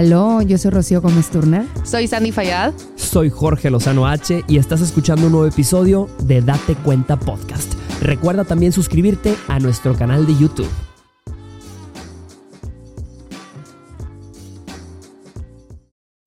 Aló, 0.00 0.40
yo 0.40 0.56
soy 0.56 0.70
Rocío 0.70 1.02
Gómez 1.02 1.28
Turner. 1.28 1.66
Soy 1.84 2.06
Sandy 2.06 2.32
Fayad. 2.32 2.72
Soy 2.96 3.28
Jorge 3.28 3.68
Lozano 3.68 4.06
H 4.06 4.44
y 4.48 4.56
estás 4.56 4.80
escuchando 4.80 5.26
un 5.26 5.32
nuevo 5.32 5.46
episodio 5.46 6.08
de 6.22 6.40
Date 6.40 6.74
Cuenta 6.74 7.18
Podcast. 7.18 7.74
Recuerda 8.00 8.44
también 8.44 8.72
suscribirte 8.72 9.36
a 9.46 9.58
nuestro 9.58 9.94
canal 9.94 10.26
de 10.26 10.34
YouTube. 10.38 10.89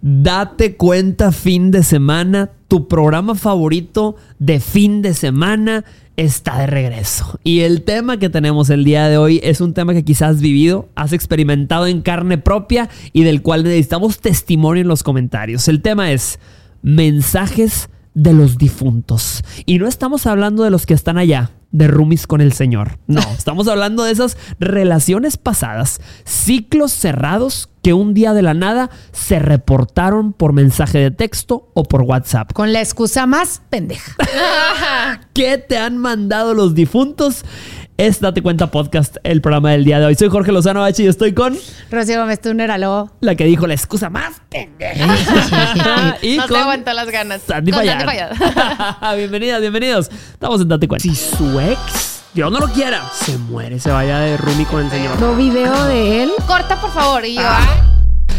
Date 0.06 0.76
cuenta 0.76 1.32
fin 1.32 1.72
de 1.72 1.82
semana, 1.82 2.50
tu 2.68 2.90
programa 2.90 3.36
favorito 3.36 4.18
de 4.38 4.60
fin 4.60 5.02
de 5.02 5.14
semana 5.14 5.86
está 6.18 6.60
de 6.60 6.68
regreso. 6.68 7.40
Y 7.46 7.62
el 7.62 7.84
tema 7.84 8.18
que 8.18 8.30
tenemos 8.30 8.70
el 8.70 8.84
día 8.84 9.08
de 9.08 9.18
hoy 9.18 9.40
es 9.44 9.62
un 9.62 9.74
tema 9.74 9.94
que 9.94 10.04
quizás 10.04 10.32
has 10.32 10.42
vivido, 10.42 10.90
has 10.96 11.14
experimentado 11.14 11.88
en 11.88 12.02
carne 12.02 12.38
propia 12.38 12.90
y 13.14 13.24
del 13.24 13.42
cual 13.42 13.64
necesitamos 13.64 14.20
testimonio 14.20 14.82
en 14.82 14.90
los 14.90 15.04
comentarios. 15.04 15.70
El 15.70 15.82
tema 15.82 16.12
es 16.12 16.38
mensajes 16.82 17.90
de 18.14 18.34
los 18.34 18.58
difuntos. 18.58 19.42
Y 19.66 19.80
no 19.80 19.88
estamos 19.88 20.28
hablando 20.28 20.66
de 20.66 20.70
los 20.70 20.86
que 20.86 20.96
están 20.96 21.18
allá, 21.18 21.52
de 21.72 21.88
roomies 21.88 22.28
con 22.28 22.42
el 22.42 22.52
Señor. 22.52 23.00
No, 23.08 23.22
estamos 23.38 23.70
hablando 23.70 24.04
de 24.04 24.12
esas 24.12 24.36
relaciones 24.60 25.38
pasadas, 25.38 26.02
ciclos 26.26 26.92
cerrados 26.92 27.70
que 27.84 27.94
un 27.94 28.14
día 28.14 28.34
de 28.34 28.42
la 28.42 28.54
nada 28.54 28.90
se 29.12 29.38
reportaron 29.40 30.34
por 30.34 30.54
mensaje 30.54 30.98
de 31.00 31.12
texto 31.12 31.70
o 31.74 31.84
por 31.84 32.02
WhatsApp. 32.02 32.54
Con 32.54 32.74
la 32.74 32.80
excusa 32.80 33.28
más 33.28 33.62
pendeja. 33.70 34.16
¿Qué 35.34 35.58
te 35.58 35.78
han 35.78 35.98
mandado 35.98 36.54
los 36.54 36.74
difuntos? 36.74 37.44
Es 37.98 38.22
Date 38.22 38.42
Cuenta 38.42 38.72
Podcast, 38.72 39.18
el 39.24 39.42
programa 39.42 39.72
del 39.72 39.84
día 39.84 40.00
de 40.00 40.06
hoy. 40.06 40.16
Soy 40.16 40.30
Jorge 40.30 40.52
Lozano 40.52 40.84
H 40.84 41.04
y 41.04 41.08
estoy 41.08 41.34
con... 41.34 41.56
Rocío 41.92 42.20
Gómez 42.20 42.42
Turner, 42.42 42.72
aló. 42.72 43.12
La 43.20 43.36
que 43.36 43.44
dijo 43.46 43.68
la 43.68 43.74
excusa 43.74 44.10
más 44.10 44.42
pendeja. 44.50 46.18
y 46.22 46.38
no 46.38 46.48
te 46.48 46.58
aguantó 46.58 46.94
las 46.94 47.12
ganas. 47.12 47.42
Sandy 47.46 47.72
Bienvenidas, 49.18 49.62
bienvenidos. 49.62 50.10
Estamos 50.32 50.62
en 50.62 50.70
Date 50.70 50.88
Cuenta. 50.88 51.04
Si 51.04 51.14
su 51.14 51.60
ex... 51.60 52.13
Dios 52.34 52.52
no 52.52 52.60
lo 52.60 52.68
quiera. 52.68 53.12
Se 53.14 53.38
muere, 53.38 53.80
se 53.80 53.92
vaya 53.92 54.20
de 54.20 54.38
roomie 54.38 54.66
con 54.66 54.84
el 54.84 54.90
señor. 54.90 55.20
¿No 55.22 55.36
video 55.36 55.86
de 55.86 56.24
él? 56.24 56.32
Corta, 56.48 56.82
por 56.82 56.90
favor. 56.90 57.24
Y 57.26 57.36
yo, 57.36 57.42
ah. 57.44 57.92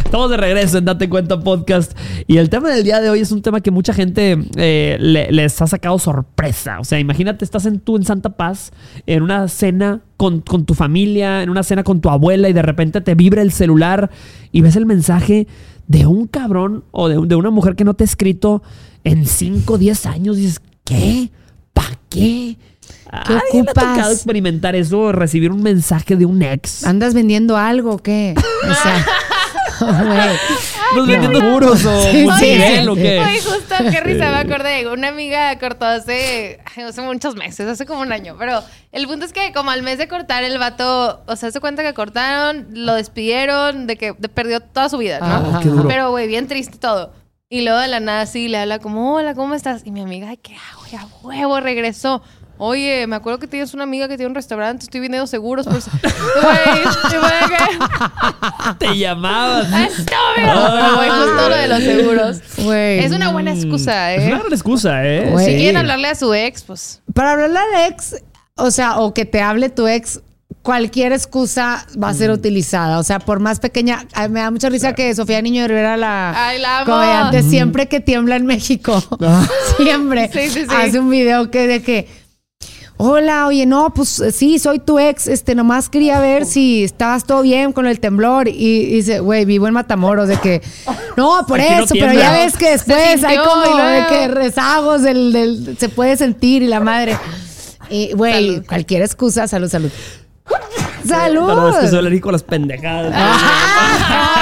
Estamos 0.04 0.30
de 0.30 0.36
regreso 0.36 0.78
en 0.78 0.84
Date 0.84 1.08
Cuenta 1.08 1.38
Podcast. 1.38 1.96
Y 2.26 2.38
el 2.38 2.50
tema 2.50 2.70
del 2.70 2.82
día 2.82 3.00
de 3.00 3.08
hoy 3.08 3.20
es 3.20 3.30
un 3.30 3.40
tema 3.40 3.60
que 3.60 3.70
mucha 3.70 3.94
gente 3.94 4.36
eh, 4.56 4.96
les 5.30 5.62
ha 5.62 5.68
sacado 5.68 6.00
sorpresa. 6.00 6.80
O 6.80 6.84
sea, 6.84 6.98
imagínate, 6.98 7.44
estás 7.44 7.66
en 7.66 7.78
tú 7.78 7.96
en 7.96 8.02
Santa 8.02 8.30
Paz, 8.30 8.72
en 9.06 9.22
una 9.22 9.46
cena 9.46 10.00
con, 10.16 10.42
tu 10.42 10.74
familia, 10.74 11.44
en 11.44 11.50
una 11.50 11.62
cena 11.62 11.84
con 11.84 12.00
tu 12.00 12.10
abuela, 12.10 12.48
y 12.48 12.52
de 12.52 12.62
repente 12.62 13.00
te 13.00 13.14
vibra 13.14 13.42
el 13.42 13.52
celular 13.52 14.10
y 14.50 14.60
ves 14.60 14.74
el 14.74 14.86
mensaje 14.86 15.46
de 15.86 16.06
un 16.06 16.26
cabrón 16.26 16.82
o 16.90 17.08
de, 17.08 17.24
de 17.28 17.36
una 17.36 17.50
mujer 17.50 17.76
que 17.76 17.84
no 17.84 17.94
te 17.94 18.02
ha 18.02 18.06
escrito 18.06 18.64
en 19.04 19.24
5 19.24 19.74
o 19.74 19.78
10 19.78 20.06
años. 20.06 20.36
Y 20.36 20.40
dices, 20.40 20.60
¿qué? 20.82 21.30
¿Para 21.72 21.96
qué? 22.08 22.56
¿Qué 23.26 23.34
ocupas? 23.34 23.84
ha 23.84 23.94
tocado 23.94 24.12
experimentar 24.12 24.74
eso? 24.74 25.12
Recibir 25.12 25.52
un 25.52 25.62
mensaje 25.62 26.16
de 26.16 26.26
un 26.26 26.42
ex. 26.42 26.84
¿Andas 26.84 27.14
vendiendo 27.14 27.56
algo 27.56 27.92
o 27.92 27.98
qué? 27.98 28.34
O 28.36 28.74
sea, 28.74 29.06
¿Nos 30.94 31.06
vendiendo 31.06 31.40
puros 31.40 31.84
o 31.84 32.02
sí, 32.02 32.26
o 32.28 32.36
qué? 32.38 33.20
Oye, 33.20 33.40
justo, 33.40 33.74
qué 33.90 34.00
risa, 34.00 34.30
me 34.30 34.36
acordé. 34.36 34.88
Una 34.88 35.08
amiga 35.08 35.58
cortó 35.58 35.86
hace, 35.86 36.60
hace 36.76 37.02
muchos 37.02 37.34
meses, 37.34 37.66
hace 37.66 37.86
como 37.86 38.00
un 38.00 38.12
año. 38.12 38.36
Pero 38.38 38.62
el 38.92 39.06
punto 39.06 39.24
es 39.24 39.32
que 39.32 39.52
como 39.52 39.70
al 39.70 39.82
mes 39.82 39.98
de 39.98 40.08
cortar, 40.08 40.44
el 40.44 40.58
vato, 40.58 41.22
o 41.26 41.36
sea, 41.36 41.50
se 41.50 41.60
cuenta 41.60 41.82
que 41.82 41.94
cortaron, 41.94 42.68
lo 42.72 42.94
despidieron, 42.94 43.86
de 43.86 43.96
que 43.96 44.14
perdió 44.14 44.60
toda 44.60 44.88
su 44.88 44.98
vida, 44.98 45.20
¿no? 45.20 45.26
Ah, 45.26 45.84
pero, 45.88 46.10
güey, 46.10 46.28
bien 46.28 46.46
triste 46.46 46.78
todo. 46.78 47.12
Y 47.48 47.62
luego 47.62 47.78
de 47.78 47.88
la 47.88 48.00
nada 48.00 48.26
sí 48.26 48.48
le 48.48 48.58
habla 48.58 48.78
como, 48.78 49.14
hola, 49.14 49.34
¿cómo 49.34 49.54
estás? 49.54 49.82
Y 49.84 49.90
mi 49.90 50.00
amiga, 50.00 50.28
ay, 50.30 50.38
¿qué 50.38 50.54
hago? 50.54 50.86
Ya 50.90 51.06
huevo, 51.22 51.60
regresó. 51.60 52.22
Oye, 52.66 53.06
me 53.06 53.16
acuerdo 53.16 53.38
que 53.38 53.46
tienes 53.46 53.74
una 53.74 53.82
amiga 53.82 54.08
que 54.08 54.16
tiene 54.16 54.30
un 54.30 54.34
restaurante, 54.34 54.84
estoy 54.84 55.00
vendiendo 55.00 55.26
seguros. 55.26 55.66
Por... 55.66 55.82
Te 58.78 58.96
llamabas. 58.96 59.66
Estúpido. 59.66 60.96
Güey, 60.96 61.10
justo 61.10 61.48
lo 61.50 61.56
de 61.56 61.68
los 61.68 61.82
seguros. 61.82 62.40
Es 62.56 63.12
una 63.12 63.32
buena 63.32 63.52
excusa, 63.52 64.14
¿eh? 64.14 64.16
Es 64.16 64.28
una 64.28 64.38
buena 64.38 64.54
excusa, 64.54 65.04
¿eh? 65.04 65.30
Si 65.44 65.56
quieren 65.56 65.76
hablarle 65.76 66.08
a 66.08 66.14
su 66.14 66.32
ex, 66.32 66.62
pues. 66.62 67.02
Para 67.12 67.32
hablarle 67.32 67.58
al 67.58 67.92
ex, 67.92 68.16
o 68.56 68.70
sea, 68.70 68.98
o 68.98 69.12
que 69.12 69.26
te 69.26 69.42
hable 69.42 69.68
tu 69.68 69.86
ex, 69.86 70.22
cualquier 70.62 71.12
excusa 71.12 71.86
va 72.02 72.08
a 72.08 72.14
ser 72.14 72.30
mm. 72.30 72.34
utilizada. 72.34 72.98
O 72.98 73.02
sea, 73.02 73.18
por 73.18 73.40
más 73.40 73.60
pequeña. 73.60 74.06
Me 74.30 74.40
da 74.40 74.50
mucha 74.50 74.70
risa 74.70 74.94
que 74.94 75.14
Sofía 75.14 75.42
Niño 75.42 75.60
de 75.62 75.68
Rivera, 75.68 75.98
la, 75.98 76.48
Ay, 76.48 76.60
la 76.60 76.80
amo. 76.80 77.30
siempre 77.42 77.88
que 77.88 78.00
tiembla 78.00 78.36
en 78.36 78.46
México, 78.46 79.04
ah. 79.20 79.46
siempre 79.76 80.30
hace 80.70 80.98
un 80.98 81.10
video 81.10 81.50
que 81.50 81.66
de 81.66 81.82
que 81.82 82.23
Hola, 82.96 83.48
oye, 83.48 83.66
no, 83.66 83.92
pues 83.92 84.20
eh, 84.20 84.30
sí, 84.30 84.60
soy 84.60 84.78
tu 84.78 85.00
ex, 85.00 85.26
este, 85.26 85.56
nomás 85.56 85.88
quería 85.88 86.20
ver 86.20 86.46
si 86.46 86.84
estabas 86.84 87.24
todo 87.24 87.42
bien 87.42 87.72
con 87.72 87.86
el 87.86 87.98
temblor. 87.98 88.46
Y, 88.46 88.86
dice, 88.86 89.18
güey, 89.18 89.44
vivo 89.44 89.66
en 89.66 89.74
Matamoros, 89.74 90.28
de 90.28 90.36
que, 90.36 90.62
no, 91.16 91.44
por 91.48 91.58
eso, 91.58 91.92
pero 91.92 92.12
ya 92.12 92.32
ves 92.32 92.56
que 92.56 92.70
después 92.70 93.24
hay 93.24 93.38
como 93.38 93.62
de 93.84 94.06
que 94.08 94.28
rezagos 94.28 95.02
del, 95.02 95.32
del, 95.32 95.76
se 95.78 95.88
puede 95.88 96.16
sentir 96.16 96.62
y 96.62 96.68
la 96.68 96.80
madre. 96.80 97.18
Y, 97.90 98.12
güey, 98.12 98.62
cualquier 98.62 99.02
excusa, 99.02 99.48
salud, 99.48 99.68
salud. 99.68 99.90
¡Salud! 101.06 101.46
No, 101.46 101.68
es 101.68 101.76
que 101.76 101.88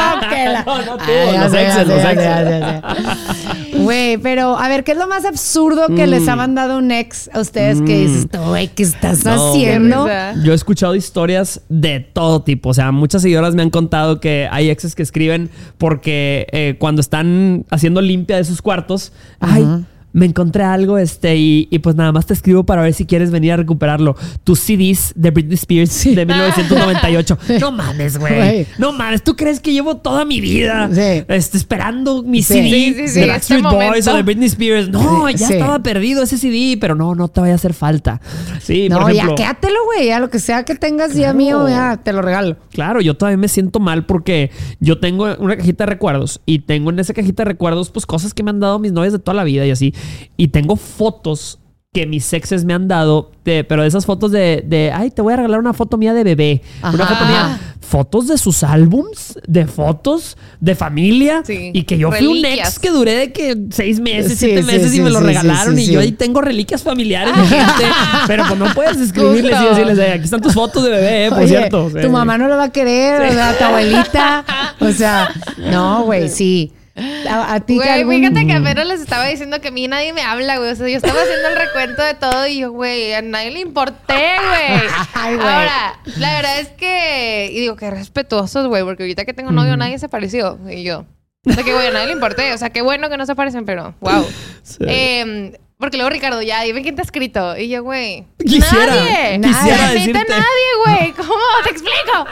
pendejadas. 0.44 1.42
los 1.52 1.54
exes, 1.54 1.86
los 1.86 2.04
exes. 2.04 3.82
Güey, 3.82 4.18
pero 4.18 4.58
a 4.58 4.68
ver, 4.68 4.84
¿qué 4.84 4.92
es 4.92 4.98
lo 4.98 5.08
más 5.08 5.24
absurdo 5.24 5.88
que 5.88 6.06
les 6.06 6.28
ha 6.28 6.34
mm. 6.34 6.38
mandado 6.38 6.78
un 6.78 6.90
ex 6.90 7.30
a 7.32 7.40
ustedes 7.40 7.80
que 7.82 7.98
dices, 7.98 8.26
mm. 8.26 8.48
güey, 8.48 8.68
¿qué 8.68 8.82
estás 8.82 9.26
haciendo? 9.26 10.08
Yo 10.44 10.52
he 10.52 10.54
escuchado 10.54 10.94
historias 10.94 11.62
de 11.68 12.00
todo 12.00 12.42
tipo. 12.42 12.70
O 12.70 12.74
sea, 12.74 12.92
muchas 12.92 13.22
seguidoras 13.22 13.54
me 13.54 13.62
han 13.62 13.70
contado 13.70 14.20
que 14.20 14.48
hay 14.50 14.70
exes 14.70 14.94
que 14.94 15.02
escriben 15.02 15.50
porque 15.78 16.46
eh, 16.52 16.76
cuando 16.78 17.00
están 17.00 17.64
haciendo 17.70 18.00
limpia 18.00 18.36
de 18.36 18.44
sus 18.44 18.62
cuartos, 18.62 19.12
ay, 19.40 19.84
me 20.12 20.26
encontré 20.26 20.64
algo, 20.64 20.98
este, 20.98 21.36
y, 21.36 21.66
pues 21.82 21.96
nada 21.96 22.12
más 22.12 22.26
te 22.26 22.34
escribo 22.34 22.64
para 22.64 22.82
ver 22.82 22.94
si 22.94 23.06
quieres 23.06 23.30
venir 23.30 23.52
a 23.52 23.56
recuperarlo. 23.56 24.16
Tus 24.44 24.60
CDs 24.60 25.12
de 25.16 25.30
Britney 25.30 25.54
Spears 25.54 26.04
de 26.04 26.26
1998. 26.26 27.38
no 27.60 27.72
mames, 27.72 28.18
güey. 28.18 28.66
No 28.78 28.92
mames, 28.92 29.22
¿tú 29.22 29.36
crees 29.36 29.60
que 29.60 29.72
llevo 29.72 29.96
toda 29.96 30.24
mi 30.24 30.40
vida 30.40 30.88
este, 31.28 31.56
esperando 31.56 32.22
mi 32.22 32.42
CD 32.42 32.92
de 32.92 33.26
Backstreet 33.26 33.62
Boys 33.62 34.06
o 34.06 34.16
de 34.16 34.22
Britney 34.22 34.46
Spears? 34.46 34.88
No, 34.88 35.28
ya 35.30 35.48
estaba 35.48 35.78
perdido 35.82 36.22
ese 36.22 36.38
CD, 36.38 36.76
pero 36.80 36.94
no, 36.94 37.14
no 37.14 37.28
te 37.28 37.40
vaya 37.40 37.54
a 37.54 37.56
hacer 37.56 37.74
falta. 37.74 38.20
Sí, 38.60 38.88
no, 38.88 39.00
por 39.00 39.10
ejemplo, 39.10 39.32
ya 39.32 39.36
quédatelo, 39.36 39.84
güey. 39.86 40.06
Ya 40.06 40.20
lo 40.20 40.30
que 40.30 40.38
sea 40.38 40.64
que 40.64 40.74
tengas 40.74 41.14
ya 41.14 41.32
mío, 41.32 41.68
ya 41.68 42.00
te 42.02 42.12
lo 42.12 42.22
regalo. 42.22 42.56
Claro, 42.70 43.00
yo 43.00 43.16
todavía 43.16 43.38
me 43.38 43.48
siento 43.48 43.80
mal 43.80 44.04
porque 44.04 44.50
yo 44.80 45.00
tengo 45.00 45.34
una 45.38 45.56
cajita 45.56 45.84
de 45.84 45.90
recuerdos 45.90 46.40
y 46.46 46.60
tengo 46.60 46.90
en 46.90 46.98
esa 46.98 47.14
cajita 47.14 47.44
de 47.44 47.50
recuerdos 47.50 47.90
pues 47.90 48.06
cosas 48.06 48.34
que 48.34 48.42
me 48.42 48.50
han 48.50 48.60
dado 48.60 48.78
mis 48.78 48.92
novias 48.92 49.12
de 49.12 49.18
toda 49.18 49.34
la 49.34 49.44
vida 49.44 49.66
y 49.66 49.70
así. 49.70 49.94
Y 50.36 50.48
tengo 50.48 50.76
fotos 50.76 51.58
que 51.94 52.06
mis 52.06 52.32
exes 52.32 52.64
me 52.64 52.72
han 52.72 52.88
dado, 52.88 53.32
pero 53.42 53.84
esas 53.84 54.06
fotos 54.06 54.32
de, 54.32 54.64
de, 54.66 54.90
ay, 54.94 55.10
te 55.10 55.20
voy 55.20 55.34
a 55.34 55.36
regalar 55.36 55.60
una 55.60 55.74
foto 55.74 55.98
mía 55.98 56.14
de 56.14 56.24
bebé. 56.24 56.62
Una 56.82 57.06
foto 57.06 57.26
mía. 57.26 57.60
Fotos 57.80 58.28
de 58.28 58.38
sus 58.38 58.62
álbums, 58.62 59.38
de 59.46 59.66
fotos, 59.66 60.38
de 60.58 60.74
familia. 60.74 61.42
Y 61.46 61.82
que 61.82 61.98
yo 61.98 62.10
fui 62.10 62.26
un 62.26 62.42
ex 62.46 62.78
que 62.78 62.90
duré 62.90 63.12
de 63.16 63.32
que 63.32 63.66
seis 63.70 64.00
meses, 64.00 64.38
siete 64.38 64.62
meses 64.62 64.94
y 64.94 65.02
me 65.02 65.10
lo 65.10 65.20
regalaron. 65.20 65.78
y 65.78 65.84
yo 65.84 66.00
ahí 66.00 66.12
tengo 66.12 66.40
reliquias 66.40 66.82
familiares 66.82 67.36
de 67.36 67.46
gente. 67.46 67.84
pero 68.26 68.44
pues 68.46 68.58
no 68.58 68.72
puedes 68.72 68.96
escribirles 68.96 69.60
y 69.60 69.64
decirles, 69.66 69.98
aquí 69.98 70.24
están 70.24 70.40
tus 70.40 70.54
fotos 70.54 70.84
de 70.84 70.90
bebé, 70.90 71.28
por 71.28 71.46
cierto. 71.46 71.90
Tu 71.90 72.08
mamá 72.08 72.38
no 72.38 72.48
lo 72.48 72.56
va 72.56 72.64
a 72.64 72.72
querer, 72.72 73.20
¿verdad? 73.20 73.54
Tu 73.58 73.64
abuelita. 73.64 74.44
O 74.80 74.90
sea, 74.92 75.28
no, 75.58 76.04
güey, 76.04 76.30
sí. 76.30 76.72
A, 76.94 77.60
ti 77.60 77.76
Güey, 77.76 78.04
fíjate 78.04 78.46
que 78.46 78.52
apenas 78.52 78.86
les 78.86 79.00
estaba 79.00 79.26
diciendo 79.26 79.60
que 79.60 79.68
a 79.68 79.70
mí 79.70 79.88
nadie 79.88 80.12
me 80.12 80.22
habla, 80.22 80.58
güey. 80.58 80.70
O 80.70 80.76
sea, 80.76 80.88
yo 80.88 80.96
estaba 80.96 81.20
haciendo 81.22 81.48
el 81.48 81.56
recuento 81.56 82.02
de 82.02 82.14
todo 82.14 82.46
y 82.46 82.58
yo, 82.58 82.72
güey, 82.72 83.14
a 83.14 83.22
nadie 83.22 83.50
le 83.50 83.60
importé, 83.60 84.14
güey. 84.14 84.80
Ahora, 85.40 85.98
la 86.18 86.34
verdad 86.34 86.60
es 86.60 86.68
que... 86.68 87.48
Y 87.52 87.60
digo, 87.60 87.76
qué 87.76 87.90
respetuosos, 87.90 88.66
güey. 88.68 88.82
Porque 88.84 89.04
ahorita 89.04 89.24
que 89.24 89.32
tengo 89.32 89.52
novio, 89.52 89.76
nadie 89.76 89.98
se 89.98 90.08
pareció. 90.08 90.58
Y 90.68 90.82
yo... 90.82 91.06
O 91.44 91.52
sea, 91.52 91.64
que, 91.64 91.72
güey, 91.72 91.88
a 91.88 91.92
nadie 91.92 92.06
le 92.06 92.12
importé. 92.12 92.52
O 92.52 92.58
sea, 92.58 92.70
qué 92.70 92.82
bueno 92.82 93.08
que 93.08 93.16
no 93.16 93.26
se 93.26 93.34
parecen, 93.34 93.64
pero... 93.64 93.94
Wow. 94.00 94.26
Eh, 94.86 95.58
porque 95.82 95.96
luego 95.96 96.10
Ricardo, 96.10 96.40
ya, 96.42 96.62
dime 96.62 96.82
quién 96.82 96.94
te 96.94 97.02
ha 97.02 97.04
escrito. 97.04 97.56
Y 97.56 97.68
yo, 97.68 97.82
güey. 97.82 98.24
Quisiera. 98.38 98.94
Nadie. 98.94 99.40
Quisiera 99.40 99.88
nadie. 99.88 100.12
nadie, 100.12 100.70
güey. 100.84 101.12
¿Cómo? 101.12 101.34
Te 101.64 101.70
explico. 101.70 102.24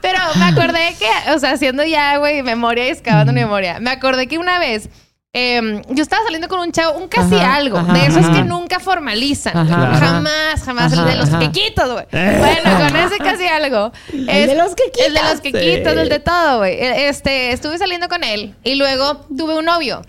Pero 0.00 0.18
me 0.34 0.46
acordé 0.46 0.96
que, 0.98 1.32
o 1.32 1.38
sea, 1.38 1.52
haciendo 1.52 1.84
ya, 1.84 2.16
güey, 2.16 2.42
memoria 2.42 2.88
y 2.88 2.88
excavando 2.88 3.32
memoria. 3.32 3.78
Me 3.78 3.90
acordé 3.90 4.26
que 4.26 4.38
una 4.38 4.58
vez 4.58 4.90
Em, 5.38 5.82
yo 5.90 6.02
estaba 6.02 6.24
saliendo 6.24 6.48
con 6.48 6.60
un 6.60 6.72
chavo, 6.72 6.96
un 6.96 7.08
casi 7.08 7.34
algo, 7.34 7.82
de 7.82 8.06
esos 8.06 8.26
que 8.26 8.42
nunca 8.42 8.80
formalizan. 8.80 9.52
Jamás, 9.68 10.62
jamás. 10.64 10.94
el 10.94 11.04
de 11.04 11.14
los 11.16 11.28
quequitos, 11.28 11.92
güey. 11.92 12.06
Eh. 12.10 12.36
Bueno, 12.38 12.78
con 12.78 12.96
ese 12.96 13.18
casi 13.18 13.46
algo. 13.46 13.92
el 14.14 14.46
de 14.46 14.54
los 14.54 14.74
quequitos. 14.74 15.06
El 15.06 15.12
de 15.12 15.22
los 15.22 15.40
quequitos, 15.42 15.92
el 15.92 16.08
de 16.08 16.20
todo, 16.20 16.58
güey. 16.60 16.72
E, 16.76 17.08
este, 17.08 17.52
estuve 17.52 17.76
saliendo 17.76 18.08
con 18.08 18.24
él 18.24 18.54
y 18.64 18.76
luego 18.76 19.26
tuve 19.36 19.58
un 19.58 19.66
novio. 19.66 20.00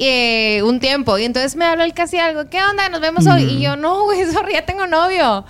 Eh, 0.00 0.62
un 0.62 0.78
tiempo. 0.78 1.18
Y 1.18 1.24
entonces 1.24 1.56
me 1.56 1.64
habla 1.64 1.84
el 1.84 1.92
casi 1.92 2.18
algo. 2.18 2.48
¿Qué 2.48 2.62
onda? 2.62 2.88
Nos 2.88 3.00
vemos 3.00 3.26
hoy. 3.26 3.42
Y 3.42 3.60
yo, 3.60 3.74
no, 3.74 4.04
güey, 4.04 4.24
sorry, 4.32 4.52
ya 4.52 4.64
tengo 4.64 4.86
novio. 4.86 5.44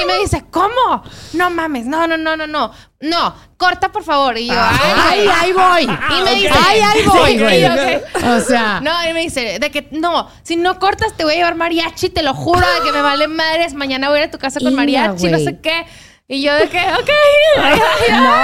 y 0.00 0.06
me 0.06 0.16
dice, 0.18 0.44
¿cómo? 0.50 1.04
No 1.34 1.50
mames, 1.50 1.84
no, 1.84 2.06
no, 2.06 2.16
no, 2.16 2.34
no, 2.34 2.46
no. 2.46 2.72
No, 3.00 3.34
corta 3.58 3.92
por 3.92 4.02
favor. 4.02 4.38
Y 4.38 4.46
yo, 4.46 4.54
ay, 4.56 5.28
ay, 5.30 5.52
voy. 5.52 5.82
Y 5.82 6.22
me 6.22 6.34
dice, 6.36 6.54
ay, 6.66 6.80
ay, 6.80 7.02
voy, 7.04 7.38
güey. 7.38 7.64
O 7.64 8.40
sea. 8.40 8.80
No, 8.80 8.92
y 9.06 9.12
me 9.12 9.20
dice, 9.20 9.58
de 9.58 9.70
que 9.70 9.88
no, 9.90 10.30
si 10.42 10.56
no 10.56 10.78
cortas 10.78 11.14
te 11.14 11.24
voy 11.24 11.34
a 11.34 11.36
llevar 11.36 11.56
mariachi, 11.56 12.08
te 12.08 12.22
lo 12.22 12.32
juro, 12.32 12.60
de 12.60 12.82
que 12.84 12.92
me 12.92 13.02
vale 13.02 13.28
madres. 13.28 13.74
Mañana 13.74 14.08
voy 14.08 14.20
a 14.20 14.22
ir 14.22 14.28
a 14.28 14.30
tu 14.30 14.38
casa 14.38 14.58
con 14.58 14.74
mariachi, 14.74 15.26
no 15.26 15.38
sé 15.38 15.58
qué. 15.60 15.84
Y 16.28 16.40
yo 16.40 16.54
de 16.54 16.66
que, 16.68 16.78
ok. 16.78 17.10
no. 18.10 18.42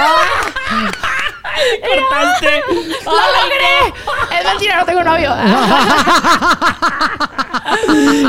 Importante. 1.75 2.61
¡Lo 3.05 3.11
logré! 3.11 3.93
Mentira, 4.59 4.77
no 4.77 4.85
tengo 4.85 5.03
novio. 5.05 5.29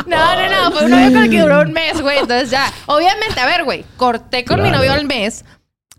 no, 0.06 0.36
no, 0.36 0.48
no. 0.48 0.70
Fue 0.70 0.84
un 0.84 0.90
novio 0.90 1.12
con 1.12 1.22
el 1.24 1.30
que 1.30 1.40
duró 1.40 1.62
un 1.62 1.72
mes, 1.72 2.00
güey. 2.00 2.18
Entonces 2.18 2.50
ya, 2.50 2.72
obviamente, 2.86 3.40
a 3.40 3.46
ver, 3.46 3.64
güey, 3.64 3.84
corté 3.96 4.44
con 4.44 4.62
mi 4.62 4.70
novio 4.70 4.92
al 4.92 5.06
mes. 5.06 5.44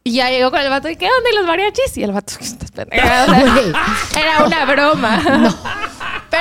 Y 0.06 0.14
ya 0.14 0.30
llegó 0.30 0.50
con 0.50 0.62
el 0.62 0.70
vato 0.70 0.88
y 0.90 0.96
¿qué 0.96 1.06
onda? 1.06 1.30
¿Y 1.32 1.36
los 1.36 1.46
mariachis? 1.46 1.98
Y 1.98 2.04
el 2.04 2.14
vato, 2.14 2.34
estás 2.40 2.72
pendeja. 2.72 3.26
era 4.18 4.46
una 4.46 4.64
broma. 4.66 5.18
No. 5.18 5.54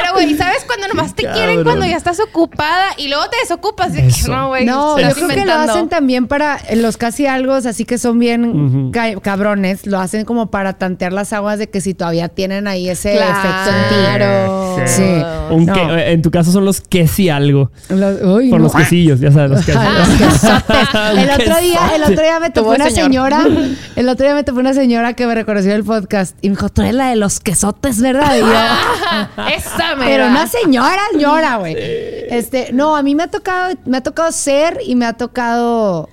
Pero, 0.01 0.15
güey, 0.15 0.37
¿sabes 0.37 0.65
cuando 0.67 0.89
nomás 0.89 1.15
te 1.15 1.25
quieren 1.25 1.65
cuando 1.65 1.87
ya 1.87 1.97
estás 1.97 2.21
ocupada 2.21 2.89
y 2.97 3.09
luego 3.09 3.25
te 3.29 3.37
desocupas? 3.43 3.93
no, 4.29 4.49
güey. 4.49 4.65
No, 4.65 4.99
yo 4.99 5.11
creo 5.11 5.29
que 5.29 5.45
lo 5.45 5.55
hacen 5.55 5.89
también 5.89 6.27
para 6.27 6.61
los 6.75 6.97
casi 6.97 7.27
algo, 7.27 7.55
así 7.55 7.85
que 7.85 7.99
son 7.99 8.19
bien 8.19 8.93
cabrones, 9.23 9.87
lo 9.87 9.99
hacen 9.99 10.25
como 10.25 10.51
para 10.51 10.75
tantear 10.75 11.13
las 11.13 11.33
aguas 11.33 11.59
de 11.59 11.69
que 11.69 11.81
si 11.81 11.95
todavía 11.95 12.29
tienen 12.29 12.67
ahí 12.67 12.89
ese 12.89 13.15
efecto 13.15 13.71
en 13.71 13.89
ti. 13.89 13.95
Claro. 13.95 14.77
Sí. 14.87 15.03
Eh, 15.03 16.13
en 16.13 16.23
tu 16.23 16.31
caso 16.31 16.53
son 16.53 16.65
los 16.65 16.81
que 16.81 17.07
sí 17.09 17.29
algo. 17.29 17.71
Por 17.89 18.61
los 18.61 18.75
quesillos, 18.75 19.21
ya 19.21 19.33
sabes, 19.33 19.51
los 19.51 19.65
quesillos. 19.65 20.45
el 21.17 21.31
otro 21.31 21.61
día, 21.61 21.81
el 21.95 22.03
otro 22.05 22.23
día 22.23 22.41
me 22.41 22.51
tocó 22.51 22.71
una 22.71 22.91
señora, 22.91 23.45
el 23.97 24.09
otro 24.09 24.27
día 24.27 24.35
me 24.35 24.45
tocó 24.45 24.61
una 24.61 24.75
señora 24.75 25.15
que 25.15 25.27
me 25.27 25.35
reconoció 25.35 25.75
el 25.75 25.85
podcast 25.85 26.37
y 26.41 26.51
me 26.51 26.57
dijo, 26.57 26.69
tú 26.69 26.83
eres 26.83 26.95
la 26.95 27.09
de 27.09 27.17
los 27.17 27.41
quesotes, 27.41 28.01
¿verdad? 28.01 28.37
Y 28.37 28.41
yo, 28.41 29.45
pero 29.99 30.27
una 30.27 30.47
señora, 30.47 31.01
señora, 31.13 31.57
güey. 31.57 31.77
Este, 31.77 32.73
no, 32.73 32.97
a 32.97 33.03
mí 33.03 33.15
me 33.15 33.25
ha 33.25 33.29
tocado, 33.29 33.75
me 33.87 33.97
ha 33.97 34.03
tocado 34.03 34.31
ser 34.33 34.79
y 34.85 34.97
me 34.97 35.07
ha 35.07 35.15
tocado. 35.15 36.09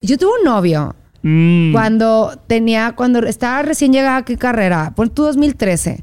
Yo 0.00 0.18
tuve 0.18 0.32
un 0.40 0.44
novio 0.44 0.94
mm. 1.22 1.72
cuando 1.72 2.38
tenía, 2.46 2.92
cuando 2.96 3.20
estaba 3.20 3.62
recién 3.62 3.92
llegada 3.92 4.18
a 4.18 4.24
qué 4.24 4.36
carrera, 4.36 4.92
por 4.94 5.08
tu 5.08 5.22
2013. 5.22 6.02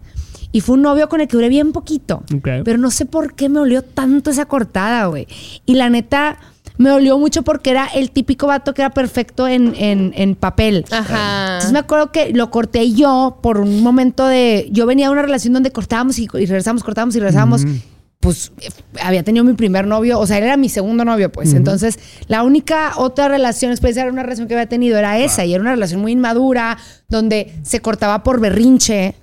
Y 0.52 0.62
fue 0.62 0.76
un 0.76 0.82
novio 0.82 1.10
con 1.10 1.22
el 1.22 1.28
que 1.28 1.38
duré 1.38 1.50
bien 1.50 1.72
poquito. 1.72 2.24
Pero 2.42 2.78
no 2.78 2.90
sé 2.90 3.06
por 3.06 3.36
qué 3.36 3.50
me 3.50 3.60
olió 3.60 3.84
tanto 3.84 4.32
esa 4.32 4.46
cortada, 4.46 5.06
güey. 5.06 5.28
Y 5.66 5.76
la 5.76 5.90
neta, 5.90 6.40
me 6.80 6.90
dolió 6.90 7.20
mucho 7.20 7.44
porque 7.44 7.72
era 7.72 7.88
el 7.88 8.10
típico 8.10 8.48
vato 8.48 8.74
que 8.74 8.82
era 8.82 8.90
perfecto 8.92 9.50
en, 9.50 9.74
en, 9.76 10.36
papel. 10.36 10.86
Ajá. 10.90 11.56
Entonces 11.56 11.74
me 11.74 11.80
acuerdo 11.80 12.14
que 12.14 12.32
lo 12.32 12.50
corté 12.52 12.94
yo 12.94 13.38
por 13.44 13.60
un 13.60 13.84
momento 13.84 14.26
de. 14.26 14.70
Yo 14.72 14.86
venía 14.86 15.08
de 15.08 15.12
una 15.12 15.22
relación 15.22 15.54
donde 15.54 15.72
cortábamos 15.72 16.18
y, 16.20 16.28
regresamos, 16.28 16.82
cortábamos 16.82 17.18
y 17.18 17.20
regresábamos. 17.20 17.66
Pues 18.22 18.54
había 19.02 19.24
tenido 19.24 19.44
mi 19.44 19.54
primer 19.54 19.88
novio, 19.88 20.20
o 20.20 20.28
sea, 20.28 20.38
él 20.38 20.46
era 20.46 20.56
mi 20.56 20.70
segundo 20.70 21.04
novio, 21.04 21.30
pues. 21.30 21.54
Entonces, 21.54 22.00
la 22.28 22.44
única 22.44 22.94
otra 22.96 23.28
relación, 23.28 23.72
después 23.72 23.96
de 23.96 24.10
una 24.10 24.24
relación 24.24 24.48
que 24.48 24.54
había 24.54 24.68
tenido, 24.70 24.98
era 24.98 25.20
esa, 25.20 25.44
y 25.44 25.54
era 25.54 25.62
una 25.62 25.72
relación 25.72 26.00
muy 26.00 26.14
inmadura, 26.14 26.78
donde 27.10 27.56
se 27.64 27.82
cortaba 27.82 28.24
por 28.24 28.40
berrinche, 28.40 29.16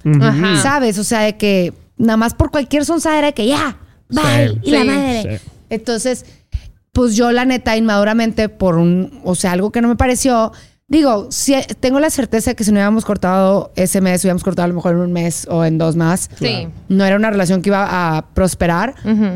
¿sabes? 0.63 0.99
O 0.99 1.05
sea, 1.05 1.21
de 1.21 1.39
que 1.39 1.73
nada 1.97 2.19
más 2.19 2.35
por 2.35 2.51
cualquier 2.51 2.85
sonza 2.85 3.17
era 3.17 3.29
de 3.29 3.33
que 3.33 3.47
ya, 3.47 3.79
bye, 4.11 4.61
y 4.63 4.71
la 4.71 4.85
madre. 4.85 5.41
Entonces, 5.69 6.25
pues 6.97 7.15
yo 7.15 7.31
la 7.31 7.45
neta, 7.45 7.77
inmaduramente, 7.77 8.49
por 8.49 8.79
un, 8.79 9.21
o 9.23 9.35
sea, 9.35 9.53
algo 9.53 9.71
que 9.71 9.83
no 9.83 9.89
me 9.89 9.97
pareció, 9.97 10.53
digo, 10.89 11.27
si, 11.31 11.55
tengo 11.79 12.01
la 12.01 12.09
certeza 12.09 12.53
de 12.53 12.57
que 12.57 12.65
si 12.65 12.71
no 12.71 12.77
hubiéramos 12.77 13.05
cortado 13.05 13.71
ese 13.77 14.01
mes, 14.01 14.25
hubiéramos 14.25 14.43
cortado 14.43 14.65
a 14.65 14.69
lo 14.69 14.75
mejor 14.77 14.95
en 14.95 15.01
un 15.01 15.13
mes 15.13 15.47
o 15.51 15.67
en 15.67 15.77
dos 15.77 15.95
más. 15.95 16.31
Sí. 16.39 16.69
No 16.89 17.05
era 17.05 17.17
una 17.17 17.29
relación 17.29 17.61
que 17.61 17.69
iba 17.69 18.17
a 18.17 18.31
prosperar, 18.33 18.95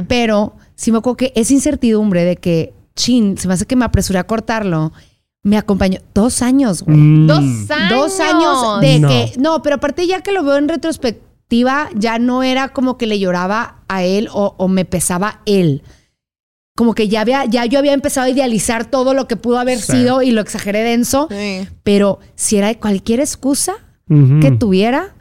pero 0.08 0.54
sí 0.74 0.90
me 0.90 0.96
acuerdo 0.96 1.18
que 1.18 1.32
esa 1.36 1.52
incertidumbre 1.52 2.24
de 2.24 2.36
que, 2.36 2.72
chin, 2.96 3.36
se 3.36 3.46
me 3.46 3.52
hace 3.52 3.66
que 3.66 3.76
me 3.76 3.84
apresuré 3.84 4.20
a 4.20 4.24
cortarlo. 4.24 4.94
Me 5.42 5.58
acompañó 5.58 6.00
dos 6.14 6.40
años, 6.40 6.82
güey. 6.82 6.96
Mm. 6.96 7.26
Dos 7.26 7.70
años. 7.70 7.90
Dos 7.90 8.20
años 8.20 8.80
de 8.80 9.06
que. 9.06 9.32
No, 9.38 9.60
pero 9.60 9.76
aparte, 9.76 10.06
ya 10.06 10.22
que 10.22 10.32
lo 10.32 10.44
veo 10.44 10.56
en 10.56 10.66
retrospectiva, 10.66 11.90
ya 11.94 12.18
no 12.18 12.42
era 12.42 12.70
como 12.70 12.96
que 12.96 13.06
le 13.06 13.18
lloraba 13.18 13.82
a 13.88 14.02
él 14.02 14.30
o, 14.32 14.54
o 14.56 14.68
me 14.68 14.86
pesaba 14.86 15.42
él 15.44 15.82
como 16.80 16.94
que 16.94 17.08
ya 17.08 17.20
había, 17.20 17.44
ya 17.44 17.66
yo 17.66 17.78
había 17.78 17.92
empezado 17.92 18.24
a 18.24 18.30
idealizar 18.30 18.86
todo 18.86 19.12
lo 19.12 19.28
que 19.28 19.36
pudo 19.36 19.58
haber 19.58 19.78
sido 19.82 20.22
y 20.22 20.30
lo 20.30 20.40
exageré 20.40 20.82
denso. 20.82 21.28
Pero 21.82 22.20
si 22.36 22.56
era 22.56 22.72
cualquier 22.72 23.20
excusa 23.20 23.74
que 24.08 24.50
tuviera, 24.52 25.14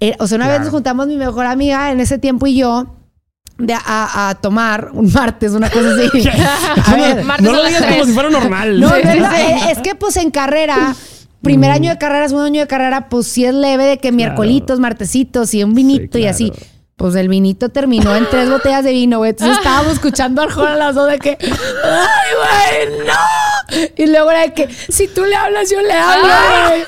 eh, 0.00 0.16
o 0.18 0.26
sea, 0.26 0.36
una 0.36 0.48
vez 0.48 0.60
nos 0.60 0.70
juntamos 0.70 1.06
mi 1.06 1.16
mejor 1.16 1.44
amiga 1.44 1.92
en 1.92 2.00
ese 2.00 2.16
tiempo 2.16 2.46
y 2.46 2.56
yo 2.56 2.96
de, 3.58 3.74
a, 3.74 4.34
tomar 4.40 4.92
un 4.94 5.12
martes, 5.12 5.52
una 5.52 5.68
cosa 5.68 5.90
así. 5.90 6.26
a 6.86 6.96
ver, 6.96 7.22
no 7.42 7.52
lo 7.52 7.66
digas 7.66 7.84
como 7.84 8.06
si 8.06 8.12
fuera 8.12 8.30
normal. 8.30 8.80
No, 8.80 8.94
es, 8.94 9.78
que 9.80 9.94
pues 9.96 10.16
en 10.16 10.30
carrera 10.30 10.96
primer 11.42 11.70
año 11.70 11.90
de 11.90 11.98
carrera, 11.98 12.26
segundo 12.28 12.46
año 12.46 12.62
de 12.62 12.66
carrera, 12.66 13.10
pues 13.10 13.26
sí 13.26 13.44
es 13.44 13.52
leve 13.52 13.84
de 13.84 13.98
que 13.98 14.10
miércolitos, 14.10 14.80
martesitos 14.80 15.52
y 15.52 15.64
un 15.64 15.74
vinito 15.74 16.16
y 16.16 16.28
así. 16.28 16.50
Pues 16.96 17.16
el 17.16 17.28
vinito 17.28 17.70
terminó 17.70 18.14
en 18.14 18.28
tres 18.30 18.48
botellas 18.48 18.84
de 18.84 18.92
vino, 18.92 19.18
güey. 19.18 19.30
Entonces 19.30 19.56
estábamos 19.58 19.92
escuchando 19.94 20.40
a 20.40 20.44
Arjona 20.44 20.74
a 20.74 20.76
las 20.76 20.94
dos 20.94 21.10
de 21.10 21.18
que, 21.18 21.36
¡ay, 21.40 22.86
güey, 22.88 23.06
no! 23.06 23.84
Y 23.96 24.06
luego 24.06 24.30
era 24.30 24.42
de 24.42 24.52
que, 24.52 24.68
si 24.88 25.08
tú 25.08 25.24
le 25.24 25.34
hablas, 25.34 25.68
yo 25.70 25.80
le 25.80 25.92
hablo, 25.92 26.28
güey. 26.68 26.84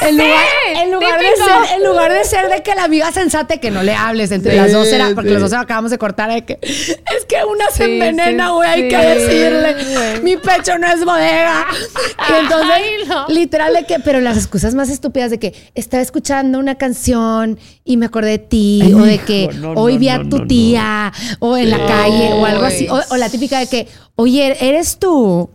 en, 0.08 0.16
lugar, 0.16 0.44
en, 0.76 0.92
lugar 0.92 1.20
de 1.20 1.36
ser, 1.36 1.76
en 1.76 1.84
lugar 1.84 2.12
de 2.12 2.24
ser 2.24 2.48
de 2.48 2.62
que 2.62 2.74
la 2.74 2.84
amiga 2.84 3.12
sensate 3.12 3.60
que 3.60 3.70
no 3.70 3.82
le 3.82 3.94
hables 3.94 4.30
entre 4.30 4.56
las 4.56 4.72
dos 4.72 4.86
era, 4.88 5.10
porque 5.14 5.30
los 5.30 5.42
dos 5.42 5.52
acabamos 5.52 5.90
de 5.90 5.98
cortar 5.98 6.32
de 6.32 6.44
que, 6.46 6.58
es 6.62 7.26
que 7.28 7.44
una 7.44 7.66
se 7.70 7.84
envenena, 7.84 8.50
güey, 8.52 8.68
hay 8.68 8.88
que 8.88 8.96
decirle. 8.96 10.20
Mi 10.22 10.38
pecho 10.38 10.78
no 10.78 10.86
es 10.86 11.04
bodega. 11.04 11.66
Y 12.28 12.32
entonces, 12.32 13.28
literal 13.28 13.72
de 13.72 13.84
que, 13.84 13.98
pero 13.98 14.20
las 14.20 14.36
excusas 14.36 14.74
más 14.74 14.90
estúpidas 14.90 15.30
de 15.30 15.38
que 15.38 15.54
estaba 15.74 16.02
escuchando 16.02 16.58
una 16.58 16.76
canción 16.76 17.58
y 17.84 17.96
me 17.96 18.06
acordé 18.06 18.30
de 18.30 18.38
ti, 18.38 18.92
o 18.94 19.02
de 19.02 19.18
que 19.18 19.49
hoy 19.74 19.98
vi 19.98 20.08
a 20.08 20.22
tu 20.22 20.46
tía, 20.46 21.12
o 21.38 21.56
en 21.56 21.70
la 21.70 21.78
calle, 21.86 22.32
o 22.32 22.44
algo 22.44 22.64
así. 22.64 22.86
O, 22.88 23.16
la 23.16 23.28
típica 23.28 23.58
de 23.58 23.66
que, 23.66 23.88
oye, 24.16 24.56
¿eres 24.60 24.98
tú? 24.98 25.50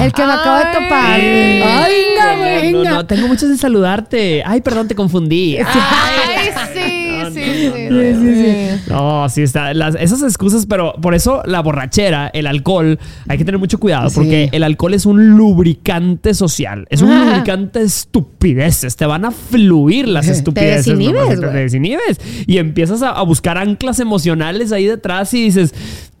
El 0.00 0.12
que 0.12 0.26
me 0.26 0.32
acabo 0.32 0.58
de 0.58 0.64
topar. 0.64 1.20
Ay, 1.20 1.62
venga, 1.62 2.34
venga. 2.36 2.90
No, 2.90 3.06
tengo 3.06 3.28
muchos 3.28 3.48
de 3.48 3.56
saludarte. 3.56 4.42
Ay, 4.44 4.60
perdón, 4.60 4.88
te 4.88 4.94
confundí. 4.94 5.58
Ay, 5.58 6.50
sí 6.74 7.01
sí, 7.30 7.40
sí, 7.40 8.14
sí, 8.14 8.82
No, 8.88 9.28
sí 9.28 9.42
está. 9.42 9.70
esas 9.70 10.22
excusas, 10.22 10.66
pero 10.66 10.94
por 10.94 11.14
eso 11.14 11.42
la 11.44 11.60
borrachera, 11.60 12.30
el 12.32 12.46
alcohol, 12.46 12.98
hay 13.28 13.38
que 13.38 13.44
tener 13.44 13.58
mucho 13.58 13.78
cuidado 13.78 14.10
porque 14.14 14.48
el 14.52 14.62
alcohol 14.62 14.94
es 14.94 15.06
un 15.06 15.36
lubricante 15.36 16.34
social. 16.34 16.86
Es 16.90 17.02
un 17.02 17.18
lubricante 17.18 17.80
de 17.80 17.84
estupideces. 17.84 18.96
Te 18.96 19.06
van 19.06 19.24
a 19.24 19.30
fluir 19.30 20.08
las 20.08 20.28
estupideces. 20.42 20.84
Te 20.84 20.92
desinhibes, 20.92 21.40
Te 21.40 21.46
desinhibes. 21.46 22.20
Y 22.46 22.58
empiezas 22.58 23.02
a, 23.02 23.22
buscar 23.22 23.56
anclas 23.56 24.00
emocionales 24.00 24.72
ahí 24.72 24.86
detrás 24.86 25.32
y 25.32 25.44
dices, 25.44 25.72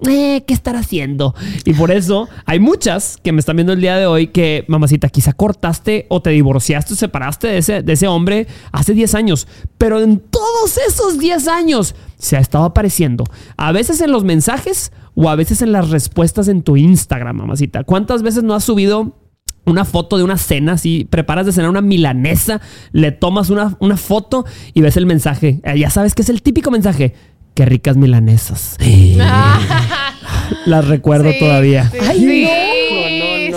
eh, 0.08 0.42
¿qué 0.46 0.54
estar 0.54 0.76
haciendo? 0.76 1.34
Y 1.64 1.72
por 1.74 1.90
eso 1.90 2.28
hay 2.44 2.58
muchas 2.58 3.18
que 3.22 3.32
me 3.32 3.40
están 3.40 3.56
viendo 3.56 3.72
el 3.72 3.80
día 3.80 3.96
de 3.96 4.06
hoy 4.06 4.28
que, 4.28 4.64
mamacita, 4.68 5.08
quizá 5.08 5.32
cortaste 5.32 6.06
o 6.08 6.22
te 6.22 6.30
divorciaste 6.30 6.94
o 6.94 6.96
separaste 6.96 7.48
de 7.48 7.58
ese, 7.58 7.82
de 7.82 7.92
ese 7.92 8.06
hombre 8.08 8.46
hace 8.72 8.94
10 8.94 9.14
años, 9.14 9.48
pero 9.78 10.00
en 10.00 10.18
todos 10.42 10.76
esos 10.88 11.18
10 11.18 11.46
años 11.46 11.94
se 12.18 12.36
ha 12.36 12.40
estado 12.40 12.64
apareciendo. 12.64 13.22
A 13.56 13.70
veces 13.70 14.00
en 14.00 14.10
los 14.10 14.24
mensajes 14.24 14.90
o 15.14 15.28
a 15.28 15.36
veces 15.36 15.62
en 15.62 15.70
las 15.70 15.90
respuestas 15.90 16.48
en 16.48 16.62
tu 16.62 16.76
Instagram, 16.76 17.36
mamacita. 17.36 17.84
¿Cuántas 17.84 18.22
veces 18.22 18.42
no 18.42 18.54
has 18.54 18.64
subido 18.64 19.16
una 19.64 19.84
foto 19.84 20.18
de 20.18 20.24
una 20.24 20.38
cena, 20.38 20.76
si 20.76 21.04
preparas 21.04 21.46
de 21.46 21.52
cenar 21.52 21.70
una 21.70 21.80
milanesa, 21.80 22.60
le 22.90 23.12
tomas 23.12 23.50
una, 23.50 23.76
una 23.78 23.96
foto 23.96 24.44
y 24.74 24.80
ves 24.80 24.96
el 24.96 25.06
mensaje. 25.06 25.60
Eh, 25.62 25.78
ya 25.78 25.88
sabes 25.88 26.16
que 26.16 26.22
es 26.22 26.28
el 26.28 26.42
típico 26.42 26.72
mensaje. 26.72 27.14
Qué 27.54 27.64
ricas 27.64 27.96
milanesas. 27.96 28.76
Las 30.66 30.88
recuerdo 30.88 31.30
todavía. 31.38 31.92
Ay, 32.08 32.20
no. 32.20 32.61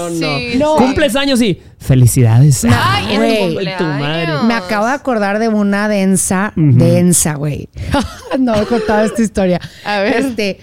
No, 0.10 0.40
no. 0.58 0.76
Cumples 0.76 1.16
años 1.16 1.42
y 1.42 1.62
felicidades. 1.78 2.66
Ay, 2.70 3.18
güey. 3.18 3.78
Tu 3.78 3.84
madre. 3.84 4.28
Me 4.48 4.54
acabo 4.54 4.86
de 4.86 4.94
acordar 4.94 5.40
de 5.40 5.48
una 5.48 5.88
densa, 5.88 6.54
densa, 6.56 7.36
güey. 7.36 7.70
no 8.40 8.56
he 8.56 8.66
contado 8.66 9.06
esta 9.06 9.22
historia. 9.22 9.60
A 9.84 10.00
ver. 10.00 10.18
Este, 10.18 10.60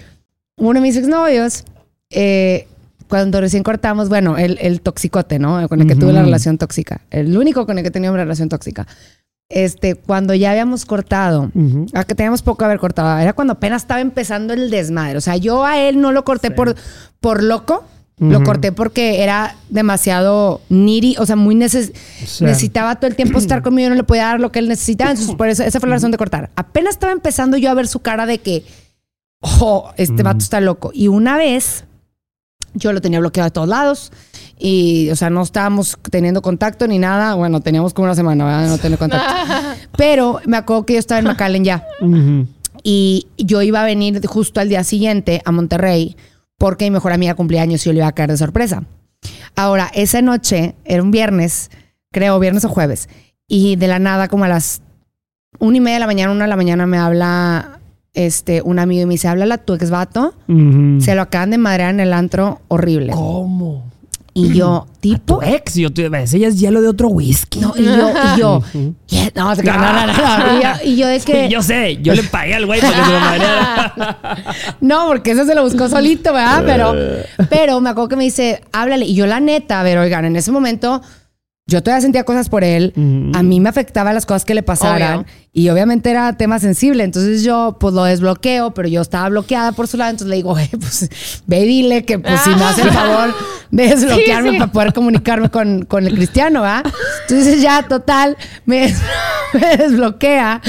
uno 0.57 0.79
de 0.79 0.81
mis 0.81 0.97
exnovios, 0.97 1.63
eh, 2.09 2.67
cuando 3.07 3.41
recién 3.41 3.63
cortamos, 3.63 4.09
bueno, 4.09 4.37
el, 4.37 4.57
el 4.61 4.81
toxicote, 4.81 5.39
¿no? 5.39 5.67
Con 5.69 5.81
el 5.81 5.87
que 5.87 5.95
tuve 5.95 6.13
la 6.13 6.23
relación 6.23 6.57
tóxica. 6.57 7.01
El 7.11 7.37
único 7.37 7.65
con 7.65 7.77
el 7.77 7.83
que 7.83 7.91
tenía 7.91 8.11
una 8.11 8.23
relación 8.23 8.49
tóxica 8.49 8.87
este, 9.53 9.95
cuando 9.95 10.33
ya 10.33 10.51
habíamos 10.51 10.85
cortado, 10.85 11.51
a 11.93 12.03
que 12.03 12.15
teníamos 12.15 12.41
poco 12.41 12.65
haber 12.65 12.79
cortado, 12.79 13.19
era 13.19 13.33
cuando 13.33 13.53
apenas 13.53 13.83
estaba 13.83 14.01
empezando 14.01 14.53
el 14.53 14.69
desmadre. 14.69 15.17
O 15.17 15.21
sea, 15.21 15.37
yo 15.37 15.63
a 15.63 15.79
él 15.79 16.01
no 16.01 16.11
lo 16.11 16.23
corté 16.23 16.51
por, 16.51 16.75
por 17.19 17.43
loco, 17.43 17.85
lo 18.19 18.43
corté 18.43 18.71
porque 18.71 19.23
era 19.23 19.55
demasiado 19.69 20.61
needy, 20.69 21.15
o 21.17 21.25
sea, 21.25 21.35
muy 21.35 21.55
necesitaba 21.55 22.95
todo 22.95 23.07
el 23.07 23.15
tiempo 23.15 23.39
estar 23.39 23.61
conmigo, 23.63 23.89
no 23.89 23.95
le 23.95 24.03
podía 24.03 24.25
dar 24.25 24.39
lo 24.39 24.51
que 24.51 24.59
él 24.59 24.67
necesitaba. 24.67 25.11
Entonces, 25.11 25.35
por 25.35 25.49
eso, 25.49 25.63
esa 25.63 25.79
fue 25.79 25.89
la 25.89 25.95
razón 25.95 26.11
de 26.11 26.17
cortar. 26.17 26.51
Apenas 26.55 26.93
estaba 26.93 27.11
empezando 27.11 27.57
yo 27.57 27.69
a 27.69 27.73
ver 27.73 27.87
su 27.87 27.99
cara 27.99 28.25
de 28.25 28.37
que, 28.37 28.63
oh, 29.41 29.91
este 29.97 30.23
vato 30.23 30.39
está 30.39 30.61
loco. 30.61 30.91
Y 30.93 31.07
una 31.07 31.37
vez, 31.37 31.85
yo 32.73 32.93
lo 32.93 33.01
tenía 33.01 33.19
bloqueado 33.19 33.47
de 33.47 33.51
todos 33.51 33.67
lados. 33.67 34.11
Y, 34.59 35.09
o 35.09 35.15
sea, 35.15 35.29
no 35.29 35.41
estábamos 35.41 35.97
teniendo 36.09 36.41
contacto 36.41 36.87
ni 36.87 36.99
nada. 36.99 37.33
Bueno, 37.33 37.61
teníamos 37.61 37.93
como 37.93 38.05
una 38.05 38.15
semana, 38.15 38.45
¿verdad? 38.45 38.67
No 38.67 38.77
tener 38.77 38.99
contacto. 38.99 39.27
Pero 39.97 40.39
me 40.45 40.57
acuerdo 40.57 40.85
que 40.85 40.93
yo 40.93 40.99
estaba 40.99 41.19
en 41.19 41.25
McAllen 41.25 41.63
ya. 41.63 41.85
Y 42.83 43.27
yo 43.37 43.61
iba 43.61 43.81
a 43.81 43.85
venir 43.85 44.25
justo 44.27 44.59
al 44.59 44.69
día 44.69 44.83
siguiente 44.83 45.41
a 45.45 45.51
Monterrey 45.51 46.15
porque 46.63 46.85
mi 46.85 46.91
mejor 46.91 47.11
amiga 47.11 47.33
cumpleaños 47.33 47.81
y 47.81 47.89
yo 47.89 47.91
le 47.91 47.97
iba 47.97 48.07
a 48.07 48.13
caer 48.13 48.29
de 48.29 48.37
sorpresa. 48.37 48.85
Ahora, 49.53 49.91
esa 49.93 50.21
noche, 50.21 50.75
era 50.85 51.03
un 51.03 51.11
viernes, 51.11 51.69
creo, 52.09 52.39
viernes 52.39 52.63
o 52.63 52.69
jueves. 52.69 53.09
Y 53.49 53.75
de 53.75 53.89
la 53.89 53.99
nada, 53.99 54.29
como 54.29 54.45
a 54.45 54.47
las 54.47 54.81
una 55.59 55.75
y 55.75 55.79
media 55.81 55.95
de 55.95 55.99
la 55.99 56.07
mañana, 56.07 56.31
una 56.31 56.45
de 56.45 56.49
la 56.49 56.55
mañana, 56.55 56.85
me 56.85 56.97
habla 56.97 57.81
este, 58.13 58.61
un 58.61 58.79
amigo 58.79 59.01
y 59.01 59.05
me 59.05 59.15
dice, 59.15 59.27
háblala 59.27 59.57
tu 59.57 59.73
ex 59.73 59.89
vato. 59.89 60.35
Se 60.99 61.15
lo 61.15 61.23
acaban 61.23 61.49
de 61.49 61.57
madrear 61.57 61.89
en 61.89 61.99
el 61.99 62.13
antro 62.13 62.61
horrible. 62.69 63.11
¿Cómo? 63.11 63.83
Y 64.35 64.53
yo, 64.53 64.87
tipo. 64.99 65.39
Tu 65.39 65.45
ex, 65.45 65.75
yo 65.75 65.93
te 65.93 66.09
ese 66.21 66.39
ya 66.39 66.47
es 66.47 66.59
hielo 66.59 66.81
de 66.81 66.87
otro 66.87 67.09
whisky. 67.09 67.59
No, 67.59 67.73
y 67.77 67.83
yo, 67.83 68.11
y 68.35 68.39
yo, 68.39 68.63
no, 69.35 69.55
no, 69.55 69.63
no, 69.63 70.07
no, 70.07 70.57
Y 70.57 70.63
yo, 70.63 70.69
y 70.83 70.95
yo 70.95 71.07
de 71.07 71.19
que. 71.19 71.49
yo 71.49 71.61
sé, 71.61 71.97
yo 72.01 72.15
le 72.15 72.23
pagué 72.23 72.55
al 72.55 72.65
güey 72.65 72.81
para 72.81 72.93
que 72.93 73.03
se 73.05 73.11
lo 73.11 74.73
no, 74.81 75.07
porque 75.07 75.31
eso 75.31 75.45
se 75.45 75.53
lo 75.53 75.63
buscó 75.63 75.87
solito, 75.87 76.33
¿verdad? 76.33 76.63
Pero, 76.65 76.95
pero 77.49 77.79
me 77.79 77.91
acuerdo 77.91 78.09
que 78.09 78.15
me 78.15 78.23
dice, 78.23 78.61
háblale. 78.71 79.05
Y 79.05 79.13
yo, 79.13 79.27
la 79.27 79.39
neta, 79.39 79.79
a 79.79 79.83
ver, 79.83 79.99
oigan, 79.99 80.25
en 80.25 80.35
ese 80.35 80.51
momento 80.51 81.01
yo 81.65 81.81
todavía 81.81 82.01
sentía 82.01 82.23
cosas 82.25 82.49
por 82.49 82.63
él. 82.63 82.93
A 83.33 83.41
mí 83.41 83.59
me 83.61 83.69
afectaban 83.69 84.13
las 84.13 84.25
cosas 84.25 84.43
que 84.43 84.53
le 84.53 84.63
pasaran. 84.63 85.25
Y 85.53 85.69
obviamente 85.69 86.09
era 86.09 86.35
tema 86.35 86.59
sensible. 86.59 87.03
Entonces 87.05 87.43
yo, 87.43 87.77
pues 87.79 87.93
lo 87.93 88.03
desbloqueo, 88.03 88.73
pero 88.73 88.89
yo 88.89 89.01
estaba 89.01 89.29
bloqueada 89.29 89.71
por 89.71 89.87
su 89.87 89.95
lado. 89.95 90.11
Entonces 90.11 90.29
le 90.29 90.35
digo, 90.35 90.55
pues 90.79 91.09
ve 91.47 91.59
y 91.61 91.67
dile 91.67 92.03
que, 92.03 92.19
pues 92.19 92.41
si 92.41 92.49
me 92.49 92.63
hace 92.63 92.81
el 92.81 92.91
favor 92.91 93.33
de 93.71 93.87
desbloquearme 93.87 94.59
para 94.59 94.71
poder 94.71 94.93
comunicarme 94.93 95.49
con, 95.49 95.85
con, 95.85 96.05
el 96.05 96.15
cristiano, 96.15 96.61
¿va? 96.61 96.83
Entonces 97.27 97.61
ya, 97.61 97.83
total, 97.83 98.35
me, 98.65 98.93
desbloquea. 99.77 100.61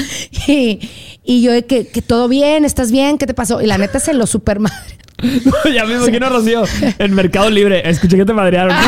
Y, 0.47 0.79
y 1.23 1.41
yo, 1.41 1.51
que, 1.67 1.87
que 1.87 2.01
todo 2.01 2.29
bien, 2.29 2.63
estás 2.63 2.91
bien, 2.91 3.17
¿qué 3.17 3.27
te 3.27 3.33
pasó? 3.33 3.61
Y 3.61 3.67
la 3.67 3.77
neta 3.77 3.99
se 3.99 4.13
lo 4.13 4.25
super 4.27 4.59
madre. 4.59 4.97
ya 5.73 5.85
me 5.85 5.95
imagino, 5.95 6.29
Rocío, 6.29 6.63
en 6.99 7.13
Mercado 7.13 7.49
Libre. 7.49 7.87
Escuché 7.89 8.17
que 8.17 8.25
te 8.25 8.33
madrearon. 8.33 8.75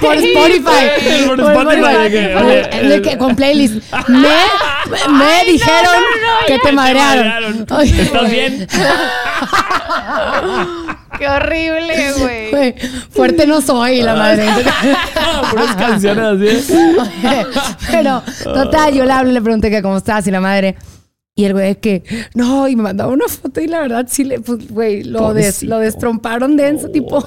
por 0.00 0.16
Spotify. 0.16 1.26
Por, 1.26 1.40
Spotify. 1.40 3.16
con 3.18 3.36
playlist. 3.36 3.74
Me, 4.08 4.28
me 5.08 5.44
dijeron 5.50 6.02
que 6.46 6.58
te 6.58 6.72
madrearon. 6.72 7.66
¿Estás 7.82 8.30
bien? 8.30 8.66
Qué 11.18 11.28
horrible, 11.28 12.12
güey. 12.18 12.74
Fuerte 13.10 13.46
no 13.46 13.60
soy, 13.60 14.02
la 14.02 14.14
madre. 14.14 14.46
Puras 15.50 15.76
canciones 15.76 16.24
así. 16.24 16.74
pero, 17.90 18.22
total, 18.42 18.94
yo 18.94 19.04
le 19.04 19.12
hablo, 19.12 19.30
le 19.30 19.42
pregunté 19.42 19.70
que 19.70 19.82
cómo 19.82 19.98
estás 19.98 20.26
y 20.26 20.30
la 20.30 20.40
madre. 20.40 20.76
Y 21.34 21.44
el 21.44 21.54
güey 21.54 21.70
es 21.70 21.76
que, 21.78 22.02
no, 22.34 22.68
y 22.68 22.76
me 22.76 22.82
mandaba 22.82 23.10
una 23.10 23.26
foto 23.26 23.60
y 23.60 23.66
la 23.66 23.80
verdad 23.80 24.06
sí 24.08 24.24
le, 24.24 24.40
pues, 24.40 24.68
güey, 24.68 25.02
lo, 25.02 25.32
des, 25.32 25.62
lo 25.62 25.78
destromparon 25.78 26.56
denso, 26.56 26.90
tipo. 26.90 27.26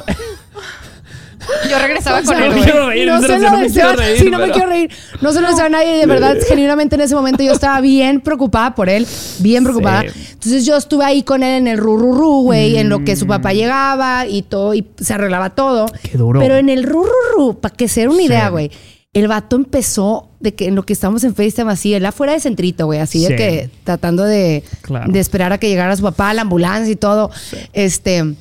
Yo 1.69 1.79
regresaba 1.79 2.21
con 2.23 2.41
él. 2.41 2.55
No, 2.55 2.63
quiero 2.63 2.87
reír, 2.87 3.07
no 3.07 3.21
se 3.21 3.39
lo 3.39 3.57
deseo. 3.57 3.89
Sí, 4.17 4.29
no 4.29 4.39
me 4.39 4.51
quiero 4.51 4.67
reír. 4.67 4.89
No 5.21 5.31
se 5.31 5.41
lo 5.41 5.49
deseo 5.49 5.65
a 5.65 5.69
nadie. 5.69 5.97
De 5.97 6.05
verdad, 6.05 6.35
genuinamente 6.47 6.95
en 6.95 7.01
ese 7.01 7.15
momento 7.15 7.43
yo 7.43 7.51
estaba 7.51 7.81
bien 7.81 8.21
preocupada 8.21 8.75
por 8.75 8.89
él. 8.89 9.07
Bien 9.39 9.63
preocupada. 9.63 10.03
Entonces 10.03 10.65
yo 10.65 10.77
estuve 10.77 11.05
ahí 11.05 11.23
con 11.23 11.43
él 11.43 11.57
en 11.57 11.67
el 11.67 11.77
rururú, 11.77 12.43
güey. 12.43 12.77
En 12.77 12.89
lo 12.89 13.03
que 13.03 13.15
su 13.15 13.27
papá 13.27 13.51
mm. 13.51 13.55
llegaba 13.55 14.25
y 14.27 14.41
todo. 14.41 14.73
Y 14.73 14.85
se 14.99 15.13
arreglaba 15.13 15.51
todo. 15.51 15.85
Qué 16.03 16.17
duro. 16.17 16.39
Pero 16.39 16.55
en 16.55 16.69
el 16.69 16.83
rururú, 16.83 17.59
para 17.59 17.75
que 17.75 17.87
sea 17.87 18.09
una 18.09 18.21
idea, 18.21 18.49
güey. 18.49 18.71
El 19.13 19.29
vato 19.29 19.55
empezó 19.55 20.29
de 20.41 20.55
que 20.55 20.67
en 20.67 20.75
lo 20.75 20.83
que 20.83 20.91
estamos 20.91 21.23
en 21.23 21.33
FaceTime 21.33 21.71
así, 21.71 21.93
él 21.93 22.05
afuera 22.05 22.33
de 22.33 22.41
centrito, 22.41 22.85
güey, 22.85 22.99
así 22.99 23.25
de 23.25 23.35
que 23.37 23.69
tratando 23.85 24.25
de, 24.25 24.61
de 25.07 25.19
esperar 25.21 25.53
a 25.53 25.57
que 25.57 25.69
llegara 25.69 25.95
su 25.95 26.03
papá, 26.03 26.33
la 26.33 26.41
ambulancia 26.41 26.91
y 26.91 26.97
todo. 26.97 27.31
Este 27.71 28.35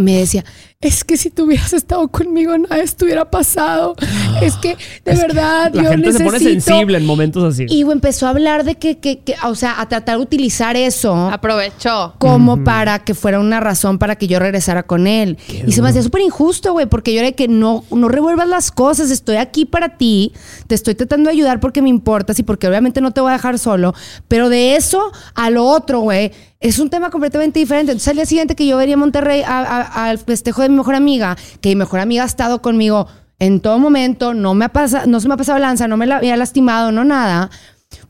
me 0.00 0.16
decía, 0.16 0.44
es 0.82 1.04
que 1.04 1.18
si 1.18 1.28
tú 1.28 1.44
hubieras 1.44 1.74
estado 1.74 2.08
conmigo 2.08 2.56
nada 2.56 2.78
estuviera 2.78 3.30
pasado. 3.30 3.94
Es 4.40 4.56
que 4.56 4.76
de 5.04 5.14
verdad 5.14 5.72
la 5.74 5.84
gente 5.84 6.12
se 6.12 6.24
pone 6.24 6.38
sensible 6.38 6.98
en 6.98 7.06
momentos 7.06 7.44
así. 7.44 7.66
Y 7.68 7.82
empezó 7.82 8.26
a 8.26 8.30
hablar 8.30 8.64
de 8.64 8.76
que, 8.76 8.98
que, 8.98 9.18
que, 9.18 9.34
o 9.44 9.54
sea, 9.54 9.80
a 9.80 9.88
tratar 9.88 10.16
de 10.16 10.22
utilizar 10.22 10.76
eso. 10.76 11.14
Aprovechó. 11.14 12.14
Como 12.18 12.64
para 12.64 13.00
que 13.00 13.14
fuera 13.14 13.38
una 13.38 13.60
razón 13.60 13.98
para 13.98 14.16
que 14.16 14.26
yo 14.26 14.38
regresara 14.38 14.82
con 14.84 15.06
él. 15.06 15.38
y 15.66 15.72
se 15.72 15.82
me 15.82 15.88
hacía 15.88 16.02
súper 16.02 16.22
injusto, 16.22 16.72
güey, 16.72 16.86
porque 16.86 17.12
yo 17.12 17.20
era 17.20 17.32
que 17.32 17.48
no, 17.48 17.84
no 17.90 18.08
revuelvas 18.08 18.48
las 18.48 18.70
cosas, 18.70 19.10
estoy 19.10 19.36
aquí 19.36 19.64
para 19.64 19.96
ti, 19.96 20.32
te 20.66 20.74
estoy 20.74 20.94
tratando 20.94 21.28
de 21.28 21.36
ayudar 21.36 21.60
porque 21.60 21.82
me 21.82 21.88
importas 21.88 22.38
y 22.38 22.42
porque 22.42 22.68
obviamente 22.68 23.00
no 23.00 23.12
te 23.12 23.20
voy 23.20 23.30
a 23.30 23.34
dejar 23.34 23.58
solo, 23.58 23.94
pero 24.28 24.48
de 24.48 24.76
eso 24.76 25.12
a 25.34 25.50
lo 25.50 25.64
otro, 25.64 26.00
güey, 26.00 26.32
es 26.60 26.78
un 26.78 26.90
tema 26.90 27.10
completamente 27.10 27.58
diferente. 27.58 27.92
Entonces, 27.92 28.08
al 28.08 28.16
día 28.16 28.26
siguiente 28.26 28.54
que 28.54 28.66
yo 28.66 28.76
vería 28.76 28.94
a 28.94 28.98
Monterrey 28.98 29.42
al 29.46 30.18
festejo 30.18 30.62
de 30.62 30.68
mi 30.68 30.76
mejor 30.76 30.94
amiga, 30.94 31.36
que 31.60 31.70
mi 31.70 31.76
mejor 31.76 32.00
amiga 32.00 32.22
ha 32.22 32.26
estado 32.26 32.60
conmigo 32.60 33.08
en 33.40 33.60
todo 33.60 33.78
momento, 33.78 34.34
no, 34.34 34.54
me 34.54 34.66
ha 34.66 34.68
pasado, 34.68 35.06
no 35.06 35.18
se 35.18 35.26
me 35.26 35.34
ha 35.34 35.38
pasado 35.38 35.58
lanza, 35.58 35.88
no 35.88 35.96
me 35.96 36.06
la 36.06 36.18
había 36.18 36.36
lastimado, 36.36 36.92
no 36.92 37.04
nada, 37.04 37.50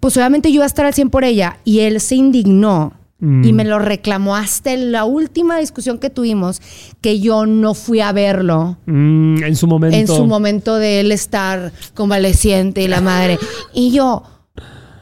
pues 0.01 0.17
obviamente 0.17 0.51
yo 0.51 0.57
iba 0.57 0.65
a 0.65 0.67
estar 0.67 0.85
al 0.85 0.93
100 0.93 1.09
por 1.09 1.25
ella. 1.25 1.59
Y 1.65 1.81
él 1.81 2.01
se 2.01 2.17
indignó 2.17 2.93
y 3.21 3.25
mm. 3.25 3.55
me 3.55 3.65
lo 3.65 3.79
reclamó 3.79 4.35
hasta 4.35 4.73
en 4.73 4.93
la 4.93 5.05
última 5.05 5.59
discusión 5.59 5.99
que 5.99 6.09
tuvimos, 6.09 6.61
que 7.01 7.21
yo 7.21 7.47
no 7.47 7.75
fui 7.75 8.01
a 8.01 8.13
verlo. 8.13 8.79
Mm, 8.87 9.43
en 9.43 9.57
su 9.57 9.67
momento. 9.67 9.97
En 9.97 10.07
su 10.07 10.27
momento 10.27 10.77
de 10.77 11.01
él 11.01 11.13
estar 11.13 11.73
convaleciente 11.95 12.83
y 12.83 12.89
la 12.89 13.01
madre. 13.01 13.39
Y 13.75 13.93
yo 13.93 14.25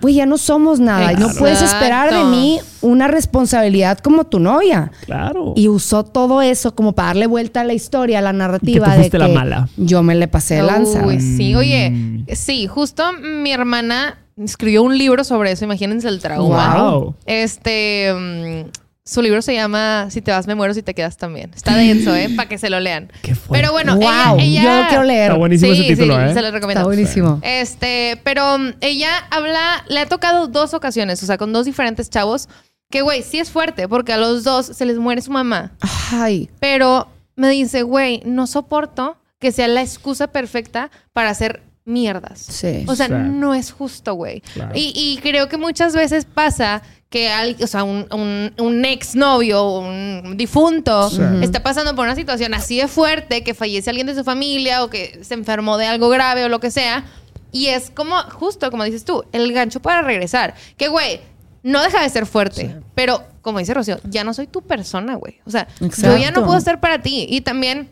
pues 0.01 0.15
ya 0.15 0.27
no 0.27 0.39
somos 0.39 0.81
nada. 0.81 1.13
Y 1.13 1.17
no 1.17 1.29
puedes 1.39 1.63
esperar 1.63 2.13
de 2.13 2.25
mí 2.25 2.61
una 2.81 3.09
responsabilidad 3.09 3.99
como 3.99 4.25
tu 4.25 4.39
novia. 4.39 4.93
Claro. 5.05 5.53
Y 5.57 5.69
usó 5.69 6.05
todo 6.05 6.43
eso 6.43 6.75
como 6.75 6.93
para 6.93 7.09
darle 7.09 7.27
vuelta 7.27 7.63
a 7.63 7.65
la 7.65 7.75
historia, 7.75 8.19
a 8.19 8.23
la 8.23 8.33
narrativa 8.33 8.97
de 8.97 9.11
que 9.11 9.19
la 9.19 9.29
mala. 9.29 9.69
yo 9.77 10.03
me 10.03 10.15
le 10.15 10.29
pasé 10.29 10.57
de 10.57 10.63
lanza. 10.63 11.05
Uy, 11.07 11.21
sí, 11.21 11.55
oye, 11.55 11.91
mm. 11.91 12.27
sí, 12.33 12.67
justo 12.67 13.05
mi 13.13 13.53
hermana 13.53 14.19
escribió 14.37 14.83
un 14.83 14.97
libro 14.97 15.25
sobre 15.25 15.53
eso, 15.53 15.65
imagínense 15.65 16.09
el 16.09 16.21
trauma. 16.21 16.91
Wow. 16.91 17.15
Este, 17.27 18.13
mm, 18.15 18.88
su 19.09 19.23
libro 19.23 19.41
se 19.41 19.55
llama 19.55 20.09
Si 20.11 20.21
te 20.21 20.31
vas 20.31 20.47
me 20.47 20.55
muero, 20.55 20.75
si 20.75 20.83
te 20.83 20.93
quedas 20.93 21.17
también. 21.17 21.51
Está 21.55 21.75
denso, 21.75 22.15
¿eh? 22.15 22.29
Para 22.37 22.47
que 22.47 22.59
se 22.59 22.69
lo 22.69 22.79
lean. 22.79 23.11
Qué 23.23 23.35
Pero 23.51 23.73
bueno, 23.73 23.97
ella, 23.97 24.63
Yo 24.63 24.83
lo 24.83 24.89
quiero 24.89 25.05
leer. 25.05 25.31
Está 25.31 25.39
buenísimo 25.39 25.73
ese 25.73 25.83
título, 25.85 26.21
¿eh? 26.21 26.35
se 26.35 26.43
lo 26.43 26.51
recomiendo. 26.51 26.81
Está 26.81 26.85
buenísimo. 26.85 27.41
Este, 27.43 28.21
pero 28.23 28.59
mm, 28.59 28.75
ella 28.83 29.11
habla, 29.31 29.83
le 29.89 30.01
ha 30.01 30.07
tocado 30.07 30.47
dos 30.47 30.75
ocasiones, 30.75 31.23
o 31.23 31.27
sea, 31.27 31.39
con 31.39 31.55
dos 31.55 31.65
diferentes 31.65 32.11
chavos, 32.11 32.51
que, 32.91 33.01
güey, 33.01 33.23
sí 33.23 33.39
es 33.39 33.51
fuerte, 33.51 33.89
porque 33.89 34.13
a 34.13 34.19
los 34.19 34.45
dos 34.45 34.67
se 34.67 34.85
les 34.85 34.99
muere 34.99 35.23
su 35.23 35.31
mamá. 35.31 35.73
Ay. 36.13 36.51
Pero 36.61 37.09
me 37.35 37.49
dice, 37.49 37.85
güey, 37.85 38.21
no 38.27 38.47
soporto 38.47 39.17
que 39.39 39.53
sea 39.53 39.69
la 39.69 39.81
excusa 39.81 40.27
perfecta 40.27 40.91
para 41.15 41.31
hacer 41.31 41.63
mierdas. 41.89 42.39
Sí. 42.41 42.85
O 42.87 42.95
sea, 42.95 43.09
no 43.09 43.55
es 43.55 43.73
justo, 43.73 44.15
güey. 44.15 44.43
Y, 44.75 44.93
y 44.95 45.19
creo 45.23 45.49
que 45.49 45.57
muchas 45.57 45.95
veces 45.95 46.25
pasa 46.27 46.83
que 47.11 47.31
alguien, 47.31 47.65
o 47.65 47.67
sea, 47.67 47.85
un, 47.85 48.07
un, 48.13 48.53
un 48.59 48.85
exnovio, 48.85 49.79
un 49.79 50.37
difunto, 50.37 51.11
está 51.41 51.63
pasando 51.63 51.95
por 51.97 52.05
una 52.05 52.15
situación 52.15 52.53
así 52.55 52.79
de 52.79 52.87
fuerte, 52.87 53.43
que 53.43 53.55
fallece 53.55 53.91
alguien 53.91 54.07
de 54.07 54.15
su 54.15 54.25
familia 54.25 54.85
o 54.85 54.91
que 54.91 55.21
se 55.23 55.35
enfermó 55.35 55.79
de 55.79 55.87
algo 55.87 56.09
grave 56.11 56.45
o 56.45 56.49
lo 56.49 56.61
que 56.61 56.71
sea. 56.71 57.05
Y 57.51 57.69
es 57.69 57.91
como, 57.91 58.15
justo 58.25 58.71
como 58.71 58.85
dices 58.85 59.05
tú, 59.05 59.25
el 59.33 59.53
gancho 59.55 59.81
para 59.81 60.03
regresar. 60.03 60.55
Que, 60.77 60.89
güey, 60.89 61.21
no 61.63 61.83
deja 61.83 62.03
de 62.03 62.11
ser 62.11 62.27
fuerte, 62.27 62.77
pero 62.95 63.23
como 63.41 63.59
dice 63.59 63.73
Rocío, 63.73 63.99
ya 64.05 64.23
no 64.23 64.35
soy 64.35 64.47
tu 64.47 64.61
persona, 64.61 65.15
güey. 65.15 65.41
O 65.47 65.51
sea, 65.51 65.67
yo 65.81 66.17
ya 66.19 66.31
no 66.31 66.45
puedo 66.45 66.59
estar 66.59 66.79
para 66.81 67.01
ti. 67.01 67.27
Y 67.29 67.41
también 67.41 67.89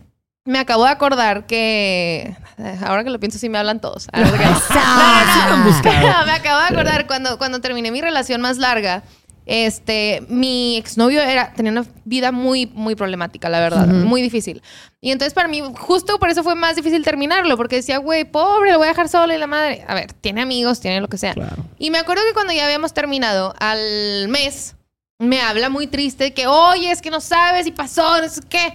me 0.47 0.59
acabo 0.59 0.85
de 0.85 0.91
acordar 0.91 1.47
que. 1.47 2.35
Ahora 2.87 3.05
que 3.05 3.11
lo 3.11 3.21
pienso, 3.21 3.39
sí 3.39 3.51
me 3.51 3.59
hablan 3.59 3.81
todos. 3.81 4.09
me 4.15 4.21
acabo 6.33 6.61
de 6.61 6.67
acordar 6.71 7.07
cuando, 7.07 7.37
cuando 7.37 7.61
terminé 7.61 7.91
mi 7.91 8.01
relación 8.01 8.41
más 8.41 8.57
larga. 8.57 9.03
Este, 9.45 10.25
mi 10.29 10.77
exnovio 10.77 11.21
era, 11.21 11.53
tenía 11.53 11.71
una 11.71 11.85
vida 12.05 12.33
muy, 12.33 12.67
muy 12.67 12.97
problemática, 12.97 13.49
la 13.49 13.61
verdad, 13.61 13.87
muy 13.87 14.21
difícil. 14.21 14.61
Y 15.01 15.13
entonces 15.13 15.35
para 15.35 15.47
mí, 15.47 15.63
justo 15.79 16.19
por 16.19 16.31
eso 16.31 16.43
fue 16.43 16.57
más 16.57 16.75
difícil 16.75 17.05
terminarlo, 17.05 17.57
porque 17.57 17.77
decía, 17.77 17.99
güey, 17.99 18.25
pobre, 18.25 18.73
lo 18.73 18.79
voy 18.79 18.87
a 18.87 18.91
dejar 18.91 19.09
solo 19.09 19.33
y 19.33 19.39
la 19.39 19.47
madre. 19.47 19.85
A 19.87 19.95
ver, 19.95 20.13
tiene 20.13 20.43
amigos, 20.43 20.81
tiene 20.81 21.01
lo 21.01 21.07
que 21.07 21.17
sea. 21.17 21.35
Y 21.79 21.93
me 21.93 21.99
acuerdo 21.99 22.25
que 22.27 22.35
cuando 22.35 22.53
ya 22.53 22.65
habíamos 22.65 22.93
terminado, 22.93 23.55
al 23.61 24.27
mes, 24.29 24.75
me 25.21 25.41
habla 25.41 25.69
muy 25.69 25.87
triste 25.87 26.35
que, 26.35 26.49
oye, 26.49 26.91
es 26.91 27.01
que 27.01 27.11
no 27.11 27.21
sabes 27.21 27.69
y 27.69 27.71
pasó, 27.71 28.21
no 28.21 28.29
sé 28.29 28.41
qué. 28.49 28.75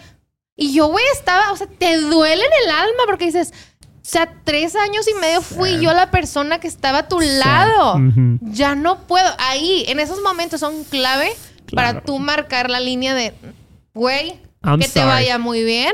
Y 0.62 0.74
yo, 0.74 0.90
güey, 0.90 1.04
estaba, 1.12 1.52
o 1.52 1.58
sea, 1.58 1.66
te 1.66 1.98
duele 1.98 2.44
en 2.46 2.52
el 2.64 2.70
alma 2.70 3.04
porque 3.08 3.26
dices, 3.26 3.52
o 3.82 3.86
sea, 4.04 4.32
tres 4.44 4.76
años 4.76 5.08
y 5.08 5.20
medio 5.20 5.42
fui 5.42 5.80
yo 5.80 5.92
la 5.92 6.12
persona 6.12 6.60
que 6.60 6.68
estaba 6.68 7.00
a 7.00 7.08
tu 7.08 7.20
lado. 7.20 8.00
Ya 8.42 8.76
no 8.76 9.00
puedo. 9.08 9.28
Ahí, 9.40 9.86
en 9.88 10.00
esos 10.00 10.22
momentos 10.22 10.60
son 10.60 10.84
clave 10.84 11.32
para 11.74 12.02
tú 12.02 12.20
marcar 12.20 12.70
la 12.70 12.80
línea 12.80 13.16
de, 13.16 13.34
güey, 13.96 14.40
que 14.80 14.88
te 14.88 15.04
vaya 15.04 15.40
muy 15.40 15.64
bien 15.64 15.94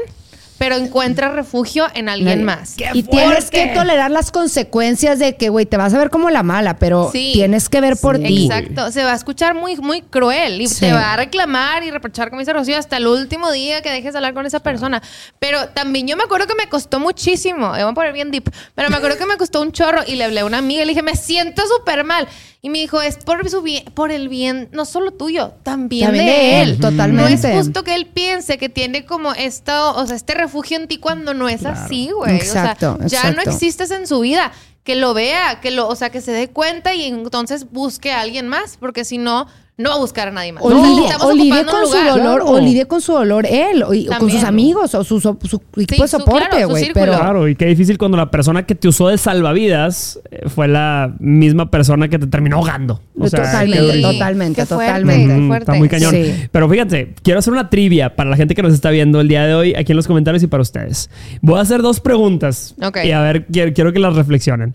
pero 0.58 0.76
encuentra 0.76 1.32
refugio 1.32 1.88
en 1.94 2.10
alguien 2.10 2.44
más. 2.44 2.76
Y 2.94 3.04
tienes 3.04 3.50
que 3.50 3.68
tolerar 3.68 4.12
las 4.12 4.32
consecuencias 4.32 5.20
de 5.20 5.36
que, 5.36 5.50
güey, 5.50 5.66
te 5.66 5.78
vas 5.78 5.94
a 5.94 5.98
ver 5.98 6.10
como 6.10 6.30
la 6.30 6.44
mala, 6.44 6.78
pero 6.78 7.10
tienes 7.12 7.70
que 7.70 7.82
ver 7.82 7.98
por 7.98 8.18
ti. 8.18 8.46
Exacto. 8.46 8.92
Se 8.92 9.04
va 9.04 9.14
a 9.14 9.16
escuchar 9.16 9.56
muy, 9.56 9.76
muy 9.78 10.02
cruel 10.02 10.62
y 10.62 10.68
te 10.68 10.92
va 10.92 11.14
a 11.14 11.18
reclamar 11.18 11.84
y 11.84 11.92
reprochar, 11.92 12.30
como 12.30 12.40
dice 12.40 12.54
Rocío, 12.54 12.78
hasta 12.78 12.98
el 12.98 13.08
último 13.08 13.52
día 13.52 13.82
que 13.82 13.92
dejes 13.92 14.14
de 14.14 14.20
hablar 14.20 14.34
con 14.34 14.46
esa 14.46 14.62
persona. 14.62 15.02
Pero 15.40 15.70
también 15.70 16.08
yo 16.08 16.18
me 16.18 16.24
acuerdo 16.24 16.48
que 16.48 16.56
me 16.56 16.68
costó 16.68 17.00
muchísimo. 17.00 17.72
Me 17.72 17.84
voy 17.84 17.92
a 17.92 17.94
poner 17.94 18.14
bien 18.14 18.32
deep. 18.32 18.50
Pero 18.76 18.90
me 18.90 18.98
acuerdo 18.98 19.18
que 19.18 19.26
me 19.26 19.38
costó 19.38 19.62
un 19.62 19.72
chorro 19.72 20.02
y 20.08 20.16
le 20.16 20.24
hablé 20.24 20.42
a 20.42 20.46
una 20.46 20.58
amiga 20.58 20.82
y 20.82 20.86
le 20.86 20.92
dije, 20.92 21.04
me 21.04 21.16
siento 21.16 21.64
súper 21.68 22.04
mal. 22.04 22.28
Y 22.62 22.70
me 22.70 22.80
dijo, 22.80 23.02
es 23.02 23.18
por 23.18 23.48
su 23.50 23.62
bien, 23.62 23.86
por 23.94 24.12
el 24.12 24.30
bien, 24.30 24.70
no 24.72 24.86
solo 24.86 25.12
tuyo, 25.12 25.54
también, 25.64 26.12
de, 26.12 26.62
él. 26.62 26.80
Totalmente. 26.80 27.22
No 27.22 27.28
es 27.28 27.66
justo 27.66 27.84
que 27.84 27.96
él 27.96 28.08
piense 28.08 28.58
que 28.58 28.68
tiene 28.68 29.06
como 29.06 29.34
esto, 29.34 29.96
o 29.96 30.06
sea, 30.08 30.16
este 30.16 30.34
refugio 30.34 30.78
en 30.78 30.88
ti 30.88 30.98
cuando 30.98 31.34
no 31.34 31.48
es 31.48 31.66
así, 31.66 32.10
güey. 32.10 32.36
Exacto, 32.36 32.98
o 33.04 33.10
sea, 33.10 33.24
ya 33.24 33.32
no 33.32 33.42
existes 33.42 33.92
en 33.92 34.08
su 34.08 34.22
vida. 34.22 34.52
Que 34.84 34.96
lo 34.96 35.14
vea, 35.14 35.60
que 35.60 35.70
lo, 35.70 35.88
o 35.88 35.96
sea, 35.96 36.10
que 36.12 36.22
se 36.22 36.32
dé 36.32 36.48
cuenta 36.50 36.96
y 36.96 37.04
entonces 37.04 37.70
busque 37.70 38.14
a 38.14 38.22
alguien 38.22 38.48
más, 38.48 38.78
porque 38.78 39.04
si 39.04 39.18
no, 39.18 39.48
no 39.78 39.90
va 39.90 39.96
a 39.96 40.00
buscar 40.00 40.30
a 40.30 40.32
nadie 40.32 40.52
más. 40.54 40.64
O, 40.64 40.72
lidie, 40.72 41.64
con 41.66 41.86
su 41.86 41.98
dolor, 41.98 42.42
o 42.44 42.60
lidie 42.60 42.88
con 42.88 43.00
su 43.00 43.14
dolor 43.14 43.46
él, 43.46 43.84
o, 43.84 43.92
con 44.18 44.32
sus 44.32 44.44
amigos, 44.44 44.96
o 44.96 45.04
su, 45.04 45.20
su, 45.20 45.38
equipo 45.78 46.02
de 46.02 46.08
soporte, 46.08 46.66
güey. 46.66 46.90
pero... 46.96 47.16
Claro, 47.16 47.48
y 47.48 47.56
qué 47.56 47.68
difícil 47.68 48.00
cuando 48.00 48.18
la 48.18 48.32
persona 48.32 48.66
que 48.66 48.74
te 48.74 48.88
usó 48.88 49.10
de 49.10 49.20
salvavidas 49.20 50.20
eh, 50.32 50.50
fue 50.50 50.68
la 50.68 51.14
misma 51.20 51.70
persona 51.70 52.08
que 52.08 52.18
te 52.18 52.26
terminó 52.26 52.58
ahogando. 52.58 53.02
totalmente, 53.20 54.02
totalmente, 54.02 54.66
totalmente. 54.66 55.58
está 55.58 55.74
muy 55.76 55.90
cañón. 55.90 56.16
Pero 56.52 56.68
fíjate, 56.68 57.14
quiero 57.22 57.38
hacer 57.38 57.54
una 57.54 57.70
trivia 57.70 58.16
para 58.16 58.32
la 58.32 58.36
gente 58.36 58.56
que 58.56 58.64
nos 58.64 58.74
está 58.74 58.90
viendo 58.90 59.22
el 59.22 59.28
día 59.28 59.46
de 59.46 59.54
hoy 59.54 59.76
aquí 59.76 59.92
en 59.92 59.98
los 59.98 60.08
comentarios 60.08 60.42
y 60.42 60.48
para 60.48 60.62
ustedes. 60.62 61.12
Voy 61.42 61.60
a 61.60 61.62
hacer 61.62 61.84
dos 61.84 62.00
preguntas. 62.00 62.74
Y 63.04 63.12
a 63.12 63.22
ver, 63.22 63.46
quiero, 63.46 63.74
quiero 63.74 63.94
que 63.94 64.00
las 64.00 64.16
reflexionen. 64.16 64.74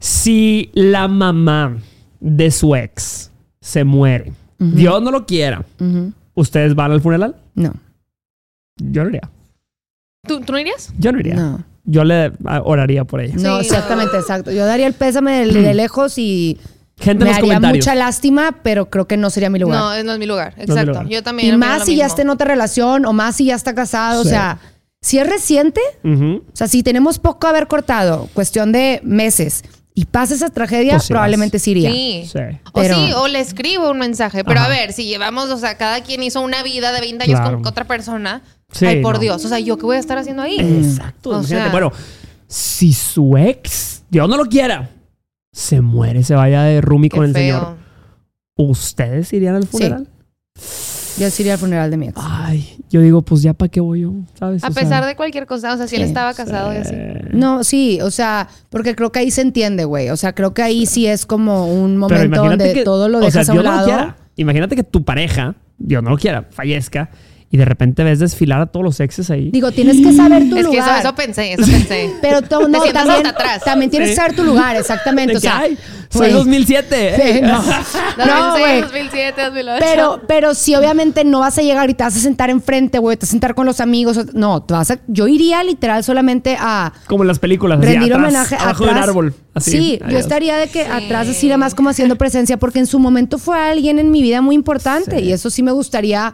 Si 0.00 0.70
la 0.74 1.08
mamá 1.08 1.78
de 2.20 2.50
su 2.50 2.76
ex 2.76 3.30
se 3.64 3.82
muere. 3.82 4.32
Dios 4.58 5.02
no 5.02 5.10
lo 5.10 5.24
quiera. 5.24 5.64
¿Ustedes 6.34 6.74
van 6.74 6.92
al 6.92 7.00
funeral? 7.00 7.34
No. 7.54 7.72
Yo 8.76 9.02
no 9.02 9.08
iría. 9.08 9.30
¿Tú, 10.28 10.40
no 10.46 10.58
irías? 10.58 10.92
Yo 10.98 11.12
no 11.12 11.20
iría. 11.20 11.34
No. 11.34 11.64
Yo 11.84 12.04
le 12.04 12.32
oraría 12.64 13.04
por 13.04 13.22
ella. 13.22 13.34
No, 13.38 13.60
exactamente, 13.60 14.16
exacto. 14.18 14.52
Yo 14.52 14.66
daría 14.66 14.86
el 14.86 14.92
pésame 14.92 15.46
de, 15.46 15.74
lejos 15.74 16.18
y 16.18 16.58
Gente 16.98 17.24
me 17.24 17.32
haría 17.32 17.58
mucha 17.58 17.94
lástima, 17.94 18.60
pero 18.62 18.90
creo 18.90 19.06
que 19.06 19.16
no 19.16 19.30
sería 19.30 19.48
mi 19.48 19.58
lugar. 19.58 19.78
No, 19.78 20.04
no 20.04 20.12
es 20.12 20.18
mi 20.18 20.26
lugar. 20.26 20.54
Exacto. 20.58 21.02
Yo 21.08 21.22
también. 21.22 21.54
Y 21.54 21.56
más 21.56 21.86
si 21.86 21.96
ya 21.96 22.06
está 22.06 22.22
en 22.22 22.28
otra 22.28 22.46
relación 22.46 23.06
o 23.06 23.14
más 23.14 23.36
si 23.36 23.46
ya 23.46 23.54
está 23.54 23.74
casado. 23.74 24.20
O 24.20 24.24
sea, 24.24 24.58
si 25.00 25.18
es 25.18 25.28
reciente, 25.28 25.80
o 26.04 26.42
sea, 26.52 26.68
si 26.68 26.82
tenemos 26.82 27.18
poco 27.18 27.46
haber 27.46 27.66
cortado, 27.66 28.28
cuestión 28.34 28.72
de 28.72 29.00
meses, 29.04 29.64
y 29.96 30.06
pasa 30.06 30.34
esa 30.34 30.50
tragedia, 30.50 30.94
pues 30.96 31.06
probablemente 31.06 31.60
sí 31.60 31.70
iría. 31.70 31.90
Sí. 31.90 32.28
O 32.72 32.82
sí, 32.82 33.12
o 33.14 33.28
le 33.28 33.38
escribo 33.38 33.90
un 33.90 33.98
mensaje. 33.98 34.42
Pero 34.42 34.58
a 34.58 34.66
ver, 34.66 34.92
si 34.92 35.04
llevamos, 35.04 35.50
o 35.50 35.56
sea, 35.56 35.76
cada 35.76 36.02
quien 36.02 36.24
hizo 36.24 36.40
una 36.40 36.64
vida 36.64 36.92
de 36.92 37.00
20 37.00 37.24
años 37.24 37.40
con 37.40 37.64
otra 37.64 37.84
persona. 37.84 38.42
ay, 38.80 39.02
por 39.02 39.20
Dios. 39.20 39.44
O 39.44 39.48
sea, 39.48 39.60
¿yo 39.60 39.76
qué 39.78 39.86
voy 39.86 39.96
a 39.96 40.00
estar 40.00 40.18
haciendo 40.18 40.42
ahí? 40.42 40.58
Exacto. 40.58 41.40
bueno, 41.70 41.92
si 42.48 42.92
su 42.92 43.36
ex, 43.36 44.02
Dios 44.10 44.28
no 44.28 44.36
lo 44.36 44.46
quiera, 44.46 44.90
se 45.52 45.80
muere, 45.80 46.24
se 46.24 46.34
vaya 46.34 46.64
de 46.64 46.80
Rumi 46.80 47.08
con 47.08 47.24
el 47.24 47.32
Señor, 47.32 47.76
¿ustedes 48.56 49.32
irían 49.32 49.54
al 49.54 49.66
funeral? 49.68 50.08
Yo 51.18 51.30
sí 51.30 51.42
iría 51.42 51.54
al 51.54 51.58
funeral 51.58 51.90
de 51.90 51.96
mi 51.96 52.08
ex. 52.08 52.20
Ay, 52.22 52.76
yo 52.90 53.00
digo, 53.00 53.22
pues 53.22 53.42
ya 53.42 53.54
para 53.54 53.68
qué 53.68 53.80
voy 53.80 54.00
yo, 54.00 54.12
¿sabes? 54.38 54.64
A 54.64 54.70
pesar 54.70 55.04
de 55.04 55.14
cualquier 55.16 55.46
cosa, 55.46 55.74
o 55.74 55.76
sea, 55.76 55.86
si 55.86 55.96
él 55.96 56.02
estaba 56.02 56.34
casado 56.34 56.72
y 56.72 56.76
así. 56.76 56.94
No, 57.32 57.62
sí, 57.64 58.00
o 58.02 58.10
sea, 58.10 58.48
porque 58.70 58.94
creo 58.94 59.12
que 59.12 59.20
ahí 59.20 59.30
se 59.30 59.40
entiende, 59.42 59.84
güey. 59.84 60.10
O 60.10 60.16
sea, 60.16 60.34
creo 60.34 60.54
que 60.54 60.62
ahí 60.62 60.86
sí 60.86 61.06
es 61.06 61.26
como 61.26 61.72
un 61.72 61.96
momento 61.96 62.44
donde 62.44 62.82
todo 62.84 63.08
lo 63.08 63.20
dejas 63.20 63.48
a 63.48 63.52
un 63.52 63.62
lado. 63.62 64.14
imagínate 64.36 64.76
que 64.76 64.84
tu 64.84 65.04
pareja, 65.04 65.54
Dios 65.78 66.02
no 66.02 66.10
lo 66.10 66.18
quiera, 66.18 66.48
fallezca 66.50 67.10
y 67.54 67.56
de 67.56 67.64
repente 67.64 68.02
ves 68.02 68.18
desfilar 68.18 68.60
a 68.60 68.66
todos 68.66 68.82
los 68.82 68.98
exes 68.98 69.30
ahí. 69.30 69.52
Digo, 69.52 69.70
tienes 69.70 70.00
que 70.00 70.12
saber 70.12 70.50
tu 70.50 70.56
es 70.56 70.64
lugar. 70.64 70.94
Que 70.96 71.00
eso, 71.02 71.14
pensé, 71.14 71.52
eso 71.52 71.64
pensé. 71.64 72.10
Pero 72.20 72.40
no, 72.40 72.82
también, 72.92 73.22
también 73.64 73.90
tienes 73.92 74.10
que 74.10 74.16
saber 74.16 74.34
tu 74.34 74.42
lugar, 74.42 74.74
exactamente. 74.74 75.36
O 75.36 75.40
sea, 75.40 75.62
fue 76.10 76.32
2007. 76.32 77.42
no, 77.44 77.62
no, 78.26 78.58
güey. 78.58 78.80
2007, 78.80 79.40
2008. 79.40 79.86
Pero, 79.88 80.22
pero 80.26 80.54
si 80.54 80.74
obviamente 80.74 81.22
no 81.22 81.38
vas 81.38 81.56
a 81.56 81.62
llegar 81.62 81.88
y 81.90 81.94
te 81.94 82.02
vas 82.02 82.16
a 82.16 82.18
sentar 82.18 82.50
enfrente, 82.50 82.98
güey, 82.98 83.16
te 83.16 83.24
vas 83.24 83.30
a 83.30 83.30
sentar 83.30 83.54
con 83.54 83.66
los 83.66 83.78
amigos. 83.80 84.34
No, 84.34 84.60
te 84.64 84.74
vas 84.74 84.90
a, 84.90 84.98
yo 85.06 85.28
iría 85.28 85.62
literal 85.62 86.02
solamente 86.02 86.56
a... 86.58 86.92
Como 87.06 87.22
en 87.22 87.28
las 87.28 87.38
películas. 87.38 87.78
Rendir 87.78 88.14
homenaje 88.14 88.56
abajo 88.56 88.84
de 88.84 88.90
un 88.90 88.96
árbol. 88.96 89.34
Así, 89.54 89.70
sí, 89.70 90.00
yo 90.10 90.18
estaría 90.18 90.56
de 90.56 90.66
que 90.66 90.82
atrás 90.82 91.28
así 91.28 91.46
nada 91.46 91.58
más 91.58 91.76
como 91.76 91.88
haciendo 91.88 92.16
presencia 92.16 92.56
porque 92.56 92.80
en 92.80 92.88
su 92.88 92.98
momento 92.98 93.38
fue 93.38 93.56
alguien 93.56 94.00
en 94.00 94.10
mi 94.10 94.22
vida 94.22 94.40
muy 94.40 94.56
importante 94.56 95.20
y 95.20 95.32
eso 95.32 95.50
sí 95.50 95.62
me 95.62 95.70
gustaría 95.70 96.32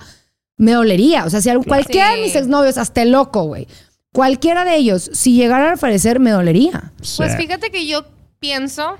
me 0.60 0.72
dolería. 0.72 1.24
O 1.24 1.30
sea, 1.30 1.40
si 1.40 1.50
cualquiera 1.66 2.12
de 2.12 2.20
mis 2.20 2.36
exnovios, 2.36 2.76
hasta 2.76 3.02
el 3.02 3.12
loco, 3.12 3.44
güey, 3.44 3.66
cualquiera 4.12 4.64
de 4.64 4.76
ellos, 4.76 5.10
si 5.14 5.34
llegara 5.34 5.72
a 5.72 5.76
fallecer, 5.76 6.20
me 6.20 6.30
dolería. 6.30 6.92
Pues 7.16 7.36
fíjate 7.36 7.70
que 7.70 7.86
yo 7.86 8.04
pienso 8.38 8.98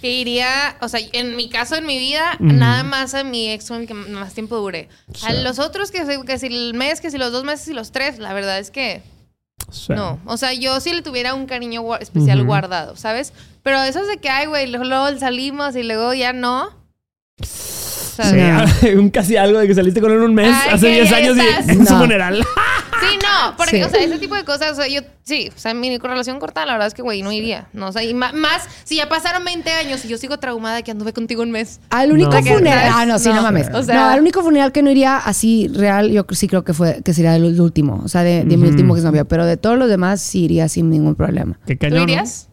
que 0.00 0.12
iría, 0.12 0.76
o 0.80 0.88
sea, 0.88 1.00
en 1.12 1.34
mi 1.34 1.48
caso, 1.48 1.74
en 1.74 1.86
mi 1.86 1.98
vida, 1.98 2.36
nada 2.38 2.84
más 2.84 3.14
a 3.14 3.24
mi 3.24 3.50
ex 3.50 3.70
que 3.88 3.94
más 3.94 4.34
tiempo 4.34 4.56
dure. 4.56 4.88
A 5.24 5.32
los 5.32 5.58
otros, 5.58 5.90
que, 5.90 6.04
que, 6.24 6.38
si 6.38 6.46
el 6.46 6.74
mes, 6.74 7.00
que 7.00 7.10
si 7.10 7.18
los 7.18 7.32
dos 7.32 7.44
meses 7.44 7.66
y 7.68 7.74
los 7.74 7.90
tres, 7.90 8.18
la 8.18 8.32
verdad 8.32 8.58
es 8.58 8.70
que... 8.70 9.02
No, 9.88 10.20
o 10.26 10.36
sea, 10.36 10.52
yo 10.52 10.80
sí 10.80 10.92
le 10.92 11.02
tuviera 11.02 11.34
un 11.34 11.46
cariño 11.46 11.96
especial 11.96 12.44
guardado, 12.44 12.96
¿sabes? 12.96 13.32
Pero 13.64 13.82
eso 13.82 14.00
es 14.00 14.08
de 14.08 14.18
que, 14.18 14.28
ay, 14.28 14.46
güey, 14.46 14.68
luego 14.68 15.18
salimos 15.18 15.74
y 15.74 15.82
luego 15.82 16.14
ya 16.14 16.32
no. 16.32 16.70
Sí, 18.22 18.88
un 18.94 19.10
casi 19.10 19.36
algo 19.36 19.58
de 19.58 19.66
que 19.66 19.74
saliste 19.74 20.00
con 20.00 20.10
él 20.10 20.18
un 20.18 20.34
mes 20.34 20.54
hace 20.70 20.88
10 20.88 21.12
años 21.12 21.36
y 21.36 21.70
en 21.70 21.86
su 21.86 21.96
funeral. 21.96 22.44
Sí, 23.00 23.18
no, 23.22 23.56
porque, 23.56 23.84
o 23.84 23.88
sea, 23.90 24.02
ese 24.02 24.18
tipo 24.18 24.34
de 24.34 24.44
cosas, 24.44 24.72
o 24.72 24.74
sea, 24.76 24.88
yo, 24.88 25.00
sí, 25.24 25.50
o 25.54 25.58
sea, 25.58 25.74
mi 25.74 25.98
relación 25.98 26.38
corta, 26.38 26.64
la 26.64 26.72
verdad 26.72 26.88
es 26.88 26.94
que, 26.94 27.02
güey, 27.02 27.22
no 27.22 27.32
iría, 27.32 27.66
no, 27.72 27.88
o 27.88 27.92
sea, 27.92 28.02
y 28.02 28.14
más, 28.14 28.32
si 28.84 28.96
ya 28.96 29.08
pasaron 29.08 29.44
20 29.44 29.68
años 29.70 30.04
y 30.04 30.08
yo 30.08 30.16
sigo 30.16 30.38
traumada 30.38 30.80
que 30.82 30.90
anduve 30.90 31.12
contigo 31.12 31.42
un 31.42 31.50
mes. 31.50 31.80
Al 31.90 32.12
único 32.12 32.30
funeral, 32.30 32.92
ah, 32.94 33.04
no, 33.04 33.18
sí, 33.18 33.28
no, 33.28 33.42
mames. 33.42 33.68
O 33.74 33.82
sea, 33.82 33.94
no, 33.94 34.04
al 34.06 34.20
único 34.20 34.42
funeral 34.42 34.72
que 34.72 34.82
no 34.82 34.90
iría 34.90 35.18
así 35.18 35.68
real, 35.74 36.10
yo 36.12 36.24
sí 36.30 36.48
creo 36.48 36.64
que 36.64 36.72
fue, 36.72 37.02
que 37.04 37.12
sería 37.12 37.36
el 37.36 37.60
último, 37.60 38.00
o 38.04 38.08
sea, 38.08 38.22
de, 38.22 38.44
mi 38.44 38.68
último 38.68 38.94
que 38.94 39.00
se 39.00 39.06
novio, 39.06 39.26
pero 39.26 39.44
de 39.44 39.56
todos 39.56 39.76
los 39.76 39.88
demás 39.88 40.22
sí 40.22 40.44
iría 40.44 40.68
sin 40.68 40.88
ningún 40.88 41.14
problema. 41.14 41.58
¿Qué 41.66 41.76
¿Tú 41.76 41.96
irías? 41.96 42.48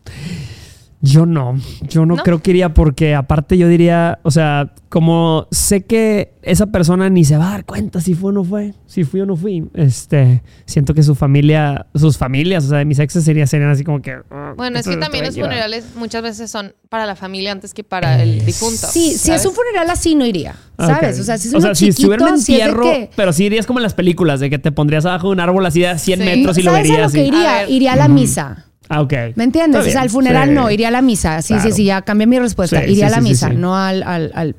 Yo 1.03 1.25
no, 1.25 1.55
yo 1.89 2.05
no, 2.05 2.15
creo 2.17 2.43
que 2.43 2.51
iría 2.51 2.75
porque 2.75 3.15
aparte 3.15 3.57
yo 3.57 3.67
diría, 3.67 4.19
o 4.21 4.29
sea, 4.29 4.75
como 4.87 5.47
sé 5.49 5.83
que 5.83 6.35
esa 6.43 6.67
persona 6.67 7.09
ni 7.09 7.25
se 7.25 7.37
va 7.37 7.47
a 7.47 7.51
dar 7.51 7.65
cuenta 7.65 8.01
si 8.01 8.13
fue 8.13 8.29
o 8.29 8.33
no 8.33 8.43
fue, 8.43 8.75
si 8.85 9.03
fui 9.03 9.21
o 9.21 9.25
no 9.25 9.35
fui, 9.35 9.67
este, 9.73 10.43
siento 10.65 10.93
que 10.93 11.01
su 11.01 11.15
familia, 11.15 11.87
sus 11.95 12.19
familias, 12.19 12.65
o 12.65 12.69
sea, 12.69 12.77
de 12.79 12.85
mis 12.85 12.99
exes 12.99 13.23
serían, 13.23 13.47
serían 13.47 13.71
así 13.71 13.83
como 13.83 13.99
que... 13.99 14.15
Ah, 14.29 14.53
bueno, 14.55 14.77
es 14.77 14.87
que 14.87 14.97
también 14.97 15.25
los 15.25 15.33
funerales 15.33 15.85
muchas 15.95 16.21
veces 16.21 16.51
son 16.51 16.75
para 16.87 17.07
la 17.07 17.15
familia 17.15 17.51
antes 17.51 17.73
que 17.73 17.83
para 17.83 18.21
el 18.21 18.45
difunto. 18.45 18.87
Sí, 18.91 19.17
si 19.17 19.31
es 19.31 19.43
un 19.45 19.53
funeral 19.53 19.89
así 19.89 20.13
no 20.13 20.23
iría, 20.23 20.55
¿sabes? 20.77 21.19
O 21.19 21.23
sea, 21.23 21.39
si 21.39 21.47
es 21.47 21.53
o 21.55 21.61
sea, 21.61 21.73
si 21.73 21.87
estuviera 21.87 22.25
un 22.25 22.35
entierro, 22.35 22.85
pero 23.15 23.33
sí 23.33 23.45
irías 23.45 23.65
como 23.65 23.79
en 23.79 23.83
las 23.83 23.95
películas, 23.95 24.39
de 24.39 24.51
que 24.51 24.59
te 24.59 24.71
pondrías 24.71 25.05
abajo 25.05 25.29
de 25.29 25.33
un 25.33 25.39
árbol 25.39 25.65
así 25.65 25.81
de 25.81 25.97
100 25.97 26.19
metros 26.19 26.59
y 26.59 26.61
lo 26.61 26.73
verías. 26.73 26.99
A 26.99 27.01
lo 27.05 27.11
que 27.11 27.25
iría? 27.25 27.67
Iría 27.67 27.93
a 27.93 27.95
la 27.95 28.07
misa. 28.07 28.67
Ah, 28.91 29.01
ok. 29.01 29.13
¿Me 29.35 29.45
entiendes? 29.45 29.87
o 29.87 29.89
sea, 29.89 30.01
al 30.01 30.09
funeral 30.09 30.53
no, 30.53 30.69
iría 30.69 30.89
a 30.89 30.91
la 30.91 31.01
misa. 31.01 31.41
Sí, 31.41 31.55
sí, 31.61 31.71
sí, 31.71 31.85
ya 31.85 32.01
cambié 32.01 32.27
mi 32.27 32.39
respuesta. 32.39 32.83
iría 32.85 33.07
a 33.07 33.09
la 33.09 33.21
misa, 33.21 33.49
no 33.49 33.77
al, 33.77 34.03
al, 34.03 34.55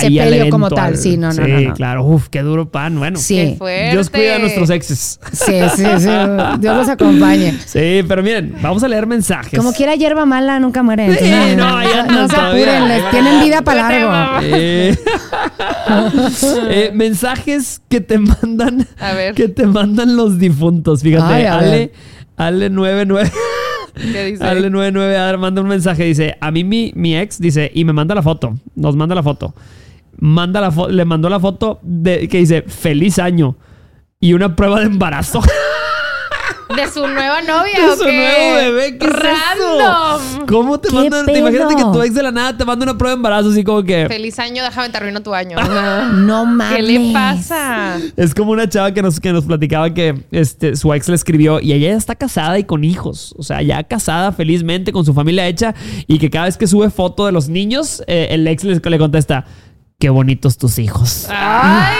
sepelio 0.00 0.50
como 0.50 0.68
tal, 0.68 0.96
sí, 0.96 1.16
no, 1.16 1.28
no, 1.28 1.44
sí, 1.44 1.66
no, 1.66 1.74
claro, 1.74 2.04
uf, 2.04 2.28
qué 2.28 2.42
duro 2.42 2.70
pan, 2.70 2.98
bueno. 2.98 3.18
Sí. 3.18 3.56
Qué. 3.58 3.90
Dios 3.92 4.10
cuida 4.10 4.36
a 4.36 4.38
nuestros 4.38 4.68
exes. 4.68 5.18
Sí, 5.32 5.52
sí, 5.76 5.84
sí. 5.98 6.08
Dios 6.58 6.76
los 6.76 6.88
acompañe. 6.88 7.56
Sí, 7.64 8.02
pero 8.06 8.22
miren, 8.22 8.54
vamos 8.60 8.82
a 8.82 8.88
leer 8.88 9.06
mensajes. 9.06 9.58
Como 9.58 9.72
quiera, 9.72 9.94
hierba 9.94 10.26
mala 10.26 10.60
nunca 10.60 10.82
muere. 10.82 11.06
Sí, 11.16 11.24
entonces, 11.24 11.56
no, 11.56 11.82
ya 11.82 12.02
no, 12.04 12.12
no, 12.12 12.28
se 12.28 12.36
apuren, 12.36 12.88
les 12.88 13.10
tienen 13.10 13.44
vida 13.44 13.62
para 13.62 13.88
largo. 13.88 14.40
Eh, 14.42 14.94
eh, 16.68 16.90
mensajes 16.92 17.80
que 17.88 18.00
te 18.02 18.18
mandan. 18.18 18.86
A 18.98 19.12
ver. 19.14 19.34
Que 19.34 19.48
te 19.48 19.66
mandan 19.66 20.16
los 20.16 20.38
difuntos. 20.38 21.02
Fíjate, 21.02 21.32
Ay, 21.32 21.44
Ale, 21.46 21.92
Ale 22.36 22.70
99. 22.70 23.30
¿Qué 23.94 24.24
dice? 24.26 24.44
Ale 24.44 24.70
99 24.70 25.16
a 25.16 25.36
manda 25.36 25.62
un 25.62 25.68
mensaje. 25.68 26.04
Dice: 26.04 26.36
A 26.40 26.50
mí 26.50 26.64
mi, 26.64 26.92
mi 26.94 27.16
ex 27.16 27.40
dice, 27.40 27.70
y 27.74 27.84
me 27.84 27.92
manda 27.92 28.14
la 28.14 28.22
foto. 28.22 28.54
Nos 28.74 28.96
manda 28.96 29.14
la 29.14 29.22
foto. 29.22 29.54
Manda 30.18 30.60
la 30.60 30.70
fo- 30.70 30.88
le 30.88 31.04
mandó 31.04 31.28
la 31.28 31.40
foto 31.40 31.78
de, 31.82 32.28
que 32.28 32.38
dice: 32.38 32.62
Feliz 32.62 33.18
año. 33.18 33.56
Y 34.20 34.32
una 34.32 34.56
prueba 34.56 34.80
de 34.80 34.86
embarazo. 34.86 35.40
¿De 36.74 36.90
su 36.90 37.06
nueva 37.06 37.42
novia 37.42 37.78
de 37.78 37.84
o 37.86 37.96
su 37.96 38.04
qué? 38.04 38.16
nuevo 38.16 38.54
bebé. 38.56 38.98
¿Qué 38.98 39.06
es 39.06 39.12
eso? 39.12 39.22
Random. 39.22 40.46
¿Cómo 40.46 40.80
te 40.80 40.88
¿Qué 40.88 40.94
mandan? 40.94 41.26
te 41.26 41.38
Imagínate 41.38 41.74
que 41.76 41.82
tu 41.82 42.02
ex 42.02 42.14
de 42.14 42.22
la 42.22 42.30
nada 42.30 42.56
te 42.56 42.64
manda 42.64 42.84
una 42.84 42.96
prueba 42.96 43.14
de 43.14 43.18
embarazo, 43.18 43.50
así 43.50 43.62
como 43.62 43.82
que. 43.82 44.06
Feliz 44.08 44.38
año, 44.38 44.62
déjame 44.62 44.88
te 44.88 44.96
arruino 44.96 45.22
tu 45.22 45.34
año. 45.34 45.58
No 46.12 46.46
mames. 46.46 46.76
¿Qué 46.76 46.82
le 46.82 47.12
pasa? 47.12 47.98
Es 48.16 48.34
como 48.34 48.52
una 48.52 48.68
chava 48.68 48.92
que 48.92 49.02
nos, 49.02 49.20
que 49.20 49.32
nos 49.32 49.44
platicaba 49.44 49.92
que 49.92 50.24
este, 50.30 50.76
su 50.76 50.92
ex 50.94 51.08
le 51.08 51.14
escribió 51.16 51.60
y 51.60 51.72
ella 51.72 51.90
ya 51.90 51.96
está 51.96 52.14
casada 52.14 52.58
y 52.58 52.64
con 52.64 52.82
hijos. 52.84 53.34
O 53.36 53.42
sea, 53.42 53.60
ya 53.62 53.82
casada 53.84 54.32
felizmente 54.32 54.92
con 54.92 55.04
su 55.04 55.12
familia 55.12 55.46
hecha 55.46 55.74
y 56.06 56.18
que 56.18 56.30
cada 56.30 56.46
vez 56.46 56.56
que 56.56 56.66
sube 56.66 56.90
foto 56.90 57.26
de 57.26 57.32
los 57.32 57.48
niños, 57.48 58.02
eh, 58.06 58.28
el 58.30 58.46
ex 58.48 58.64
le, 58.64 58.80
le 58.82 58.98
contesta, 58.98 59.44
qué 59.98 60.08
bonitos 60.10 60.56
tus 60.58 60.78
hijos. 60.78 61.26
Ay, 61.30 61.94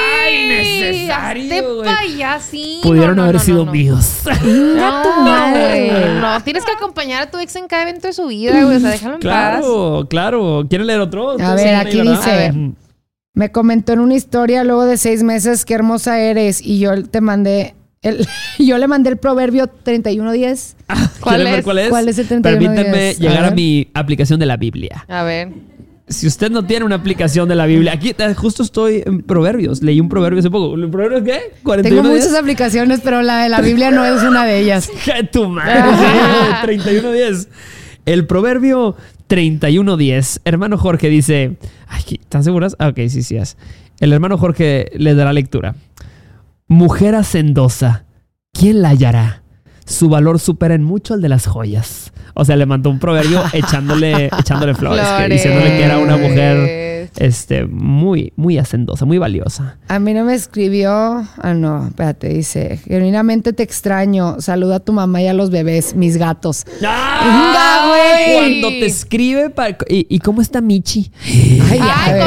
innecesario, 1.14 1.42
hazte 1.44 1.61
güey. 1.74 1.85
pa' 1.85 2.00
allá, 2.00 2.40
sí. 2.40 2.81
Pudieron 2.83 3.11
No, 3.11 3.16
no, 3.16 3.22
haber 3.24 3.35
no, 3.37 3.40
sido 3.40 3.59
no, 3.59 3.64
no. 3.66 3.72
míos. 3.72 4.18
Chinga 4.42 5.03
tu 5.03 5.20
madre. 5.22 5.90
güey, 5.90 6.20
No, 6.20 6.40
tienes 6.42 6.64
que 6.64 6.72
acompañar 6.72 7.22
a 7.22 7.31
tu 7.31 7.38
ex 7.38 7.55
en 7.57 7.66
cada 7.66 7.83
evento 7.83 8.07
de 8.09 8.12
su 8.12 8.27
vida, 8.27 8.62
güey. 8.64 8.77
O 8.77 8.81
sea, 8.81 8.90
déjalo 8.90 9.14
en 9.14 9.20
paz. 9.20 9.22
claro, 9.22 10.07
claro. 10.09 10.66
¿Quieren 10.68 10.87
leer 10.87 11.00
otro? 11.00 11.31
A 11.40 11.55
ver, 11.55 11.74
aquí 11.77 12.00
dice- 12.00 12.31
A 12.31 12.37
ver. 12.37 12.55
Me 13.37 13.50
comentó 13.50 13.92
en 13.92 13.98
una 13.98 14.14
historia 14.14 14.62
luego 14.62 14.85
de 14.85 14.96
seis 14.96 15.22
meses 15.24 15.64
qué 15.64 15.74
hermosa 15.74 16.20
eres 16.20 16.61
y 16.62 16.79
yo 16.79 17.05
te 17.05 17.20
mandé 17.20 17.74
el, 18.03 18.27
yo 18.61 18.79
le 18.79 18.87
mandé 18.87 19.11
el 19.11 19.16
proverbio 19.16 19.66
3110. 19.66 20.77
¿Cuál 20.87 21.37
¿Quieren 21.37 21.44
ver 21.53 21.59
es? 21.59 21.64
cuál 21.64 21.79
es? 21.79 21.88
¿Cuál 21.88 22.09
es 22.09 22.18
el 22.18 22.29
31 22.29 22.61
Permítanme? 22.74 23.09
A 23.09 23.12
llegar 23.14 23.44
a, 23.46 23.50
mi 23.50 23.88
aplicación 23.94 24.38
de 24.38 24.46
la 24.46 24.57
Biblia. 24.57 25.05
A 25.09 25.22
ver. 25.24 25.48
Si 26.07 26.27
usted 26.27 26.51
no 26.51 26.64
tiene 26.67 26.85
una 26.85 26.97
aplicación 26.97 27.49
de 27.49 27.55
la 27.55 27.64
Biblia, 27.64 27.93
aquí 27.95 28.14
eh, 28.19 28.35
justo 28.35 28.62
estoy 28.62 29.03
en 29.07 29.23
Proverbios. 29.23 29.83
Leí 29.83 30.01
un 30.01 30.09
proverbio 30.11 30.40
hace 30.40 30.51
poco. 30.51 30.75
¿El 30.75 30.90
proverbio 30.90 31.25
qué? 31.25 31.55
41 31.62 31.83
Tengo 32.03 32.14
días? 32.14 32.27
muchas 32.27 32.38
aplicaciones, 32.40 33.01
pero 33.03 33.23
la 33.23 33.43
de 33.45 33.49
la 33.49 33.61
Biblia 33.62 33.90
no 33.90 34.05
es 34.05 34.23
una 34.23 34.45
de 34.45 34.59
ellas. 34.61 34.90
¡Ja, 35.05 35.23
tu 35.31 35.49
madre! 35.49 35.73
sí, 36.77 36.79
31.10. 36.90 37.49
El 38.05 38.27
proverbio 38.27 38.97
31.10. 39.31 40.40
Hermano 40.45 40.77
Jorge 40.77 41.09
dice... 41.09 41.57
Ay, 41.88 42.03
¿qué- 42.07 42.14
¿Están 42.17 42.45
seguras? 42.45 42.77
Ah, 42.79 42.88
ok, 42.88 42.99
sí, 43.09 43.23
sí 43.23 43.37
es. 43.37 43.57
El 43.99 44.12
hermano 44.12 44.37
Jorge 44.37 44.90
le 44.97 45.14
dará 45.14 45.33
lectura. 45.33 45.75
Mujer 46.69 47.14
hacendosa, 47.14 48.05
¿quién 48.53 48.83
la 48.83 48.90
hallará? 48.90 49.43
Su 49.87 50.09
valor 50.09 50.38
supera 50.38 50.75
en 50.75 50.83
mucho 50.83 51.14
el 51.14 51.21
de 51.23 51.29
las 51.29 51.47
joyas. 51.47 52.12
O 52.35 52.44
sea, 52.44 52.57
le 52.57 52.66
mandó 52.66 52.90
un 52.90 52.99
proverbio 52.99 53.42
echándole, 53.53 54.31
echándole 54.38 54.75
flores, 54.75 55.07
que- 55.18 55.29
diciéndole 55.29 55.68
que 55.77 55.83
era 55.85 55.99
una 55.99 56.16
mujer 56.16 56.85
este, 57.16 57.64
muy, 57.66 58.33
muy 58.37 58.59
hacendosa, 58.59 59.05
muy 59.05 59.18
valiosa. 59.18 59.77
A 59.88 59.99
mí 60.01 60.12
no 60.14 60.25
me 60.25 60.35
escribió. 60.35 60.90
Ah, 61.38 61.55
no, 61.55 61.87
espérate, 61.88 62.29
dice. 62.31 62.81
Genuinamente 62.87 63.53
te 63.53 63.62
extraño. 63.62 64.40
Saluda 64.40 64.77
a 64.77 64.81
tu 64.81 64.92
mamá 64.92 65.23
y 65.23 65.29
a 65.29 65.33
los 65.33 65.51
bebés, 65.51 65.94
mis 65.94 66.16
gatos. 66.16 66.64
¡Ah! 66.85 68.35
Cuando 68.35 68.68
te 68.68 68.87
escribe... 68.87 69.51
pa- 69.51 69.70
¿Y, 69.88 70.07
y 70.09 70.18
cómo 70.18 70.40
está 70.40 70.61
Michi? 70.61 71.11
Ay, 71.70 71.81
Ay, 71.81 72.20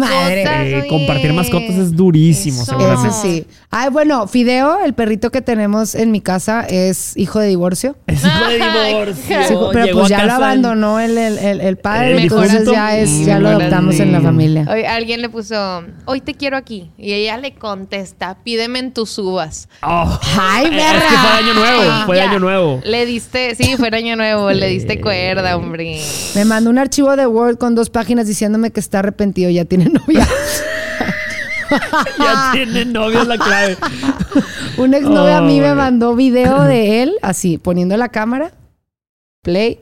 madre. 0.00 0.78
Eh, 0.80 0.86
compartir 0.88 1.32
mascotas 1.32 1.76
es 1.76 1.94
durísimo, 1.96 2.62
Eso. 2.62 2.72
seguramente. 2.72 3.08
Eso 3.08 3.22
sí. 3.22 3.46
Ay, 3.70 3.90
bueno, 3.90 4.26
Fideo, 4.26 4.78
el 4.84 4.94
perrito 4.94 5.30
que 5.30 5.40
tenemos 5.42 5.94
en 5.94 6.10
mi 6.10 6.20
casa, 6.20 6.64
es 6.68 7.16
hijo 7.16 7.38
de 7.38 7.48
divorcio. 7.48 7.96
Es 8.06 8.24
hijo 8.24 8.44
de 8.48 8.54
divorcio. 8.88 9.42
Sí, 9.46 9.54
pero 9.72 9.84
Llegó 9.84 9.98
pues 10.00 10.10
ya 10.10 10.24
lo 10.24 10.32
abandonó 10.32 10.98
el, 11.00 11.16
el, 11.16 11.38
el- 11.38 11.60
el 11.60 11.76
padre, 11.76 12.12
El 12.12 12.18
entonces 12.20 12.68
ya 12.70 12.96
es, 12.98 13.24
ya 13.24 13.38
lo 13.38 13.48
Mm, 13.50 13.52
adoptamos 13.52 14.00
en 14.00 14.12
la 14.12 14.20
familia. 14.20 14.66
Oye, 14.70 14.86
alguien 14.86 15.20
le 15.22 15.28
puso, 15.28 15.82
hoy 16.06 16.20
te 16.20 16.34
quiero 16.34 16.56
aquí. 16.56 16.90
Y 16.98 17.12
ella 17.12 17.36
le 17.36 17.54
contesta, 17.54 18.36
pídeme 18.42 18.78
en 18.78 18.92
tus 18.92 19.18
uvas. 19.18 19.68
Oh. 19.82 20.18
¡Ay, 20.38 20.66
Es 20.66 20.70
que 20.72 21.16
fue 21.16 21.30
año 21.30 21.54
nuevo. 21.54 21.82
Fue 22.06 22.16
de 22.16 22.22
Ya. 22.22 22.30
año 22.30 22.38
nuevo. 22.40 22.80
Le 22.84 23.06
diste, 23.06 23.54
sí, 23.54 23.76
fue 23.76 23.88
año 23.92 24.16
nuevo, 24.16 24.50
le 24.52 24.68
diste 24.68 25.00
cuerda, 25.00 25.56
hombre. 25.56 26.00
Me 26.34 26.44
mandó 26.44 26.70
un 26.70 26.78
archivo 26.78 27.14
de 27.16 27.26
Word 27.26 27.58
con 27.58 27.74
dos 27.74 27.90
páginas 27.90 28.26
diciéndome 28.26 28.70
que 28.70 28.80
está 28.80 29.00
arrepentido, 29.00 29.50
ya 29.50 29.64
tiene 29.64 29.89
novia. 29.90 30.26
Ya 32.18 32.50
tiene 32.52 32.84
novia 32.84 33.22
es 33.22 33.28
la 33.28 33.38
clave. 33.38 33.76
Un 34.76 34.94
exnovio 34.94 35.36
a 35.36 35.40
mí 35.40 35.60
me 35.60 35.68
Ay. 35.68 35.74
mandó 35.74 36.16
video 36.16 36.64
de 36.64 37.02
él, 37.02 37.16
así, 37.22 37.58
poniendo 37.58 37.96
la 37.96 38.08
cámara. 38.08 38.50
Play. 39.42 39.80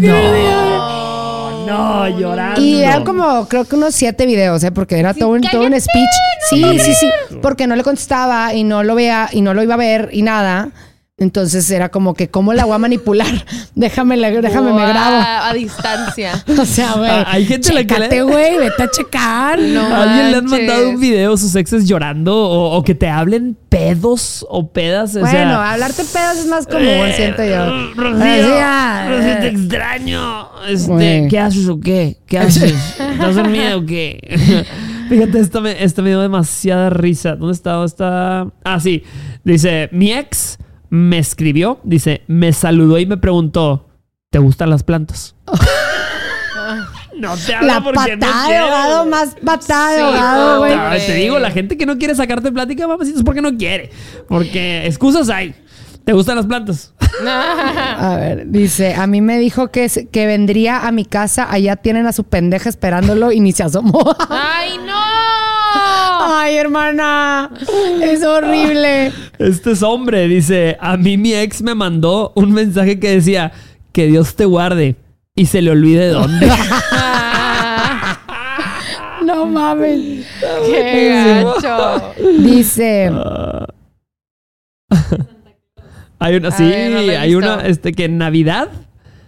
No, 0.00 1.66
no, 1.66 2.08
llorando. 2.08 2.60
Y 2.60 2.82
eran 2.82 3.04
como, 3.04 3.46
creo 3.48 3.64
que 3.64 3.76
unos 3.76 3.94
siete 3.94 4.26
videos, 4.26 4.62
¿eh? 4.64 4.72
Porque 4.72 4.98
era 4.98 5.14
todo, 5.14 5.30
un, 5.30 5.40
todo 5.42 5.62
un 5.62 5.80
speech. 5.80 6.10
Sí, 6.48 6.64
sí, 6.78 6.94
sí. 6.94 7.10
Porque 7.42 7.66
no 7.66 7.76
le 7.76 7.82
contestaba 7.82 8.54
y 8.54 8.64
no 8.64 8.82
lo 8.82 8.94
veía 8.94 9.28
y 9.32 9.40
no 9.40 9.54
lo 9.54 9.62
iba 9.62 9.74
a 9.74 9.78
ver 9.78 10.10
y 10.12 10.22
nada. 10.22 10.70
Entonces 11.26 11.70
era 11.70 11.88
como 11.88 12.12
que, 12.12 12.28
¿cómo 12.28 12.52
la 12.52 12.66
voy 12.66 12.74
a 12.74 12.78
manipular? 12.78 13.26
déjame, 13.74 14.18
la- 14.18 14.30
déjame, 14.30 14.70
me 14.74 14.86
grabo. 14.86 15.16
A 15.44 15.54
distancia. 15.54 16.44
O 16.58 16.64
sea, 16.66 16.92
güey. 16.92 17.10
Ah, 17.10 17.24
hay 17.28 17.46
gente 17.46 17.70
a 17.70 17.72
la 17.74 17.84
que 17.84 17.94
le- 17.94 18.00
chécate, 18.00 18.22
güey, 18.22 18.58
vete 18.58 18.82
a 18.82 18.90
checar. 18.90 19.58
No 19.58 19.80
¿A 19.80 20.02
alguien 20.02 20.30
le 20.30 20.36
han 20.36 20.44
manches. 20.44 20.66
mandado 20.68 20.90
un 20.90 21.00
video 21.00 21.36
sus 21.38 21.54
exes 21.54 21.88
llorando 21.88 22.36
o, 22.36 22.76
o 22.76 22.82
que 22.84 22.94
te 22.94 23.08
hablen 23.08 23.56
pedos 23.70 24.44
o 24.50 24.68
pedas? 24.70 25.16
O 25.16 25.20
Bueno, 25.20 25.32
sea, 25.32 25.72
hablarte 25.72 26.04
pedos 26.04 26.36
es 26.38 26.46
más 26.48 26.66
común, 26.66 26.84
eh, 26.86 27.12
siento 27.16 27.42
yo. 27.44 27.94
Rocío, 27.94 28.54
ah, 28.60 29.06
Rocío, 29.08 29.38
te 29.38 29.46
eh. 29.46 29.50
extraño. 29.52 30.48
Este. 30.68 31.28
¿Qué 31.30 31.38
haces 31.38 31.66
o 31.68 31.80
qué? 31.80 32.18
¿Qué 32.26 32.38
haces? 32.38 32.74
¿Estás 33.00 33.34
dormida 33.36 33.76
o 33.78 33.86
qué? 33.86 34.64
Fíjate, 35.08 35.38
esto 35.40 35.62
me, 35.62 35.82
esto 35.82 36.02
me 36.02 36.10
dio 36.10 36.20
demasiada 36.20 36.90
risa. 36.90 37.36
¿Dónde 37.36 37.54
está? 37.54 37.72
¿Dónde 37.72 37.86
está? 37.86 38.48
Ah, 38.64 38.80
sí. 38.80 39.02
Dice, 39.44 39.88
mi 39.92 40.12
ex 40.12 40.58
me 40.96 41.18
escribió, 41.18 41.78
dice, 41.84 42.22
me 42.26 42.52
saludó 42.52 42.98
y 42.98 43.06
me 43.06 43.16
preguntó, 43.16 43.86
¿te 44.30 44.38
gustan 44.38 44.70
las 44.70 44.82
plantas? 44.82 45.34
no 47.16 47.36
te 47.36 47.54
hablo 47.54 47.68
La 47.68 47.80
porque 47.82 48.16
no 48.16 48.20
patada 48.26 48.42
de 48.42 48.48
quiero. 48.48 48.64
ahogado, 48.64 49.06
más 49.06 49.36
patada 49.44 49.90
de 49.90 49.96
Sí, 49.96 50.02
ahogado, 50.02 50.58
güey. 50.58 51.06
Te 51.06 51.14
digo, 51.14 51.38
la 51.38 51.50
gente 51.50 51.76
que 51.76 51.86
no 51.86 51.98
quiere 51.98 52.14
sacarte 52.14 52.50
plática, 52.52 52.86
mamacita, 52.88 53.18
es 53.18 53.24
porque 53.24 53.42
no 53.42 53.56
quiere. 53.56 53.90
Porque 54.28 54.86
excusas 54.86 55.28
hay. 55.28 55.54
¿Te 56.04 56.12
gustan 56.12 56.36
las 56.36 56.46
plantas? 56.46 56.94
A 57.26 58.16
ver, 58.20 58.46
dice, 58.48 58.94
a 58.94 59.06
mí 59.06 59.20
me 59.20 59.38
dijo 59.38 59.68
que, 59.72 59.88
que 60.12 60.26
vendría 60.26 60.86
a 60.86 60.92
mi 60.92 61.04
casa, 61.04 61.50
allá 61.50 61.76
tienen 61.76 62.06
a 62.06 62.12
su 62.12 62.24
pendeja 62.24 62.68
esperándolo 62.68 63.32
y 63.32 63.40
ni 63.40 63.52
se 63.52 63.64
asomó. 63.64 64.14
¡Ay, 64.28 64.78
no! 64.86 65.05
Ay, 66.46 66.58
hermana, 66.58 67.50
es 68.00 68.22
horrible. 68.22 69.10
Este 69.36 69.72
es 69.72 69.82
hombre, 69.82 70.28
dice, 70.28 70.76
a 70.78 70.96
mí 70.96 71.16
mi 71.16 71.34
ex 71.34 71.60
me 71.60 71.74
mandó 71.74 72.30
un 72.36 72.52
mensaje 72.52 73.00
que 73.00 73.10
decía, 73.10 73.50
que 73.90 74.06
Dios 74.06 74.36
te 74.36 74.44
guarde 74.44 74.94
y 75.34 75.46
se 75.46 75.60
le 75.60 75.72
olvide 75.72 76.08
dónde. 76.08 76.48
No 79.24 79.44
mames. 79.44 80.24
¡Qué 80.66 81.42
gacho! 81.42 82.14
Dice, 82.38 83.06
hay 86.20 86.36
una, 86.36 86.50
sí, 86.52 86.62
no 86.62 86.98
hay 86.98 87.34
visto. 87.34 87.38
una, 87.38 87.66
este, 87.66 87.92
que 87.92 88.04
en 88.04 88.18
Navidad, 88.18 88.68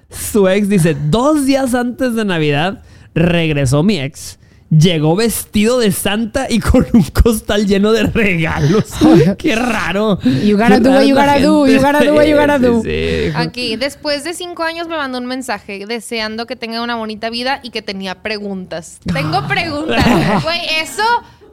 su 0.09 0.47
ex 0.47 0.69
dice, 0.69 0.97
dos 1.11 1.47
días 1.47 1.75
antes 1.75 2.15
de 2.15 2.25
Navidad, 2.25 2.85
regresó 3.13 3.83
mi 3.83 3.99
ex. 3.99 4.39
Llegó 4.71 5.17
vestido 5.17 5.79
de 5.79 5.93
santa 5.93 6.47
y 6.51 6.61
con 6.61 6.87
un 6.93 7.03
costal 7.05 7.67
lleno 7.67 7.93
de 7.93 8.03
regalos. 8.03 8.85
Qué 9.39 9.57
raro. 9.57 10.21
You 10.23 10.59
gotta 10.59 10.79
do 10.79 10.91
what 10.91 11.05
you 11.05 11.15
gotta 11.15 11.39
do, 11.41 11.67
you 11.67 11.81
gotta 11.81 12.05
do 12.05 12.15
what 12.15 12.27
you 12.27 12.37
gotta 12.37 12.59
Sí, 12.59 13.31
do. 13.33 13.39
Aquí, 13.39 13.77
después 13.77 14.25
de 14.25 14.35
cinco 14.35 14.65
años 14.65 14.87
me 14.87 14.97
mandó 14.97 15.17
un 15.19 15.27
mensaje 15.27 15.87
deseando 15.87 16.47
que 16.47 16.55
tenga 16.55 16.83
una 16.83 16.97
bonita 16.97 17.31
vida 17.31 17.61
y 17.63 17.71
que 17.71 17.81
tenía 17.81 18.17
preguntas. 18.23 19.01
Tengo 19.11 19.47
preguntas. 19.49 20.05
Güey, 20.45 20.61
eso 20.83 21.03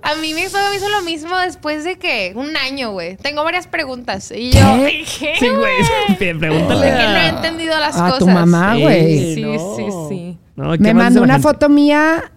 a 0.01 0.15
mí 0.15 0.33
me 0.33 0.41
hizo, 0.43 0.57
me 0.69 0.75
hizo 0.75 0.89
lo 0.89 1.01
mismo 1.01 1.37
después 1.39 1.85
de 1.85 1.97
que 1.97 2.33
un 2.35 2.57
año, 2.57 2.91
güey. 2.91 3.15
Tengo 3.15 3.45
varias 3.45 3.65
preguntas. 3.67 4.31
Y 4.35 4.51
yo, 4.51 4.59
¿Qué? 4.85 5.05
¿qué? 5.19 5.33
Sí, 5.39 5.47
güey. 5.49 6.37
Pregúntale 6.37 6.85
que 6.85 6.91
no 6.91 7.15
he 7.15 7.19
a- 7.19 7.29
entendido 7.29 7.79
las 7.79 7.95
A 7.95 8.05
cosas. 8.09 8.19
tu 8.19 8.27
mamá, 8.27 8.75
güey. 8.75 9.35
Sí, 9.35 9.41
No. 9.41 9.75
sí, 9.77 9.83
sí. 10.09 10.37
Me 10.79 10.93
mandó 10.93 11.21
una 11.21 11.39
foto 11.39 11.67
mía 11.69 12.31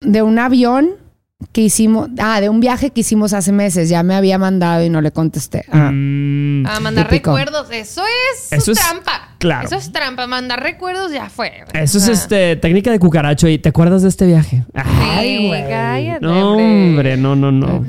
de 0.00 0.22
un 0.22 0.38
avión 0.38 0.90
que 1.52 1.60
hicimos, 1.60 2.08
ah, 2.18 2.40
de 2.40 2.48
un 2.48 2.60
viaje 2.60 2.90
que 2.90 3.00
hicimos 3.00 3.32
hace 3.32 3.52
meses, 3.52 3.88
ya 3.88 4.02
me 4.02 4.14
había 4.14 4.38
mandado 4.38 4.84
y 4.84 4.90
no 4.90 5.00
le 5.00 5.10
contesté. 5.10 5.64
Ah, 5.70 5.90
mm. 5.92 6.66
a 6.66 6.80
mandar 6.80 7.10
recuerdos, 7.10 7.68
eso 7.70 8.02
es 8.32 8.52
eso 8.52 8.72
trampa. 8.72 9.35
Claro. 9.38 9.66
Eso 9.66 9.76
es 9.76 9.92
trampa, 9.92 10.26
mandar 10.26 10.62
recuerdos 10.62 11.12
ya 11.12 11.28
fue. 11.28 11.52
Eso 11.74 11.98
es 11.98 12.08
este 12.08 12.56
técnica 12.56 12.90
de 12.90 12.98
cucaracho 12.98 13.48
y 13.48 13.58
¿te 13.58 13.68
acuerdas 13.68 14.02
de 14.02 14.08
este 14.08 14.26
viaje? 14.26 14.64
Ay, 14.74 15.48
güey. 15.48 15.68
Cállate, 15.68 16.24
no, 16.24 16.56
hombre, 16.56 17.16
no, 17.16 17.36
no, 17.36 17.52
no. 17.52 17.84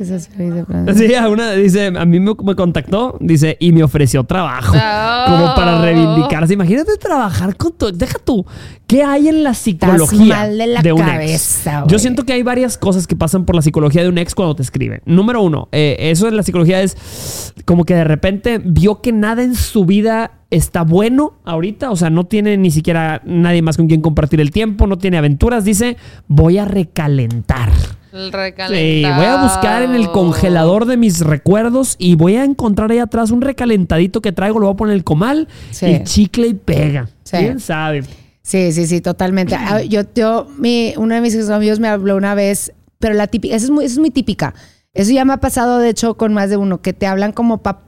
Sí, 0.96 1.16
a 1.16 1.30
una 1.30 1.52
dice, 1.52 1.88
a 1.88 2.06
mí 2.06 2.20
me, 2.20 2.36
contactó, 2.56 3.18
dice, 3.20 3.56
y 3.60 3.72
me 3.72 3.84
ofreció 3.84 4.24
trabajo. 4.24 4.74
Como 4.74 5.56
para 5.56 5.82
reivindicarse. 5.82 6.54
Imagínate 6.54 6.98
trabajar 6.98 7.56
con 7.56 7.74
tu, 7.74 7.92
deja 7.92 8.20
tú, 8.20 8.46
¿qué 8.86 9.04
hay 9.04 9.30
en 9.30 9.44
la 9.44 9.54
psicología 9.54 10.48
de, 10.48 10.68
la 10.68 10.82
un 10.94 11.02
cabeza, 11.02 11.86
Yo 11.88 12.00
siento 12.00 12.24
que 12.24 12.34
hay 12.34 12.44
varias 12.44 12.78
cosas 12.78 13.08
que 13.08 13.16
pasan 13.16 13.46
por 13.46 13.56
la 13.56 13.62
psicología 13.62 14.04
de 14.04 14.10
un 14.10 14.18
ex 14.18 14.36
cuando 14.36 14.56
te 14.56 14.64
escribe. 14.64 15.02
Número 15.06 15.42
uno, 15.42 15.70
eh, 15.72 15.96
eso 16.00 16.28
en 16.28 16.36
la 16.36 16.44
psicología 16.44 16.82
es 16.82 17.54
como 17.66 17.86
que 17.86 17.96
de 17.96 18.04
repente 18.04 18.60
vio 18.64 19.02
que 19.02 19.12
nada 19.12 19.44
en 19.44 19.56
su 19.56 19.86
vida 19.86 20.32
está 20.50 20.84
bueno 20.84 21.34
ahorita, 21.44 21.92
o 21.92 21.96
sea, 21.96 22.10
no 22.10 22.26
tiene 22.26 22.58
ni 22.58 22.72
siquiera 22.72 23.22
nadie 23.26 23.62
más 23.62 23.78
con 23.78 23.88
quien 23.88 24.02
compartir 24.02 24.40
el 24.40 24.52
tiempo, 24.52 24.88
no 24.88 24.98
tiene 24.98 25.18
aventuras, 25.18 25.66
dice, 25.66 25.98
voy 26.28 26.58
a 26.58 26.66
recalentar. 26.66 27.70
El 28.14 28.32
Sí, 28.32 29.04
voy 29.04 29.26
a 29.26 29.44
buscar 29.44 29.84
en 29.84 29.94
el 29.94 30.10
congelador 30.12 30.86
de 30.86 30.98
mis 30.98 31.20
recuerdos 31.20 31.96
y 32.00 32.16
voy 32.16 32.36
a 32.36 32.46
encontrar 32.46 32.90
ahí 32.92 33.00
atrás 33.00 33.30
un 33.32 33.42
recalentadito 33.42 34.22
que 34.22 34.32
traigo, 34.32 34.60
lo 34.60 34.68
voy 34.68 34.74
a 34.74 34.78
poner 34.78 34.94
en 34.94 34.98
el 34.98 35.04
comal, 35.04 35.48
y 35.82 36.04
chicle 36.04 36.48
y 36.48 36.54
pega. 36.54 37.10
¿Quién 37.30 37.60
sabe? 37.60 38.04
Sí, 38.42 38.72
sí, 38.72 38.88
sí, 38.88 39.02
totalmente. 39.02 39.56
Ah, 39.60 39.82
yo, 39.84 40.02
yo, 40.16 40.48
mi, 40.58 40.94
uno 40.98 41.14
de 41.16 41.22
mis 41.22 41.50
amigos 41.50 41.80
me 41.80 41.90
habló 41.90 42.16
una 42.16 42.34
vez, 42.34 42.74
pero 42.98 43.14
la 43.14 43.28
típica, 43.28 43.56
esa 43.56 43.66
es 43.66 43.72
muy, 43.72 43.86
es 43.86 43.98
muy 44.00 44.10
típica. 44.10 44.54
Eso 44.94 45.12
ya 45.12 45.26
me 45.26 45.34
ha 45.34 45.38
pasado, 45.38 45.78
de 45.78 45.90
hecho, 45.90 46.16
con 46.16 46.34
más 46.34 46.50
de 46.50 46.58
uno, 46.58 46.82
que 46.82 46.94
te 46.94 47.06
hablan 47.06 47.34
como 47.34 47.62
para 47.62 47.87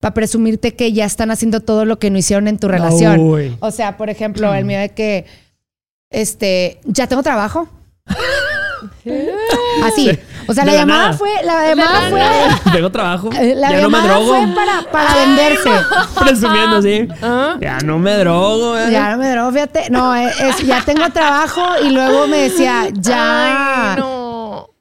para 0.00 0.14
presumirte 0.14 0.74
que 0.74 0.92
ya 0.92 1.04
están 1.04 1.30
haciendo 1.30 1.60
todo 1.60 1.84
lo 1.84 1.98
que 1.98 2.10
no 2.10 2.18
hicieron 2.18 2.48
en 2.48 2.58
tu 2.58 2.68
relación. 2.68 3.56
O 3.60 3.70
sea, 3.70 3.96
por 3.96 4.10
ejemplo, 4.10 4.54
el 4.54 4.64
mío 4.64 4.78
de 4.78 4.90
que, 4.90 5.26
este, 6.10 6.80
ya 6.84 7.06
tengo 7.06 7.22
trabajo. 7.22 7.68
Así. 9.84 10.10
O 10.46 10.54
sea, 10.54 10.64
la 10.64 10.74
llamada 10.74 11.12
fue, 11.12 11.30
la 11.44 11.68
llamada 11.68 12.10
fue. 12.10 12.22
Tengo 12.72 12.92
trabajo. 12.92 13.30
La 13.32 13.70
ya 13.72 13.80
llamada 13.80 13.82
no 13.82 13.88
me 13.88 14.26
drogo. 14.26 14.46
fue 14.46 14.54
para, 14.54 14.90
para 14.90 15.14
venderse. 15.16 15.70
Presumiendo, 16.20 16.82
sí. 16.82 17.08
¿Ah? 17.22 17.56
Ya 17.60 17.78
no 17.78 17.98
me 17.98 18.12
drogo. 18.18 18.78
¿eh? 18.78 18.90
Ya 18.92 19.10
no 19.12 19.18
me 19.18 19.30
drogo, 19.30 19.52
fíjate. 19.52 19.90
No, 19.90 20.14
es, 20.14 20.64
ya 20.64 20.84
tengo 20.84 21.08
trabajo 21.10 21.62
y 21.84 21.90
luego 21.90 22.28
me 22.28 22.42
decía, 22.42 22.88
ya. 22.92 23.94
Ay, 23.94 24.00
no 24.00 24.15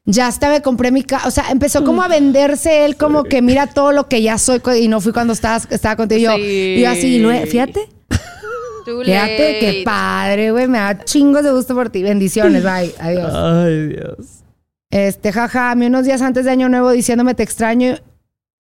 ya 0.05 0.27
hasta 0.27 0.49
me 0.49 0.61
compré 0.61 0.91
mi 0.91 1.03
casa. 1.03 1.27
O 1.27 1.31
sea, 1.31 1.45
empezó 1.51 1.83
como 1.83 2.01
a 2.01 2.07
venderse 2.07 2.85
él, 2.85 2.95
como 2.95 3.23
que 3.23 3.41
mira 3.41 3.67
todo 3.67 3.91
lo 3.91 4.07
que 4.07 4.21
ya 4.21 4.37
soy. 4.37 4.61
Y 4.79 4.87
no 4.87 5.01
fui 5.01 5.11
cuando 5.11 5.33
estabas, 5.33 5.67
estaba 5.71 5.95
contigo. 5.95 6.31
Yo, 6.31 6.37
y 6.37 6.81
yo 6.81 6.89
así, 6.89 7.23
fíjate. 7.47 7.89
Fíjate, 8.85 9.57
qué 9.59 9.81
padre, 9.83 10.51
güey. 10.51 10.67
Me 10.67 10.77
da 10.77 11.03
chingos 11.03 11.43
de 11.43 11.51
gusto 11.51 11.73
por 11.73 11.89
ti. 11.89 12.03
Bendiciones, 12.03 12.61
bye. 12.61 12.93
Adiós. 12.99 13.33
Ay, 13.33 13.87
Dios. 13.87 14.43
Este, 14.91 15.31
jaja, 15.31 15.71
a 15.71 15.75
mí 15.75 15.87
unos 15.87 16.05
días 16.05 16.21
antes 16.21 16.45
de 16.45 16.51
Año 16.51 16.69
Nuevo 16.69 16.91
diciéndome 16.91 17.33
te 17.33 17.41
extraño 17.41 17.97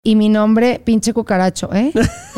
y 0.02 0.16
mi 0.16 0.28
nombre, 0.28 0.80
pinche 0.82 1.12
cucaracho, 1.12 1.70
¿eh? 1.72 1.92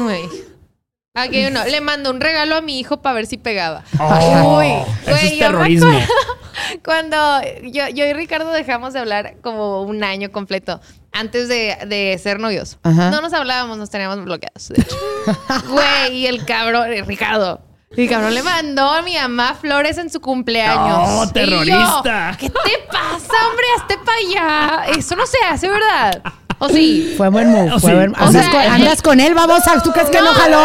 Aquí 1.15 1.45
uno, 1.45 1.65
le 1.71 1.81
mandó 1.81 2.11
un 2.11 2.21
regalo 2.21 2.57
a 2.57 2.63
mi 2.63 2.79
hijo 2.79 3.03
para 3.03 3.15
ver 3.15 3.27
si 3.27 3.37
pegaba. 3.37 3.85
Oh, 3.99 4.59
Uy, 4.59 4.67
güey, 5.05 5.27
es 5.27 5.39
terrorismo. 5.39 5.93
Cuando 6.85 7.17
yo, 7.65 7.89
yo 7.89 8.07
y 8.07 8.13
Ricardo 8.13 8.51
dejamos 8.51 8.93
de 8.93 9.01
hablar 9.01 9.37
como 9.43 9.83
un 9.83 10.05
año 10.05 10.33
completo 10.33 10.81
antes 11.13 11.49
de, 11.49 12.19
ser 12.23 12.41
novios. 12.41 12.79
No 12.83 13.21
nos 13.21 13.33
hablábamos, 13.35 13.77
nos 13.77 13.91
teníamos 13.91 14.25
bloqueados, 14.25 14.69
de 14.69 14.81
hecho. 14.81 14.97
Güey, 15.69 16.17
y 16.17 16.27
el 16.27 16.45
cabrón, 16.47 16.91
eh, 16.93 17.03
Ricardo. 17.03 17.61
El 17.95 18.09
cabrón 18.09 18.35
le 18.35 18.43
mandó 18.43 18.89
a 18.91 19.03
mi 19.03 19.17
mamá 19.17 19.55
flores 19.55 19.99
en 19.99 20.09
su 20.09 20.21
cumpleaños. 20.21 21.11
¡No, 21.11 21.31
terrorista! 21.31 22.35
¿Qué 22.41 22.49
te 22.49 22.79
pasa, 22.91 23.35
hombre? 23.49 23.65
Hazte 23.77 23.99
para 23.99 24.85
allá. 24.87 24.99
Eso 24.99 25.15
no 25.15 25.27
se 25.27 25.37
hace, 25.45 25.69
¿verdad? 25.69 26.23
¿O 26.63 26.69
sí? 26.69 27.15
Fue 27.17 27.29
buen 27.29 27.51
move. 27.51 27.81
Fue 27.81 27.93
buen... 27.93 28.15
¿Andas, 28.17 29.03
con, 29.03 29.19
él, 29.19 29.35
vamos. 29.35 29.63
¿Tú 29.83 29.91
crees 29.91 30.09
que 30.11 30.21
no, 30.21 30.29
jaló? 30.29 30.61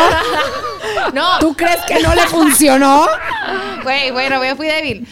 No. 1.11 1.25
¿Tú 1.39 1.55
crees 1.55 1.79
que 1.87 1.99
no 2.01 2.13
le 2.13 2.21
funcionó? 2.27 3.07
Güey, 3.81 4.11
bueno, 4.11 4.43
yo 4.45 4.55
fui 4.55 4.67
débil. 4.67 5.07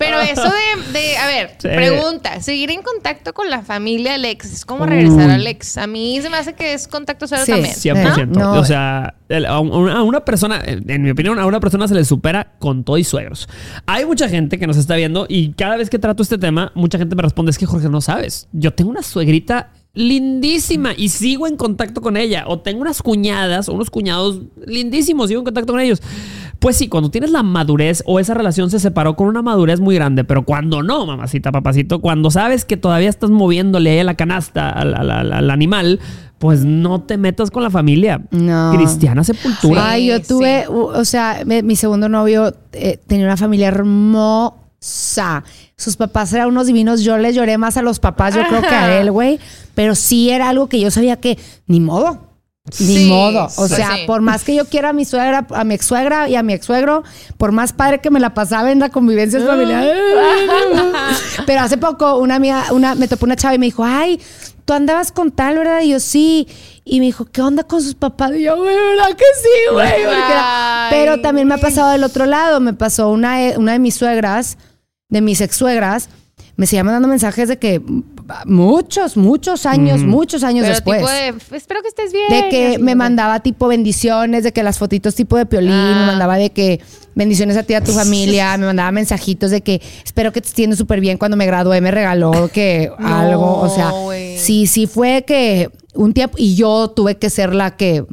Pero 0.00 0.20
eso 0.20 0.52
de, 0.92 1.16
a 1.16 1.26
ver, 1.26 1.56
pregunta, 1.58 2.40
seguir 2.40 2.70
en 2.70 2.82
contacto 2.82 3.32
con 3.32 3.48
la 3.48 3.62
familia 3.62 4.12
del 4.12 4.24
ex, 4.24 4.52
es 4.52 4.64
como 4.64 4.84
regresar 4.84 5.30
al 5.30 5.46
ex. 5.46 5.78
A 5.78 5.86
mí 5.86 6.18
se 6.20 6.28
me 6.28 6.36
hace 6.36 6.54
que 6.54 6.74
es 6.74 6.88
contacto 6.88 7.26
cero 7.28 7.42
también. 7.46 7.72
100%. 7.72 8.58
O 8.58 8.64
sea, 8.64 9.14
a 9.48 9.60
una 9.60 10.24
persona, 10.24 10.60
en 10.66 11.02
mi 11.02 11.10
opinión, 11.10 11.38
a 11.38 11.46
una 11.46 11.60
persona 11.60 11.86
se 11.86 11.94
le 11.94 12.04
supera 12.04 12.54
con 12.58 12.82
todo 12.82 12.98
y 12.98 13.04
suegros. 13.04 13.48
Hay 13.86 14.04
mucha 14.04 14.28
gente 14.28 14.58
que 14.58 14.66
nos 14.66 14.76
está 14.76 14.96
viendo 14.96 15.26
y 15.28 15.52
cada 15.52 15.76
vez 15.76 15.88
que 15.88 15.98
trato 15.98 16.22
este 16.22 16.36
tema, 16.36 16.72
mucha 16.74 16.98
gente 16.98 17.14
me 17.14 17.22
responde, 17.22 17.50
es 17.50 17.58
que 17.58 17.66
Jorge, 17.66 17.88
no 17.88 18.00
sabes. 18.00 18.48
Yo 18.52 18.74
tengo 18.74 18.90
una 18.90 19.02
suegrita 19.02 19.70
lindísima 19.96 20.92
y 20.94 21.08
sigo 21.08 21.48
en 21.48 21.56
contacto 21.56 22.00
con 22.00 22.16
ella. 22.16 22.44
O 22.46 22.60
tengo 22.60 22.82
unas 22.82 23.02
cuñadas 23.02 23.68
o 23.68 23.72
unos 23.72 23.90
cuñados 23.90 24.42
lindísimos, 24.64 25.28
sigo 25.28 25.40
en 25.40 25.46
contacto 25.46 25.72
con 25.72 25.80
ellos. 25.80 26.00
Pues 26.58 26.76
sí, 26.76 26.88
cuando 26.88 27.10
tienes 27.10 27.30
la 27.30 27.42
madurez 27.42 28.02
o 28.06 28.20
esa 28.20 28.34
relación 28.34 28.70
se 28.70 28.78
separó 28.78 29.16
con 29.16 29.26
una 29.26 29.42
madurez 29.42 29.80
muy 29.80 29.94
grande, 29.94 30.24
pero 30.24 30.44
cuando 30.44 30.82
no, 30.82 31.06
mamacita, 31.06 31.50
papacito, 31.52 32.00
cuando 32.00 32.30
sabes 32.30 32.64
que 32.64 32.76
todavía 32.76 33.08
estás 33.08 33.30
moviéndole 33.30 33.90
ahí 33.90 33.98
a 33.98 34.04
la 34.04 34.14
canasta, 34.14 34.70
al, 34.70 35.50
animal, 35.50 36.00
pues 36.38 36.64
no 36.64 37.02
te 37.02 37.16
metas 37.16 37.50
con 37.50 37.62
la 37.62 37.70
familia. 37.70 38.22
No. 38.30 38.72
Cristiana 38.74 39.24
sepultura. 39.24 39.90
Ay, 39.90 40.08
yo 40.08 40.22
tuve, 40.22 40.66
o 40.68 41.04
sea, 41.04 41.42
mi 41.44 41.76
segundo 41.76 42.08
novio 42.08 42.54
eh, 42.72 42.98
tenía 43.06 43.26
una 43.26 43.36
familia 43.36 43.68
hermosa. 43.68 44.65
Sus 45.76 45.96
papás 45.96 46.32
eran 46.32 46.48
unos 46.48 46.66
divinos. 46.66 47.02
Yo 47.02 47.18
les 47.18 47.34
lloré 47.34 47.58
más 47.58 47.76
a 47.76 47.82
los 47.82 47.98
papás, 47.98 48.34
yo 48.34 48.42
creo 48.48 48.62
que 48.62 48.74
a 48.74 49.00
él, 49.00 49.10
güey. 49.12 49.38
Pero 49.74 49.94
sí 49.94 50.30
era 50.30 50.48
algo 50.48 50.68
que 50.68 50.80
yo 50.80 50.90
sabía 50.90 51.16
que 51.16 51.38
ni 51.66 51.80
modo. 51.80 52.26
Ni 52.80 53.08
modo. 53.08 53.48
O 53.56 53.68
sea, 53.68 53.90
por 54.06 54.22
más 54.22 54.42
que 54.42 54.54
yo 54.54 54.64
quiera 54.64 54.88
a 54.88 54.92
mi 54.92 55.04
suegra, 55.04 55.46
a 55.50 55.64
mi 55.64 55.74
ex 55.74 55.86
suegra 55.86 56.28
y 56.28 56.34
a 56.34 56.42
mi 56.42 56.52
ex 56.52 56.66
suegro, 56.66 57.04
por 57.38 57.52
más 57.52 57.72
padre 57.72 58.00
que 58.00 58.10
me 58.10 58.18
la 58.18 58.34
pasaba 58.34 58.72
en 58.72 58.80
la 58.80 58.88
convivencia 58.88 59.40
familiar. 59.40 59.84
Pero 61.46 61.60
hace 61.60 61.78
poco 61.78 62.16
una 62.16 62.36
amiga, 62.36 62.64
una, 62.72 62.96
me 62.96 63.06
topó 63.06 63.26
una 63.26 63.36
chava 63.36 63.54
y 63.54 63.58
me 63.58 63.66
dijo, 63.66 63.84
ay, 63.84 64.20
tú 64.64 64.72
andabas 64.72 65.12
con 65.12 65.30
tal, 65.30 65.56
¿verdad? 65.58 65.80
Y 65.82 65.90
yo 65.90 66.00
sí. 66.00 66.48
Y 66.84 66.98
me 66.98 67.06
dijo, 67.06 67.24
¿qué 67.26 67.40
onda 67.40 67.62
con 67.62 67.80
sus 67.80 67.94
papás? 67.94 68.32
Y 68.34 68.42
yo, 68.42 68.56
güey, 68.56 68.74
¿verdad 68.74 69.16
que 69.16 69.24
sí, 69.40 69.72
güey? 69.72 69.92
Pero 70.90 71.20
también 71.20 71.46
me 71.46 71.54
ha 71.54 71.58
pasado 71.58 71.90
del 71.90 72.02
otro 72.02 72.26
lado. 72.26 72.58
Me 72.60 72.72
pasó 72.72 73.10
una, 73.10 73.38
una 73.56 73.72
de 73.72 73.78
mis 73.78 73.94
suegras, 73.94 74.58
de 75.08 75.20
mis 75.20 75.40
ex 75.40 75.56
suegras, 75.56 76.08
me 76.56 76.66
seguía 76.66 76.84
mandando 76.84 77.08
mensajes 77.08 77.48
de 77.48 77.58
que 77.58 77.82
muchos, 78.46 79.16
muchos 79.16 79.66
años, 79.66 80.02
muchos 80.02 80.42
años 80.42 80.66
después. 80.66 81.04
espero 81.52 81.82
que 81.82 81.88
estés 81.88 82.12
bien. 82.12 82.28
De 82.30 82.48
que 82.48 82.78
me 82.78 82.94
mandaba 82.94 83.40
tipo 83.40 83.68
bendiciones, 83.68 84.42
de 84.42 84.52
que 84.52 84.62
las 84.62 84.78
fotitos 84.78 85.14
tipo 85.14 85.36
de 85.36 85.44
piolín, 85.46 85.70
me 85.70 86.02
ah. 86.02 86.06
mandaba 86.06 86.36
de 86.36 86.50
que 86.50 86.80
bendiciones 87.14 87.56
a 87.56 87.62
ti 87.62 87.74
y 87.74 87.76
a 87.76 87.84
tu 87.84 87.92
familia, 87.92 88.56
me 88.56 88.66
mandaba 88.66 88.90
mensajitos 88.90 89.50
de 89.50 89.60
que 89.60 89.82
espero 90.04 90.32
que 90.32 90.40
te 90.40 90.48
estés 90.48 90.78
súper 90.78 91.00
bien 91.00 91.18
cuando 91.18 91.36
me 91.36 91.46
gradué, 91.46 91.80
me 91.80 91.90
regaló 91.90 92.50
que 92.52 92.90
algo, 92.98 93.60
o 93.60 93.68
sea, 93.68 93.92
sí, 94.38 94.66
sí 94.66 94.86
fue 94.86 95.24
que 95.26 95.70
un 95.94 96.14
tiempo, 96.14 96.36
y 96.38 96.54
yo 96.54 96.88
tuve 96.88 97.16
que 97.16 97.30
ser 97.30 97.54
la 97.54 97.76
que 97.76 98.04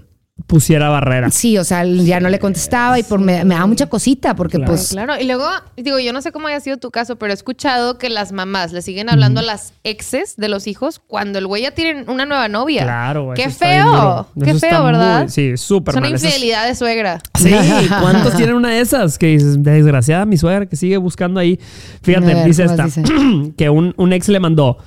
pusiera 0.54 0.88
barrera. 0.88 1.32
Sí, 1.32 1.58
o 1.58 1.63
sea, 1.63 1.84
ya 1.84 2.20
no 2.20 2.30
le 2.30 2.38
contestaba 2.38 3.00
y 3.00 3.04
por, 3.04 3.20
me, 3.20 3.44
da 3.44 3.66
mucha 3.66 3.88
cosita 3.88 4.36
porque 4.36 4.60
pues... 4.60 4.89
Claro, 4.89 5.20
y 5.20 5.26
luego, 5.26 5.48
digo, 5.76 5.98
yo 5.98 6.13
no 6.13 6.22
sé 6.22 6.32
cómo 6.32 6.46
haya 6.48 6.60
sido 6.60 6.78
tu 6.78 6.92
caso, 6.92 7.16
pero 7.16 7.32
he 7.32 7.34
escuchado 7.34 7.98
que 7.98 8.08
las 8.08 8.34
mamás 8.34 8.72
le 8.72 8.84
siguen 8.84 9.10
hablando 9.10 9.39
a 9.39 9.44
las 9.44 9.74
exes 9.84 10.36
de 10.38 10.50
los 10.50 10.68
hijos 10.68 11.02
cuando 11.08 11.39
el 11.39 11.48
güey 11.48 11.63
ya 11.63 11.72
tiene 11.72 12.04
una 12.04 12.28
nueva 12.28 12.50
novia. 12.50 12.84
Claro, 12.84 13.32
Qué 13.36 13.50
feo, 13.50 14.28
qué 14.44 14.54
feo, 14.54 14.84
¿verdad? 14.84 15.28
sí, 15.28 15.58
súper 15.58 15.96
mal. 15.96 16.04
Es 16.04 16.22
una 16.22 16.28
infidelidad 16.28 16.68
de 16.68 16.76
suegra. 16.76 17.20
Sí, 17.34 17.52
¿cuántos 17.88 18.36
tienen 18.38 18.54
una 18.54 18.70
de 18.70 18.82
esas? 18.82 19.18
Que 19.18 19.26
dices, 19.26 19.63
desgraciada 19.63 20.28
mi 20.28 20.38
suegra 20.38 20.68
que 20.68 20.76
sigue 20.76 20.98
buscando 20.98 21.39
ahí. 21.39 21.60
Fíjate, 22.04 22.44
dice 22.46 22.66
esta, 22.66 22.86
que 23.58 23.72
un, 23.72 23.96
un 23.98 24.13
ex 24.13 24.30
le 24.30 24.39
mandó, 24.39 24.78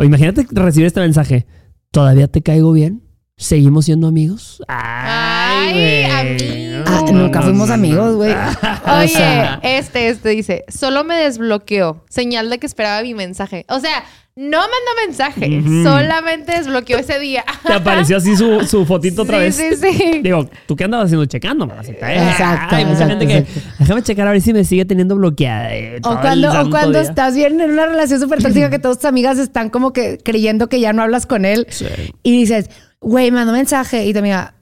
imagínate 0.00 0.46
recibir 0.52 0.86
este 0.86 1.00
mensaje, 1.00 1.48
¿todavía 1.90 2.28
te 2.28 2.42
caigo 2.42 2.70
bien? 2.70 3.05
¿Seguimos 3.40 3.84
siendo 3.84 4.06
amigos? 4.06 4.62
Ay, 4.66 6.04
amigos. 6.04 6.86
Ah, 6.90 7.04
nunca 7.12 7.42
fuimos 7.42 7.68
amigos, 7.68 8.16
güey. 8.16 8.32
Oye, 8.98 9.58
este, 9.62 10.08
este 10.08 10.30
dice, 10.30 10.64
solo 10.68 11.04
me 11.04 11.16
desbloqueó. 11.16 12.02
Señal 12.08 12.48
de 12.48 12.58
que 12.58 12.66
esperaba 12.66 13.02
mi 13.02 13.12
mensaje. 13.12 13.66
O 13.68 13.78
sea, 13.78 14.04
No 14.36 14.58
mandó 14.58 15.06
mensaje, 15.06 15.62
solamente 15.82 16.52
desbloqueó 16.52 16.96
ese 16.98 17.18
día. 17.18 17.44
Te 17.66 17.74
apareció 17.74 18.16
así 18.16 18.34
su, 18.36 18.60
su 18.66 18.86
fotito 18.86 19.22
otra 19.22 19.36
Sí, 19.50 19.62
vez. 19.62 19.80
sí, 19.80 19.92
sí. 19.92 20.20
Digo, 20.22 20.48
¿tú 20.66 20.74
qué 20.74 20.84
andabas 20.84 21.06
haciendo? 21.06 21.26
Checando, 21.26 21.66
mamacita. 21.66 22.10
eh? 22.14 22.16
Exacto, 22.30 22.74
Hay 22.76 22.84
mucha 22.86 23.04
exacto, 23.04 23.18
gente 23.28 23.44
que. 23.44 23.60
Déjame 23.78 24.02
checar 24.02 24.28
a 24.28 24.32
ver 24.32 24.40
si 24.40 24.54
me 24.54 24.64
sigue 24.64 24.86
teniendo 24.86 25.14
bloqueada. 25.16 25.74
eh, 25.74 26.00
todo 26.02 26.14
O 26.14 26.16
el 26.16 26.20
cuando, 26.22 26.48
o 26.62 26.70
cuando 26.70 26.98
día. 27.00 27.08
estás 27.08 27.34
bien 27.34 27.60
en 27.60 27.70
una 27.72 27.84
relación 27.86 28.18
súper 28.18 28.42
tóxica 28.42 28.70
que 28.70 28.78
todas 28.78 28.96
tus 28.98 29.04
amigas 29.06 29.38
están 29.38 29.68
como 29.68 29.92
que 29.92 30.16
creyendo 30.24 30.70
que 30.70 30.80
ya 30.80 30.94
no 30.94 31.02
hablas 31.02 31.26
con 31.26 31.44
él 31.44 31.66
Sí. 31.70 31.86
y 32.22 32.32
dices, 32.38 32.68
güey, 33.00 33.30
mandó 33.30 33.52
mensaje 33.52 34.04
y 34.04 34.12
tu 34.12 34.18
amiga, 34.20 34.54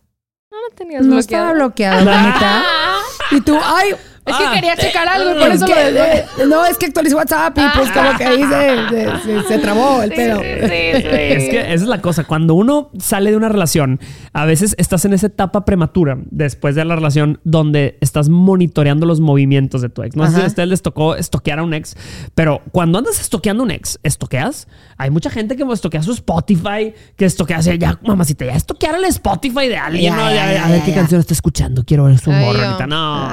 No 0.51 0.59
lo 0.61 0.75
tenías 0.75 1.05
no 1.05 1.19
estaba 1.19 1.53
bloqueado, 1.53 2.05
la 2.05 2.23
neta. 2.23 2.65
Y 3.31 3.41
tú, 3.41 3.57
ay, 3.63 3.95
Es 4.27 4.37
que 4.37 4.45
Ah. 4.45 4.53
quería 4.55 4.77
checar 4.77 5.07
algo 5.07 5.33
y 5.33 5.35
por 5.39 5.49
es 5.49 5.57
eso 5.57 5.67
que, 5.67 5.91
lo 5.91 6.03
eh, 6.05 6.25
no, 6.49 6.65
es 6.65 6.79
que 6.79 6.87
actualicé 6.87 7.15
WhatsApp 7.15 7.59
y 7.59 7.63
pues 7.77 7.91
como 7.91 8.17
que 8.17 8.25
ahí 8.25 8.43
se, 8.43 8.89
se- 8.89 9.23
se- 9.43 9.49
se 9.49 9.59
trabó 9.59 10.03
el 10.03 10.11
Sí, 10.11 10.17
pedo. 10.17 10.41
sí, 10.41 10.47
sí, 10.47 11.03
sí. 11.03 11.09
Es 11.09 11.51
que 11.51 11.61
esa 11.61 11.73
es 11.75 11.83
la 11.83 12.01
cosa. 12.01 12.25
Cuando 12.25 12.55
uno 12.55 12.91
sale 12.99 13.31
de 13.31 13.37
una 13.37 13.51
relación, 13.51 14.01
a 14.33 14.47
veces 14.47 14.75
estás 14.79 15.05
en 15.05 15.13
esa 15.13 15.27
etapa 15.27 15.65
prematura 15.67 16.17
después 16.31 16.75
de 16.75 16.85
la 16.87 16.95
relación 16.97 17.39
donde 17.45 17.99
estás 18.01 18.29
monitoreando 18.31 19.05
los 19.05 19.21
movimientos 19.21 19.83
de 19.83 19.91
tu 19.91 20.03
ex. 20.03 20.17
No 20.17 20.27
sé 20.27 20.37
si 20.37 20.41
a 20.43 20.47
ustedes 20.47 20.69
les 20.71 20.81
tocó 20.83 21.17
estoquear 21.17 21.59
a 21.59 21.63
un 21.63 21.75
ex, 21.75 21.95
pero 22.35 22.63
cuando 22.73 22.99
andas 22.99 23.21
estoqueando 23.21 23.63
a 23.63 23.67
un 23.67 23.73
ex, 23.73 23.99
¿estoqueas? 24.03 24.69
Hay 24.97 25.11
mucha 25.11 25.29
gente 25.29 25.55
que 25.57 25.65
estoquea 25.75 26.03
su 26.03 26.13
Spotify, 26.13 26.95
que 27.17 27.25
estoquea, 27.27 27.61
ya, 27.61 27.99
mamacita, 28.07 28.45
ya 28.47 28.53
estoquear 28.55 28.95
el 28.95 29.05
Spotify 29.05 29.69
de 29.69 29.77
alguien. 29.77 30.15
Ya, 30.15 30.17
¿no? 30.17 30.31
ya, 30.31 30.35
Ya, 30.35 30.53
ya, 30.55 30.65
a 30.65 30.69
ver 30.69 30.79
ya, 30.79 30.85
qué 30.85 30.91
ya. 30.93 30.97
canción 30.97 31.21
está 31.21 31.35
escuchando. 31.35 31.85
Quiero 31.85 32.05
ver 32.05 32.19
su 32.19 32.31
yo. 32.31 32.37
ahorita. 32.37 32.87
No. 32.87 33.29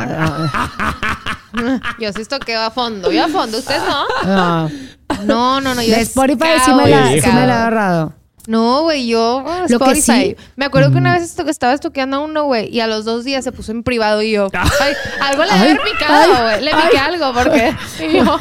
Yo 1.99 2.11
sí 2.13 2.21
estoqueo 2.21 2.61
a 2.61 2.71
fondo. 2.71 3.11
Yo 3.11 3.25
a 3.25 3.27
fondo, 3.27 3.57
¿ustedes 3.57 3.81
no? 3.83 4.05
Ah. 4.23 4.69
No, 5.25 5.59
no, 5.61 5.75
no. 5.75 5.81
Yo 5.81 5.93
De 5.95 6.01
Spotify 6.01 6.45
sí 6.63 6.73
me 6.73 6.87
la, 6.89 7.07
sí 7.09 7.15
me 7.27 7.45
la 7.45 7.53
he 7.53 7.57
agarrado. 7.57 8.13
No, 8.47 8.81
güey, 8.81 9.05
yo 9.07 9.43
ah, 9.45 9.65
Lo 9.69 9.77
que 9.77 9.91
Spotify. 9.91 10.29
sí- 10.29 10.35
Me 10.55 10.65
acuerdo 10.65 10.91
que 10.91 10.97
una 10.97 11.13
vez 11.13 11.21
esto- 11.23 11.47
estaba 11.47 11.73
estoqueando 11.73 12.17
a 12.17 12.19
uno, 12.21 12.45
güey, 12.45 12.69
y 12.75 12.79
a 12.79 12.87
los 12.87 13.05
dos 13.05 13.23
días 13.23 13.43
se 13.43 13.51
puso 13.51 13.71
en 13.71 13.83
privado 13.83 14.23
y 14.23 14.31
yo, 14.31 14.47
ay, 14.53 14.93
algo 15.21 15.43
le 15.43 15.51
debe 15.53 15.61
haber 15.71 15.79
picado, 15.83 16.43
güey. 16.43 16.63
Le 16.63 16.71
piqué 16.71 16.97
ay. 16.97 17.13
algo 17.13 17.33
porque 17.33 17.75
y 18.09 18.13
yo, 18.17 18.39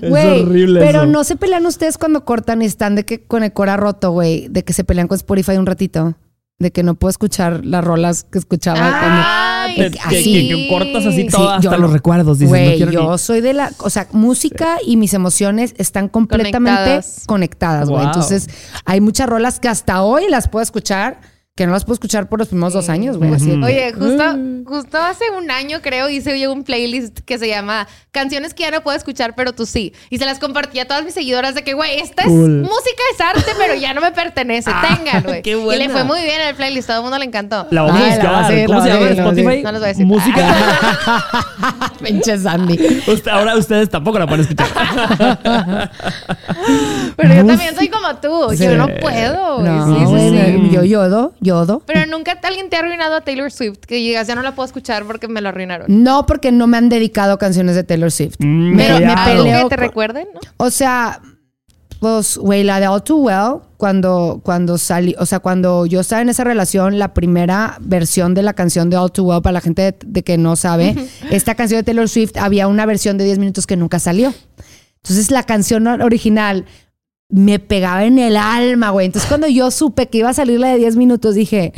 Es 0.00 0.08
Güey, 0.08 0.42
horrible 0.42 0.80
pero 0.80 1.02
eso. 1.02 1.10
no 1.12 1.22
se 1.24 1.36
pelean 1.36 1.66
ustedes 1.66 1.98
cuando 1.98 2.24
cortan 2.24 2.62
y 2.62 2.64
están 2.64 2.94
de 2.94 3.04
que 3.04 3.24
con 3.24 3.42
el 3.44 3.52
cora 3.52 3.76
roto, 3.76 4.12
güey, 4.12 4.48
de 4.48 4.64
que 4.64 4.72
se 4.72 4.84
pelean 4.84 5.06
con 5.06 5.16
Spotify 5.16 5.58
un 5.58 5.66
ratito, 5.66 6.14
de 6.62 6.70
que 6.70 6.82
no 6.82 6.94
puedo 6.94 7.10
escuchar 7.10 7.64
las 7.64 7.84
rolas 7.84 8.24
que 8.24 8.38
escuchaba 8.38 8.78
cuando 8.78 9.82
Es 9.84 9.90
que 9.92 9.98
que- 9.98 10.00
así. 10.00 10.32
que- 10.32 10.48
que 10.56 10.68
cortas 10.68 11.04
así 11.06 11.22
Sí, 11.22 11.28
todo, 11.28 11.50
hasta 11.50 11.62
yo 11.70 11.76
los 11.76 11.92
recuerdos. 11.92 12.38
Dices, 12.38 12.80
no 12.80 12.90
yo 12.90 13.12
ni- 13.12 13.18
soy 13.18 13.40
de 13.40 13.52
la, 13.52 13.70
o 13.78 13.90
sea, 13.90 14.06
música 14.12 14.78
y 14.86 14.96
mis 14.96 15.12
emociones 15.14 15.74
están 15.78 16.08
completamente 16.08 16.70
Conectadas. 16.70 17.22
conectadas, 17.26 17.88
güey. 17.88 18.00
Wow. 18.02 18.06
Entonces, 18.08 18.48
hay 18.84 19.00
muchas 19.00 19.28
rolas 19.28 19.60
que 19.60 19.68
hasta 19.68 20.02
hoy 20.02 20.24
las 20.30 20.48
puedo 20.48 20.62
escuchar, 20.62 21.20
que 21.54 21.66
no 21.66 21.72
las 21.72 21.84
puedo 21.84 21.92
escuchar 21.94 22.30
por 22.30 22.38
los 22.38 22.48
primeros 22.48 22.72
dos 22.72 22.88
años, 22.88 23.18
güey. 23.18 23.34
Así 23.34 23.44
de 23.50 23.58
que- 23.60 23.64
Oye, 23.66 23.92
justo, 23.92 24.36
Mm. 24.38 24.64
justo 24.64 24.96
hace 24.96 25.24
un 25.36 25.50
año 25.50 25.80
creo 25.82 26.08
hice 26.08 26.40
yo 26.40 26.50
un 26.50 26.64
playlist 26.64 27.18
que 27.26 27.38
se 27.38 27.46
llama 27.46 27.86
Canciones 28.10 28.54
que 28.54 28.62
ya 28.62 28.70
no 28.70 28.82
puedo 28.82 28.96
escuchar, 28.96 29.34
pero 29.34 29.52
tú 29.52 29.66
sí. 29.66 29.92
Y 30.08 30.16
se 30.16 30.24
las 30.24 30.38
compartí 30.38 30.78
a 30.78 30.86
todas 30.86 31.04
mis 31.04 31.12
seguidoras 31.12 31.54
de 31.54 31.62
que, 31.62 31.74
güey, 31.74 31.98
esta 32.00 32.22
Cool. 32.24 32.62
es 32.64 32.70
música, 32.70 33.02
es 33.14 33.20
arte, 33.20 33.52
pero 33.58 33.74
ya 33.74 33.92
no 33.92 34.00
me 34.00 34.12
pertenece. 34.12 34.70
Ah, 34.72 34.96
Tengan, 34.96 35.22
güey. 35.24 35.42
qué 35.42 35.50
Y 35.50 35.54
buena. 35.56 35.84
le 35.84 35.90
fue 35.90 36.04
muy 36.04 36.22
bien 36.22 36.40
el 36.40 36.54
playlist, 36.54 36.86
todo 36.88 36.96
el 36.98 37.02
mundo 37.02 37.18
le 37.18 37.26
encantó. 37.26 37.66
La 37.70 37.82
vamos 37.82 38.00
a 38.00 38.06
buscar. 38.06 38.66
¿Cómo 38.66 38.78
la 38.78 38.84
se 38.84 38.88
llama 38.90 39.06
en 39.08 39.18
Spotify? 39.18 39.62
No 39.62 39.72
les 39.72 39.80
voy 39.80 39.84
a 39.84 39.88
decir. 39.88 40.06
Música. 40.06 40.56
Pinche 42.02 42.38
Sandy. 42.38 43.02
Usted- 43.06 43.30
ahora 43.30 43.56
ustedes 43.58 43.90
tampoco 43.90 44.18
la 44.18 44.26
pueden 44.26 44.40
escuchar. 44.46 44.68
Pero 47.16 47.34
yo 47.34 47.46
también 47.46 47.74
soy 47.76 47.88
como 47.88 48.16
tú. 48.16 48.56
Sí. 48.56 48.64
Yo 48.64 48.74
no 48.76 48.88
puedo. 48.88 49.60
No, 49.62 50.08
Sí, 50.08 50.30
sí, 50.30 50.70
yo 50.72 50.82
yodo, 50.84 51.34
yodo. 51.42 51.82
Pero 51.86 52.06
nunca 52.06 52.38
alguien 52.42 52.70
te 52.70 52.76
ha 52.76 52.78
arruinado 52.78 53.16
a 53.16 53.20
Taylor 53.20 53.50
Swift 53.52 53.80
que 53.86 54.00
llegas, 54.02 54.26
ya 54.26 54.34
no 54.34 54.42
la 54.42 54.54
puedo 54.54 54.66
escuchar 54.66 55.04
porque 55.04 55.28
me 55.28 55.40
lo 55.42 55.50
arruinaron. 55.50 55.86
No 56.02 56.24
porque 56.24 56.50
no 56.52 56.66
me 56.66 56.78
han 56.78 56.88
dedicado 56.88 57.36
canciones 57.38 57.74
de 57.74 57.84
Taylor 57.84 58.10
Swift. 58.10 58.36
Mm, 58.38 58.74
me, 58.74 58.84
Pero 58.86 59.00
me 59.06 59.14
peleo 59.24 59.62
que 59.64 59.68
te 59.68 59.76
con- 59.76 59.84
recuerden, 59.84 60.28
¿no? 60.32 60.40
O 60.56 60.70
sea, 60.70 61.20
pues, 62.00 62.36
güey, 62.36 62.64
la 62.64 62.80
de 62.80 62.88
All 62.88 63.02
Too 63.04 63.16
Well, 63.16 63.60
cuando, 63.76 64.40
cuando 64.42 64.76
salí, 64.78 65.14
o 65.18 65.26
sea, 65.26 65.38
cuando 65.38 65.86
yo 65.86 66.00
estaba 66.00 66.20
en 66.22 66.28
esa 66.30 66.42
relación, 66.42 66.98
la 66.98 67.14
primera 67.14 67.76
versión 67.80 68.34
de 68.34 68.42
la 68.42 68.54
canción 68.54 68.90
de 68.90 68.96
All 68.96 69.12
Too 69.12 69.24
Well, 69.24 69.42
para 69.42 69.52
la 69.54 69.60
gente 69.60 69.82
de, 69.82 69.96
de 70.04 70.22
que 70.24 70.36
no 70.38 70.56
sabe, 70.56 70.96
esta 71.30 71.54
canción 71.54 71.78
de 71.78 71.84
Taylor 71.84 72.08
Swift, 72.08 72.36
había 72.38 72.66
una 72.66 72.86
versión 72.86 73.18
de 73.18 73.24
10 73.24 73.38
minutos 73.38 73.66
que 73.68 73.76
nunca 73.76 73.98
salió. 74.00 74.34
Entonces, 74.96 75.30
la 75.30 75.44
canción 75.44 75.86
original 75.86 76.64
me 77.28 77.58
pegaba 77.58 78.04
en 78.04 78.18
el 78.18 78.36
alma, 78.36 78.90
güey. 78.90 79.06
Entonces, 79.06 79.26
cuando 79.26 79.46
yo 79.48 79.70
supe 79.70 80.06
que 80.08 80.18
iba 80.18 80.28
a 80.28 80.34
salir 80.34 80.60
la 80.60 80.68
de 80.68 80.76
10 80.76 80.96
minutos, 80.96 81.34
dije, 81.34 81.72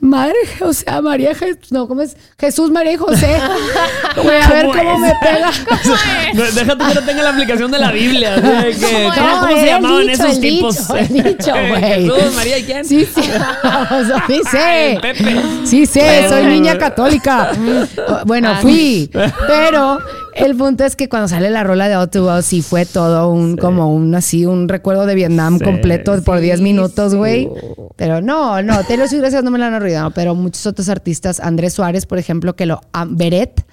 madre, 0.00 0.34
o 0.62 0.72
sea, 0.72 1.02
María 1.02 1.34
Jesús, 1.34 1.70
no, 1.72 1.86
¿cómo 1.86 2.00
es? 2.00 2.16
Jesús, 2.38 2.70
María 2.70 2.92
y 2.92 2.96
José. 2.96 3.36
Güey, 4.22 4.40
a 4.40 4.48
ver 4.48 4.66
¿Cómo 4.66 4.78
cómo 4.78 4.94
es? 4.94 5.00
me 5.00 5.12
pega. 5.20 5.50
No, 6.34 6.42
Déjate 6.42 6.84
que 6.88 6.94
no 6.94 7.02
tenga 7.02 7.22
la 7.22 7.30
aplicación 7.30 7.70
de 7.70 7.78
la 7.78 7.92
Biblia. 7.92 8.34
que- 8.36 8.76
¿Cómo 8.80 9.12
¿Cómo, 9.14 9.40
cómo 9.40 9.56
se 9.60 9.66
llamaban 9.66 10.00
dicho, 10.06 10.12
esos 10.12 10.34
el 10.36 10.40
tipos? 10.40 10.76
dicho, 10.78 10.96
el 10.96 11.08
dicho, 11.08 11.52
güey. 11.68 11.82
Jesús, 11.82 12.34
María 12.34 12.58
y 12.58 12.62
quién? 12.64 12.84
Sí, 12.86 13.04
sí. 13.14 13.20
O 13.20 14.04
sea, 14.04 14.24
sí 14.26 14.40
sé. 14.50 14.58
Ay, 14.58 14.98
Pepe. 15.02 15.42
Sí 15.64 15.84
sé, 15.86 16.28
soy 16.30 16.44
niña 16.46 16.78
católica. 16.78 17.50
Bueno, 18.24 18.52
Ah, 18.54 18.58
fui. 18.62 19.10
Pero 19.46 19.98
el 20.36 20.56
punto 20.56 20.84
es 20.84 20.96
que 20.96 21.08
cuando 21.08 21.28
sale 21.28 21.50
la 21.50 21.64
rola 21.64 21.88
de 21.88 21.96
Otto 21.96 22.42
sí 22.42 22.62
fue 22.62 22.86
todo 22.86 23.30
un, 23.30 23.56
como 23.56 23.92
un 23.94 24.14
así, 24.14 24.46
un 24.46 24.68
recuerdo 24.68 25.06
de 25.06 25.14
Vietnam 25.14 25.58
Sí, 25.58 25.64
completo 25.64 26.20
por 26.22 26.40
10 26.40 26.58
sí, 26.58 26.62
minutos, 26.62 27.14
güey. 27.14 27.48
Pero 27.96 28.20
no, 28.20 28.62
no, 28.62 28.82
Taylor 28.84 29.08
Swift, 29.08 29.20
gracias, 29.20 29.44
no 29.44 29.50
me 29.50 29.58
la 29.58 29.68
han 29.68 29.74
arruinado. 29.74 30.10
Pero 30.12 30.34
muchos 30.34 30.66
otros 30.66 30.88
artistas, 30.88 31.40
Andrés 31.40 31.72
Suárez, 31.74 32.06
por 32.06 32.18
ejemplo, 32.18 32.56
que 32.56 32.66
lo. 32.66 32.80
ah, 32.92 33.06
Beret. 33.08 33.64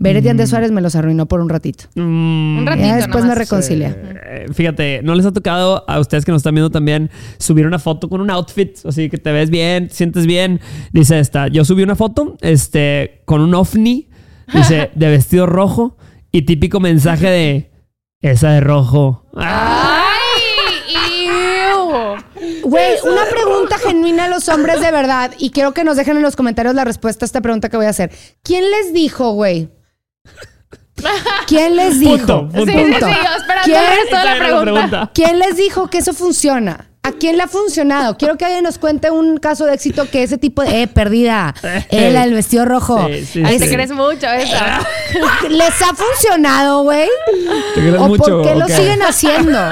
Beret 0.00 0.24
y 0.24 0.28
Andrés 0.28 0.50
Suárez 0.50 0.70
me 0.70 0.80
los 0.80 0.94
arruinó 0.94 1.26
por 1.26 1.40
un 1.40 1.48
ratito. 1.48 1.86
Mm, 1.96 2.58
Un 2.58 2.66
ratito 2.68 2.86
Ya 2.86 2.94
después 2.96 3.24
nomás. 3.24 3.36
me 3.36 3.44
reconcilia. 3.44 3.96
Eh, 4.26 4.46
Fíjate, 4.54 5.00
¿no 5.02 5.16
les 5.16 5.26
ha 5.26 5.32
tocado 5.32 5.84
a 5.90 5.98
ustedes 5.98 6.24
que 6.24 6.30
nos 6.30 6.38
están 6.38 6.54
viendo 6.54 6.70
también 6.70 7.10
subir 7.38 7.66
una 7.66 7.80
foto 7.80 8.08
con 8.08 8.20
un 8.20 8.30
outfit? 8.30 8.78
Así 8.86 9.10
que 9.10 9.18
te 9.18 9.32
ves 9.32 9.50
bien, 9.50 9.88
te 9.88 9.94
sientes 9.94 10.24
bien. 10.26 10.60
Dice 10.92 11.18
esta, 11.18 11.48
yo 11.48 11.64
subí 11.64 11.82
una 11.82 11.96
foto 11.96 12.36
este, 12.42 13.22
con 13.24 13.40
un 13.40 13.52
ovni, 13.56 14.08
dice, 14.54 14.92
de 14.94 15.08
vestido 15.08 15.46
rojo 15.46 15.96
y 16.32 16.42
típico 16.42 16.80
mensaje 16.80 17.28
de, 17.28 17.70
esa 18.20 18.50
de 18.50 18.60
rojo. 18.60 19.24
Ah. 19.36 20.04
Güey, 22.62 22.96
una 23.04 23.24
pregunta 23.30 23.78
genuina 23.78 24.26
a 24.26 24.28
los 24.28 24.48
hombres 24.48 24.80
de 24.80 24.90
verdad 24.90 25.32
y 25.38 25.50
quiero 25.50 25.72
que 25.72 25.84
nos 25.84 25.96
dejen 25.96 26.16
en 26.16 26.22
los 26.22 26.36
comentarios 26.36 26.74
la 26.74 26.84
respuesta 26.84 27.24
a 27.24 27.26
esta 27.26 27.40
pregunta 27.40 27.68
que 27.68 27.76
voy 27.76 27.86
a 27.86 27.90
hacer. 27.90 28.10
¿Quién 28.42 28.70
les 28.70 28.92
dijo, 28.92 29.32
güey? 29.32 29.70
¿Quién 31.46 31.76
les 31.76 31.98
dijo? 31.98 32.16
Punto, 32.16 32.48
punto. 32.48 32.66
Sí, 32.66 32.72
sí, 32.72 32.94
sí. 33.64 34.96
¿Quién 35.14 35.38
les 35.38 35.56
dijo 35.56 35.88
que 35.88 35.98
eso 35.98 36.12
funciona? 36.12 36.87
¿A 37.02 37.12
quién 37.12 37.36
le 37.38 37.44
ha 37.44 37.48
funcionado? 37.48 38.16
Quiero 38.18 38.36
que 38.36 38.44
alguien 38.44 38.64
nos 38.64 38.76
cuente 38.78 39.10
un 39.10 39.38
caso 39.38 39.64
de 39.64 39.74
éxito 39.74 40.10
que 40.10 40.22
ese 40.24 40.36
tipo 40.36 40.62
de, 40.62 40.82
eh, 40.82 40.88
perdida, 40.88 41.54
eh, 41.90 42.10
la 42.12 42.22
del 42.22 42.34
vestido 42.34 42.64
rojo. 42.64 43.06
Sí, 43.08 43.24
sí, 43.24 43.42
Ay, 43.44 43.58
sí. 43.58 43.64
te 43.66 43.72
crees 43.74 43.92
mucho 43.92 44.26
esa. 44.26 44.80
¿Les 45.48 45.82
ha 45.82 45.94
funcionado, 45.94 46.82
güey? 46.82 47.08
¿Te 47.74 47.80
crees 47.80 47.94
¿O 47.98 48.08
mucho? 48.08 48.22
por 48.24 48.42
qué 48.42 48.54
lo 48.56 48.66
siguen 48.68 49.02
haciendo? 49.02 49.58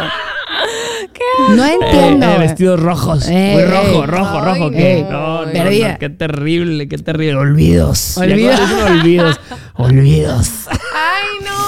No 1.50 1.64
Eh, 1.66 1.74
entiendo. 1.80 2.24
eh, 2.26 2.34
güey. 2.36 2.48
vestidos 2.48 2.80
rojos. 2.80 3.26
Eh, 3.28 3.50
Muy 3.52 3.64
rojo, 3.64 4.04
eh. 4.04 4.06
rojo, 4.06 4.38
Ay, 4.38 4.44
rojo. 4.44 4.64
no. 4.64 4.70
¿qué? 4.70 5.06
No, 5.10 5.44
no, 5.46 5.52
Perdida. 5.52 5.92
no, 5.92 5.98
qué 5.98 6.08
terrible, 6.08 6.88
qué 6.88 6.98
terrible. 6.98 7.36
Olvidos. 7.36 8.16
Olvidos. 8.16 8.60
Olvidos. 8.88 9.40
Olvidos. 9.74 10.50
Ay, 10.70 11.44
no. 11.44 11.65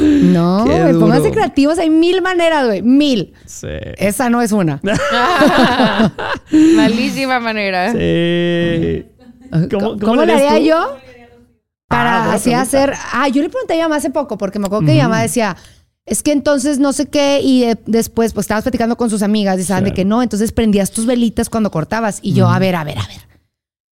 No, 0.36 0.64
Qué 0.66 0.80
güey, 0.82 0.92
pónganse 0.98 1.30
creativos. 1.30 1.78
Hay 1.78 1.90
mil 1.90 2.20
maneras, 2.22 2.66
güey. 2.66 2.82
Mil. 2.82 3.32
Sí. 3.46 3.68
Esa 3.96 4.28
no 4.30 4.42
es 4.42 4.52
una. 4.52 4.80
Malísima 6.76 7.40
manera. 7.40 7.92
Sí. 7.92 9.06
¿Cómo, 9.70 9.98
cómo 9.98 10.24
le 10.24 10.32
haría 10.34 10.58
tú? 10.58 10.64
yo? 10.64 10.96
Para 11.88 12.24
Ah, 12.24 12.32
así 12.34 12.50
pregunta. 12.50 12.62
hacer. 12.62 12.94
Ah, 13.12 13.28
yo 13.28 13.42
le 13.42 13.48
pregunté 13.48 13.74
a 13.74 13.76
mi 13.76 13.82
mamá 13.82 13.96
hace 13.96 14.10
poco, 14.10 14.36
porque 14.38 14.58
me 14.58 14.66
acuerdo 14.66 14.86
que 14.86 14.92
mi 14.94 15.00
mamá 15.02 15.22
decía. 15.22 15.56
Es 16.04 16.22
que 16.22 16.30
entonces 16.30 16.78
no 16.78 16.92
sé 16.92 17.06
qué, 17.06 17.40
y 17.42 17.64
eh, 17.64 17.76
después 17.86 18.32
pues 18.32 18.44
estabas 18.44 18.62
platicando 18.62 18.96
con 18.96 19.10
sus 19.10 19.22
amigas 19.22 19.58
y 19.58 19.64
saben 19.64 19.84
de 19.84 19.92
que 19.92 20.04
no, 20.04 20.22
entonces 20.22 20.52
prendías 20.52 20.92
tus 20.92 21.04
velitas 21.04 21.48
cuando 21.50 21.72
cortabas. 21.72 22.20
Y 22.22 22.32
yo, 22.32 22.48
a 22.48 22.58
ver, 22.60 22.76
a 22.76 22.84
ver, 22.84 22.98
a 22.98 23.06
ver. 23.08 23.16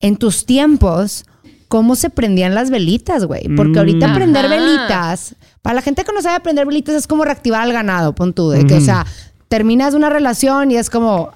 En 0.00 0.16
tus 0.16 0.46
tiempos, 0.46 1.24
¿cómo 1.66 1.96
se 1.96 2.10
prendían 2.10 2.54
las 2.54 2.70
velitas, 2.70 3.24
güey? 3.24 3.48
Porque 3.56 3.78
ahorita 3.80 4.06
Mm. 4.08 4.14
prender 4.14 4.46
Ajá. 4.46 4.54
velitas, 4.54 5.34
para 5.66 5.74
la 5.74 5.82
gente 5.82 6.04
que 6.04 6.12
no 6.12 6.22
sabe 6.22 6.38
prender 6.38 6.64
velitas, 6.64 6.94
es 6.94 7.08
como 7.08 7.24
reactivar 7.24 7.60
al 7.62 7.72
ganado, 7.72 8.14
pon 8.14 8.32
tú, 8.32 8.50
de 8.50 8.64
que, 8.68 8.74
o 8.74 8.80
sea, 8.80 9.04
terminas 9.48 9.94
una 9.94 10.08
relación 10.08 10.70
y 10.70 10.76
es 10.76 10.88
como, 10.90 11.32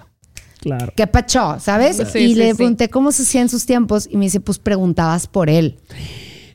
Claro. 0.60 0.92
¿qué 0.94 1.08
pachó? 1.08 1.58
¿Sabes? 1.58 1.96
Sí, 1.96 2.02
y 2.20 2.28
sí, 2.28 2.34
le 2.36 2.50
sí. 2.50 2.54
pregunté 2.54 2.88
cómo 2.90 3.10
se 3.10 3.24
hacía 3.24 3.40
en 3.40 3.48
sus 3.48 3.66
tiempos 3.66 4.06
y 4.08 4.16
me 4.16 4.26
dice, 4.26 4.38
pues 4.38 4.60
preguntabas 4.60 5.26
por 5.26 5.50
él. 5.50 5.80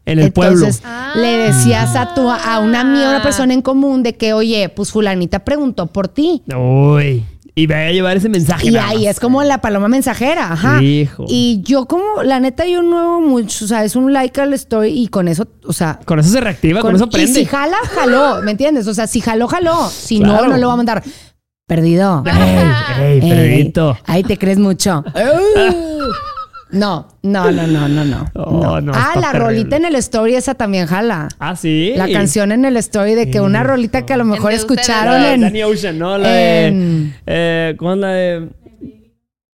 en 0.06 0.20
el 0.20 0.32
pueblo. 0.32 0.68
Entonces 0.68 0.84
le 1.18 1.28
decías 1.36 1.98
a 1.98 2.14
tu 2.14 2.30
a 2.30 2.60
una 2.60 2.80
amiga, 2.80 3.10
una 3.10 3.22
persona 3.22 3.54
en 3.54 3.62
común 3.62 4.04
de 4.04 4.16
que, 4.16 4.32
oye, 4.32 4.70
pues 4.70 4.94
fulanita 4.94 5.44
preguntó 5.44 5.88
por 5.88 6.08
ti. 6.08 6.44
Uy. 6.56 7.26
Y 7.58 7.68
vaya 7.68 7.88
a 7.88 7.92
llevar 7.92 8.18
ese 8.18 8.28
mensaje. 8.28 8.70
Y 8.70 8.76
ahí 8.76 9.08
es 9.08 9.20
como 9.20 9.42
la 9.44 9.62
paloma 9.62 9.88
mensajera, 9.88 10.52
ajá. 10.52 10.84
Hijo. 10.84 11.26
Y 11.30 11.62
yo 11.64 11.86
como, 11.86 12.22
la 12.22 12.42
neta, 12.42 12.66
yo 12.68 12.84
no 12.84 13.22
mucho, 13.22 13.64
o 13.64 13.68
sea, 13.68 13.86
es 13.86 13.96
un 13.96 14.12
like 14.12 14.42
al 14.42 14.54
story 14.54 14.90
y 14.90 15.08
con 15.08 15.30
eso, 15.30 15.48
o 15.66 15.72
sea... 15.72 16.02
Con 16.04 16.20
eso 16.20 16.30
se 16.30 16.42
reactiva, 16.42 16.82
con, 16.82 16.96
eso 16.96 17.06
y 17.06 17.10
prende. 17.10 17.34
si 17.34 17.46
jala, 17.46 17.78
jaló, 17.94 18.42
¿me 18.42 18.52
entiendes? 18.52 18.88
O 18.88 18.94
sea, 18.94 19.08
si 19.08 19.22
jaló, 19.22 19.48
jaló. 19.48 19.90
Si 19.90 20.20
Claro. 20.20 20.48
no, 20.48 20.52
no 20.52 20.58
lo 20.58 20.68
va 20.68 20.74
a 20.74 20.78
mandar. 20.78 21.04
Perdido. 21.66 22.24
¡Ey, 23.00 23.20
ey, 23.24 23.32
Ey, 23.32 23.74
ahí 24.06 24.24
te 24.24 24.38
crees 24.38 24.60
mucho. 24.60 25.04
No, 26.72 27.08
no, 27.22 27.52
no, 27.52 27.68
no, 27.68 27.88
no, 27.88 28.04
no. 28.06 28.26
Oh, 28.36 28.82
no, 28.82 28.92
ah, 28.96 29.12
la 29.16 29.32
terrible. 29.32 29.40
rolita 29.40 29.78
en 29.78 29.86
el 29.86 29.96
story 29.96 30.36
esa 30.36 30.56
también 30.56 30.88
jala. 30.88 31.28
Ah, 31.40 31.56
sí. 31.56 31.94
La 31.96 32.10
canción 32.10 32.52
en 32.52 32.66
el 32.66 32.76
story 32.78 33.14
de 33.14 33.30
que 33.30 33.40
una 33.40 33.64
rolita 33.64 34.06
que 34.06 34.14
a 34.14 34.18
lo 34.18 34.26
mejor 34.26 34.52
escucharon 34.52 35.14
La 35.22 35.28
de 35.30 35.34
en... 35.36 35.42
Danny 35.42 35.64
Ocean, 35.64 35.98
¿no? 36.00 36.18
La 36.18 36.30
de. 36.30 36.66
en- 36.68 37.16
Eh, 37.28 37.76
¿Cuál 37.78 37.96
es 37.96 38.02
la 38.02 38.08
de.? 38.10 38.50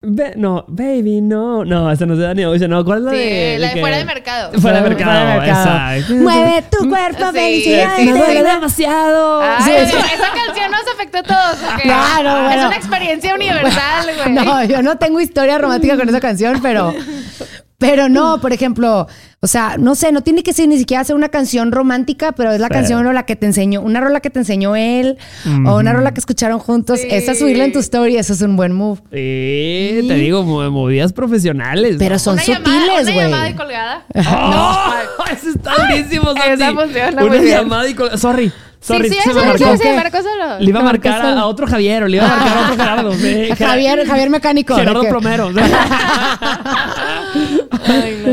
Be- 0.03 0.33
no, 0.35 0.65
baby, 0.67 1.21
no. 1.21 1.63
No, 1.63 1.91
esa 1.93 2.07
no 2.07 2.15
es 2.15 2.21
de 2.21 2.25
Danny 2.25 2.45
Ocean, 2.47 2.71
no. 2.71 2.83
¿Cuál 2.87 3.01
es 3.01 3.05
la 3.05 3.11
Sí, 3.11 3.17
de.? 3.19 3.57
la 3.59 3.69
de 3.69 3.75
que- 3.75 3.81
fuera 3.81 3.99
de 3.99 4.05
mercado. 4.07 4.51
Fuera 4.53 4.57
de 4.57 4.61
Fuera 4.61 4.83
de 4.83 4.89
mercado, 5.35 5.43
exacto. 5.45 6.15
Mueve 6.15 6.63
tu 6.71 6.89
cuerpo, 6.89 7.27
Sí, 7.27 7.33
felicidad. 7.39 7.93
sí, 7.99 8.05
Me 8.07 8.19
duele 8.19 8.43
demasiado. 8.43 9.43
Ay, 9.43 9.63
Sí, 9.65 9.71
esa, 9.73 10.33
canción 10.47 10.71
nos 10.71 10.81
afectó 10.95 11.19
a 11.19 11.23
todos. 11.23 11.57
porque 11.69 11.83
Claro, 11.83 12.37
Es 12.39 12.45
bueno. 12.47 12.67
una 12.69 12.77
experiencia 12.77 13.35
universal, 13.35 14.07
güey. 14.25 14.33
No, 14.33 14.65
yo 14.65 14.83
no 14.83 14.97
tengo 14.97 15.21
historia 15.21 15.59
romántica 15.59 15.97
con 15.99 16.09
esa 16.09 16.21
canción, 16.21 16.61
pero, 16.63 16.95
pero 17.81 18.09
no, 18.09 18.41
por 18.41 18.53
ejemplo, 18.53 19.09
o 19.41 19.47
sea, 19.47 19.77
no 19.79 19.95
sé, 19.95 20.13
no 20.13 20.21
tiene 20.21 20.43
que 20.43 20.53
ser 20.53 20.69
ni 20.69 20.77
siquiera 20.79 21.03
ser 21.03 21.17
una 21.17 21.31
canción 21.31 21.73
romántica, 21.73 22.33
pero 22.33 22.53
es 22.53 22.61
la 22.61 22.69
Pero- 22.69 22.81
canción 22.81 23.07
o 23.07 23.13
la 23.13 23.25
que 23.25 23.37
te 23.37 23.47
enseñó, 23.47 23.81
una 23.81 24.01
rola 24.03 24.21
que 24.21 24.29
te 24.31 24.39
enseñó 24.39 24.77
él, 24.77 25.17
o 25.67 25.79
una 25.79 25.95
rola 25.95 26.13
que 26.13 26.21
escucharon 26.21 26.59
juntos, 26.59 27.01
Sí. 27.01 27.09
esa 27.11 27.35
subirla 27.35 27.65
en 27.65 27.73
tu 27.73 27.79
story, 27.79 28.17
eso 28.19 28.35
es 28.35 28.43
un 28.43 28.55
buen 28.57 28.73
move. 28.75 28.99
Sí, 29.11 30.07
te 30.07 30.15
digo, 30.15 30.43
mo- 30.45 30.71
movidas 30.71 31.13
profesionales. 31.15 31.97
Pero 31.99 32.17
¿no? 32.17 32.19
son 32.19 32.35
una 32.35 32.43
sutiles, 32.45 33.03
una 33.03 33.13
güey. 33.13 33.25
llamada 33.25 33.49
y 33.51 33.55
colgada. 33.55 34.03
¡Oh! 34.15 34.95
Eso 35.33 35.49
está 35.51 35.73
durísimo, 35.89 36.33
Una 36.33 36.57
llamada 37.43 37.89
y 37.89 37.95
col- 37.95 38.19
Sorry, 38.19 38.53
sorry. 38.81 39.09
sí, 39.09 39.15
sí, 39.15 39.21
se 39.23 39.29
me 39.35 39.45
marcó. 39.47 39.65
eso, 39.65 39.77
se 39.77 39.83
¿Qué? 39.85 39.95
marcó 39.97 40.19
solo. 40.19 40.59
Le 40.59 40.69
iba 40.69 40.81
a 40.81 40.83
¿Te 40.83 40.87
marcar 40.87 41.23
a, 41.25 41.41
a 41.41 41.47
otro 41.47 41.67
Javier, 41.67 42.03
o 42.03 42.09
le 42.09 42.17
iba 42.19 42.27
a 42.27 42.37
marcar 42.37 42.59
a 42.59 42.63
otro 42.63 42.77
Gerardo. 42.77 43.13
Javier, 43.59 44.07
Javier 44.07 44.31
Mecánico. 44.31 44.75
Gerardo 44.75 45.01
que- 45.03 45.09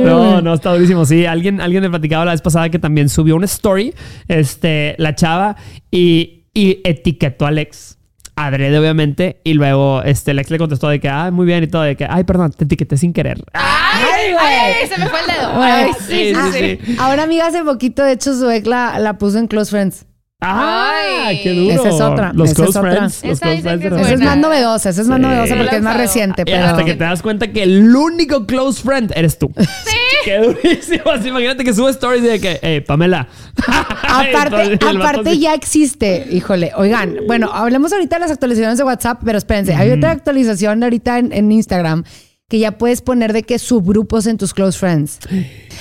No, 0.04 0.42
no, 0.42 0.54
está 0.54 0.74
durísimo. 0.74 1.06
Sí, 1.06 1.26
alguien, 1.26 1.62
alguien 1.62 1.82
me 1.84 1.90
platicaba 1.90 2.26
la 2.26 2.32
vez 2.32 2.42
pasada 2.42 2.70
que 2.70 2.80
también 2.80 3.10
subió 3.10 3.36
una 3.36 3.46
story, 3.46 3.94
este, 4.28 4.96
la 4.98 5.16
chava, 5.16 5.56
y, 5.92 6.46
y 6.54 6.80
etiquetó 6.84 7.46
al 7.46 7.58
ex. 7.58 7.96
Adrede, 8.40 8.78
obviamente, 8.78 9.42
y 9.44 9.54
luego 9.56 10.04
este, 10.04 10.30
el 10.30 10.38
ex 10.38 10.52
le 10.52 10.60
contestó 10.60 10.90
de 10.90 11.00
que, 11.00 11.10
ah, 11.10 11.32
muy 11.32 11.48
bien, 11.48 11.64
y 11.64 11.68
todo, 11.68 11.82
de 11.82 11.96
que, 11.96 12.06
ay, 12.08 12.24
perdón, 12.24 12.52
te 12.52 12.66
etiqueté 12.66 12.96
sin 12.96 13.12
querer. 13.12 13.44
Ay, 13.54 14.32
güey. 14.32 14.46
ay, 14.46 14.88
se 14.88 15.00
me 15.00 15.08
fue 15.08 15.20
el 15.22 15.26
dedo. 15.26 15.52
Ay, 15.56 15.90
sí, 16.08 16.34
sí, 16.36 16.36
Sí, 16.36 16.52
sí. 16.54 16.80
sí, 16.86 16.96
Ahora, 17.00 17.24
amiga, 17.24 17.48
hace 17.48 17.64
poquito, 17.64 18.04
de 18.04 18.12
hecho, 18.12 18.36
su 18.36 18.48
ex 18.52 18.68
la, 18.68 19.00
la 19.00 19.18
puso 19.18 19.40
en 19.40 19.48
Close 19.48 19.72
Friends. 19.72 20.06
¡Ah! 20.40 21.24
Ay. 21.26 21.42
¡Qué 21.42 21.54
duro! 21.54 21.74
Esa 21.74 21.90
es 21.90 22.02
otra, 22.02 22.32
Los 22.34 22.52
esa 22.52 22.52
es 22.52 22.56
close 22.70 22.80
otra. 22.80 22.92
friends. 22.92 23.24
Los 23.24 23.32
Esa 23.34 23.40
close 23.42 23.56
dicen 23.56 23.64
friends. 23.64 23.82
que 23.84 23.90
de 23.90 23.96
es 23.96 24.06
Esa 24.08 24.14
es 24.14 24.22
más 24.22 24.38
novedosa, 24.38 24.90
esa 24.90 25.02
es 25.02 25.08
más 25.08 25.18
Sí. 25.18 25.22
novedosa 25.24 25.56
porque 25.58 25.76
es 25.78 25.82
más 25.82 25.98
reciente. 25.98 26.42
Y 26.44 26.46
Pero... 26.46 26.66
hasta 26.66 26.86
que 26.86 26.94
te 26.94 27.04
das 27.04 27.22
cuenta 27.24 27.48
que 27.52 27.64
el 27.64 27.96
único 27.96 28.46
close 28.46 28.84
friend 28.84 29.12
eres 29.16 29.40
tú. 29.40 29.52
Sí. 29.58 29.96
¡Qué 30.26 30.38
durísimo! 30.38 31.10
Así, 31.12 31.30
imagínate 31.30 31.64
que 31.64 31.74
sube 31.74 31.90
stories 31.90 32.22
de 32.24 32.40
que, 32.40 32.60
hey, 32.62 32.82
Pamela. 32.82 33.28
Aparte, 34.08 34.78
aparte 34.86 35.38
ya 35.40 35.54
existe, 35.54 36.28
híjole, 36.32 36.72
oigan, 36.76 37.18
bueno, 37.28 37.50
hablemos 37.54 37.92
ahorita 37.92 38.18
de 38.18 38.20
las 38.22 38.32
actualizaciones 38.32 38.78
de 38.78 38.84
WhatsApp, 38.84 39.22
pero 39.26 39.38
espérense, 39.38 39.74
hay 39.76 39.92
otra 39.92 40.12
actualización 40.12 40.84
ahorita 40.84 41.18
en, 41.20 41.34
en 41.34 41.52
Instagram 41.52 42.04
que 42.50 42.60
ya 42.60 42.78
puedes 42.78 43.02
poner 43.02 43.34
de 43.34 43.44
que 43.44 43.60
subgrupos 43.60 44.26
en 44.26 44.38
tus 44.38 44.54
close 44.54 44.80
friends. 44.80 45.20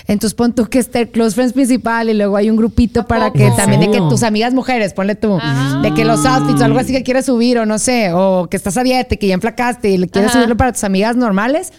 Entonces 0.08 0.34
pon 0.34 0.52
tú 0.52 0.64
que 0.66 0.80
esté 0.80 1.02
el 1.02 1.08
close 1.10 1.32
friends 1.36 1.52
principal 1.52 2.10
y 2.10 2.14
luego 2.14 2.36
hay 2.36 2.50
un 2.50 2.56
grupito 2.56 3.06
para 3.06 3.32
que 3.32 3.52
también 3.56 3.80
de 3.82 3.90
que 3.92 3.98
tus 3.98 4.24
amigas 4.24 4.52
mujeres, 4.52 4.92
ponle 4.92 5.14
tú, 5.14 5.38
Ah. 5.40 5.78
de 5.84 5.94
que 5.94 6.04
los 6.04 6.26
outfits 6.26 6.60
o 6.60 6.64
algo 6.64 6.80
así 6.80 6.92
que 6.92 7.04
quieres 7.04 7.26
subir 7.26 7.58
o 7.58 7.66
no 7.66 7.78
sé, 7.78 8.10
o 8.12 8.48
que 8.50 8.56
estás 8.56 8.76
a 8.76 8.82
dieta 8.82 9.14
y 9.14 9.18
que 9.18 9.28
ya 9.28 9.34
enflacaste 9.34 9.90
y 9.90 9.96
le 9.98 10.08
quieres 10.08 10.30
Ajá. 10.30 10.38
subirlo 10.40 10.56
para 10.56 10.72
tus 10.72 10.82
amigas 10.82 11.14
normales. 11.14 11.72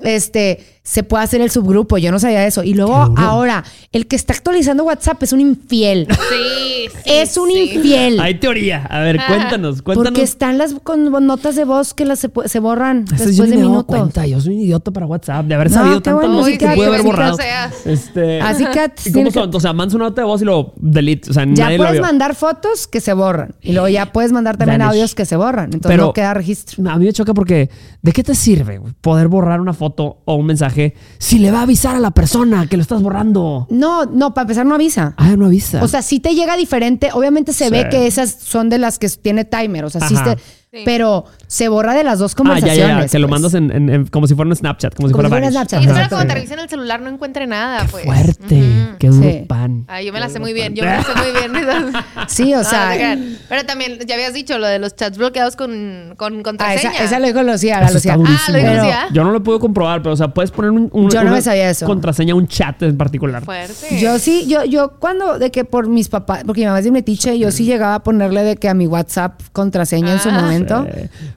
Este 0.00 0.80
se 0.84 1.04
puede 1.04 1.22
hacer 1.22 1.40
el 1.40 1.50
subgrupo, 1.50 1.96
yo 1.98 2.10
no 2.10 2.18
sabía 2.18 2.44
eso. 2.46 2.64
Y 2.64 2.74
luego 2.74 2.94
ahora, 3.16 3.62
el 3.92 4.08
que 4.08 4.16
está 4.16 4.32
actualizando 4.32 4.82
WhatsApp 4.84 5.22
es 5.22 5.32
un 5.32 5.40
infiel. 5.40 6.08
Sí, 6.10 6.88
sí, 6.88 7.00
es 7.06 7.36
un 7.36 7.48
sí. 7.50 7.72
infiel. 7.74 8.18
Hay 8.20 8.34
teoría. 8.40 8.84
A 8.90 8.98
ver, 9.00 9.20
cuéntanos, 9.26 9.80
cuéntanos. 9.82 10.10
Porque 10.10 10.22
están 10.22 10.58
las 10.58 10.74
con 10.82 11.10
notas 11.24 11.54
de 11.54 11.64
voz 11.64 11.94
que 11.94 12.04
las 12.04 12.18
se, 12.18 12.30
se 12.46 12.58
borran 12.58 13.04
Eso 13.04 13.14
después 13.26 13.36
yo 13.36 13.44
de 13.44 13.50
me 13.50 13.56
minutos. 13.58 13.84
cuenta. 13.86 14.26
Yo 14.26 14.40
soy 14.40 14.54
un 14.56 14.60
idiota 14.62 14.90
para 14.90 15.06
WhatsApp. 15.06 15.46
De 15.46 15.54
haber 15.54 15.70
No, 15.70 15.76
sabido 15.76 16.00
tantas 16.02 16.26
bueno, 16.28 16.44
que 16.46 16.58
que- 16.58 16.68
pude 16.74 16.86
haber 16.86 17.02
borrado. 17.02 17.38
Este, 17.84 18.40
Así 18.40 18.64
que 18.66 18.90
¿Y 19.08 19.12
cómo 19.12 19.30
son? 19.30 19.54
O 19.54 19.60
sea, 19.60 19.72
mandas 19.72 19.94
una 19.94 20.06
nota 20.06 20.22
de 20.22 20.26
voz 20.26 20.42
y 20.42 20.44
luego 20.44 20.72
delete. 20.78 21.30
O 21.30 21.32
sea, 21.32 21.44
Ya 21.44 21.64
nadie 21.64 21.78
lo 21.78 21.84
puedes 21.84 21.92
vio. 22.00 22.02
mandar 22.02 22.34
fotos 22.34 22.88
que 22.88 23.00
se 23.00 23.12
borran. 23.12 23.54
Y 23.60 23.72
luego 23.72 23.88
ya 23.88 24.06
puedes 24.12 24.32
mandar 24.32 24.56
también 24.56 24.80
Vanish. 24.80 24.94
audios 24.94 25.14
que 25.14 25.26
se 25.26 25.36
borran. 25.36 25.66
Entonces 25.66 25.90
Pero- 25.90 26.06
no 26.06 26.12
queda 26.12 26.34
registro. 26.34 26.90
A 26.90 26.98
mí 26.98 27.04
me 27.06 27.12
choca 27.12 27.34
porque 27.34 27.70
¿de 28.02 28.12
qué 28.12 28.24
te 28.24 28.34
sirve 28.34 28.80
poder 29.00 29.28
borrar 29.28 29.60
una 29.60 29.72
foto 29.74 30.18
o 30.24 30.34
un 30.34 30.46
mensaje 30.46 30.71
si 31.18 31.38
le 31.38 31.50
va 31.50 31.60
a 31.60 31.62
avisar 31.62 31.94
a 31.96 32.00
la 32.00 32.10
persona 32.10 32.66
que 32.66 32.76
lo 32.76 32.82
estás 32.82 33.02
borrando? 33.02 33.66
No, 33.70 34.04
no, 34.06 34.34
para 34.34 34.42
empezar 34.42 34.66
no 34.66 34.74
avisa. 34.74 35.14
Ah, 35.16 35.36
no 35.36 35.46
avisa. 35.46 35.82
O 35.82 35.88
sea, 35.88 36.02
sí 36.02 36.20
te 36.20 36.34
llega 36.34 36.56
diferente. 36.56 37.10
Obviamente 37.12 37.52
se 37.52 37.66
Sí. 37.66 37.70
ve 37.70 37.88
que 37.90 38.06
esas 38.06 38.36
son 38.40 38.68
de 38.68 38.78
las 38.78 38.98
que 38.98 39.08
tiene 39.08 39.44
timer. 39.44 39.84
O 39.84 39.90
sea, 39.90 40.06
sí, 40.08 40.14
Ajá. 40.14 40.34
te- 40.36 40.42
Sí. 40.72 40.84
pero 40.86 41.26
se 41.48 41.68
borra 41.68 41.92
de 41.92 42.02
las 42.02 42.18
dos 42.18 42.32
ah, 42.32 42.34
ya, 42.34 42.36
conversaciones. 42.38 42.96
ya, 42.96 43.02
ya. 43.02 43.08
Que 43.08 43.18
lo 43.18 43.28
pues. 43.28 43.40
mandas 43.42 43.52
en, 43.52 43.70
en- 43.72 43.90
en- 43.90 44.06
como 44.06 44.26
si 44.26 44.34
fuera 44.34 44.48
un 44.48 44.56
Snapchat. 44.56 44.94
Como 44.94 45.06
si 45.08 45.12
Como 45.12 45.28
fuera 45.28 45.46
si 45.48 45.52
fuera. 45.52 45.66
Snapchat. 45.68 45.82
Y 45.82 45.86
para 45.94 46.08
cuando 46.08 46.26
te 46.28 46.34
revisen 46.34 46.58
el 46.60 46.68
celular 46.70 47.02
no 47.02 47.10
encuentre 47.10 47.46
nada, 47.46 47.86
pues. 47.90 48.06
Fuerte. 48.06 48.62
Qué 48.98 49.08
duro 49.08 49.28
Sí. 49.28 49.44
pan. 49.46 49.84
Ay, 49.86 50.06
yo 50.06 50.14
me 50.14 50.20
la 50.20 50.30
sé 50.30 50.40
muy 50.40 50.54
bien. 50.54 50.74
Yo 50.74 50.82
me 50.84 50.90
la 50.92 51.02
sé 51.02 51.10
muy 51.14 51.30
bien. 51.30 51.92
Sí, 52.28 52.54
o 52.54 52.58
No, 52.58 52.64
sea. 52.64 53.18
Pero 53.50 53.66
también, 53.66 53.98
ya 54.06 54.14
habías 54.14 54.32
dicho 54.32 54.56
lo 54.56 54.66
de 54.66 54.78
los 54.78 54.96
chats 54.96 55.18
bloqueados 55.18 55.56
con, 55.56 56.14
con 56.16 56.38
ah, 56.38 56.42
contraseña. 56.42 56.94
esa, 56.94 57.04
esa 57.04 57.18
lo 57.18 57.26
dijo 57.26 57.42
Lucía, 57.42 57.78
la 57.82 57.90
Lucía. 57.90 58.14
Ah, 58.14 58.16
lo 58.16 58.56
dijo 58.58 58.70
Lucía. 58.72 59.08
Yo 59.12 59.24
no 59.24 59.30
lo 59.32 59.42
puedo 59.42 59.60
comprobar, 59.60 60.00
pero 60.02 60.14
o 60.14 60.16
sea, 60.16 60.28
puedes 60.28 60.50
poner 60.52 60.70
un, 60.70 60.88
un- 60.90 61.10
Yo 61.10 61.18
no 61.20 61.26
una 61.26 61.32
me 61.36 61.42
sabía 61.42 61.68
eso. 61.68 61.84
contraseña 61.84 62.32
a 62.32 62.36
un 62.36 62.46
chat 62.48 62.80
en 62.82 62.96
particular. 62.96 63.44
Fuerte. 63.44 63.98
Yo 64.00 64.18
sí, 64.18 64.46
yo, 64.48 64.64
yo 64.64 64.92
cuando, 64.98 65.38
de 65.38 65.50
que 65.50 65.66
por 65.66 65.86
mis 65.88 66.08
papás, 66.08 66.44
porque 66.46 66.62
mi 66.62 66.66
mamá 66.68 66.78
es 66.78 66.86
de 66.86 66.92
metiche, 66.92 67.38
yo 67.38 67.50
sí 67.50 67.66
llegaba 67.66 67.96
a 67.96 68.02
ponerle 68.02 68.42
de 68.42 68.56
que 68.56 68.70
a 68.70 68.74
mi 68.74 68.86
WhatsApp 68.86 69.38
contraseña 69.52 70.12
en 70.14 70.18
su 70.20 70.30
Ah. 70.30 70.32
Momento. 70.64 70.86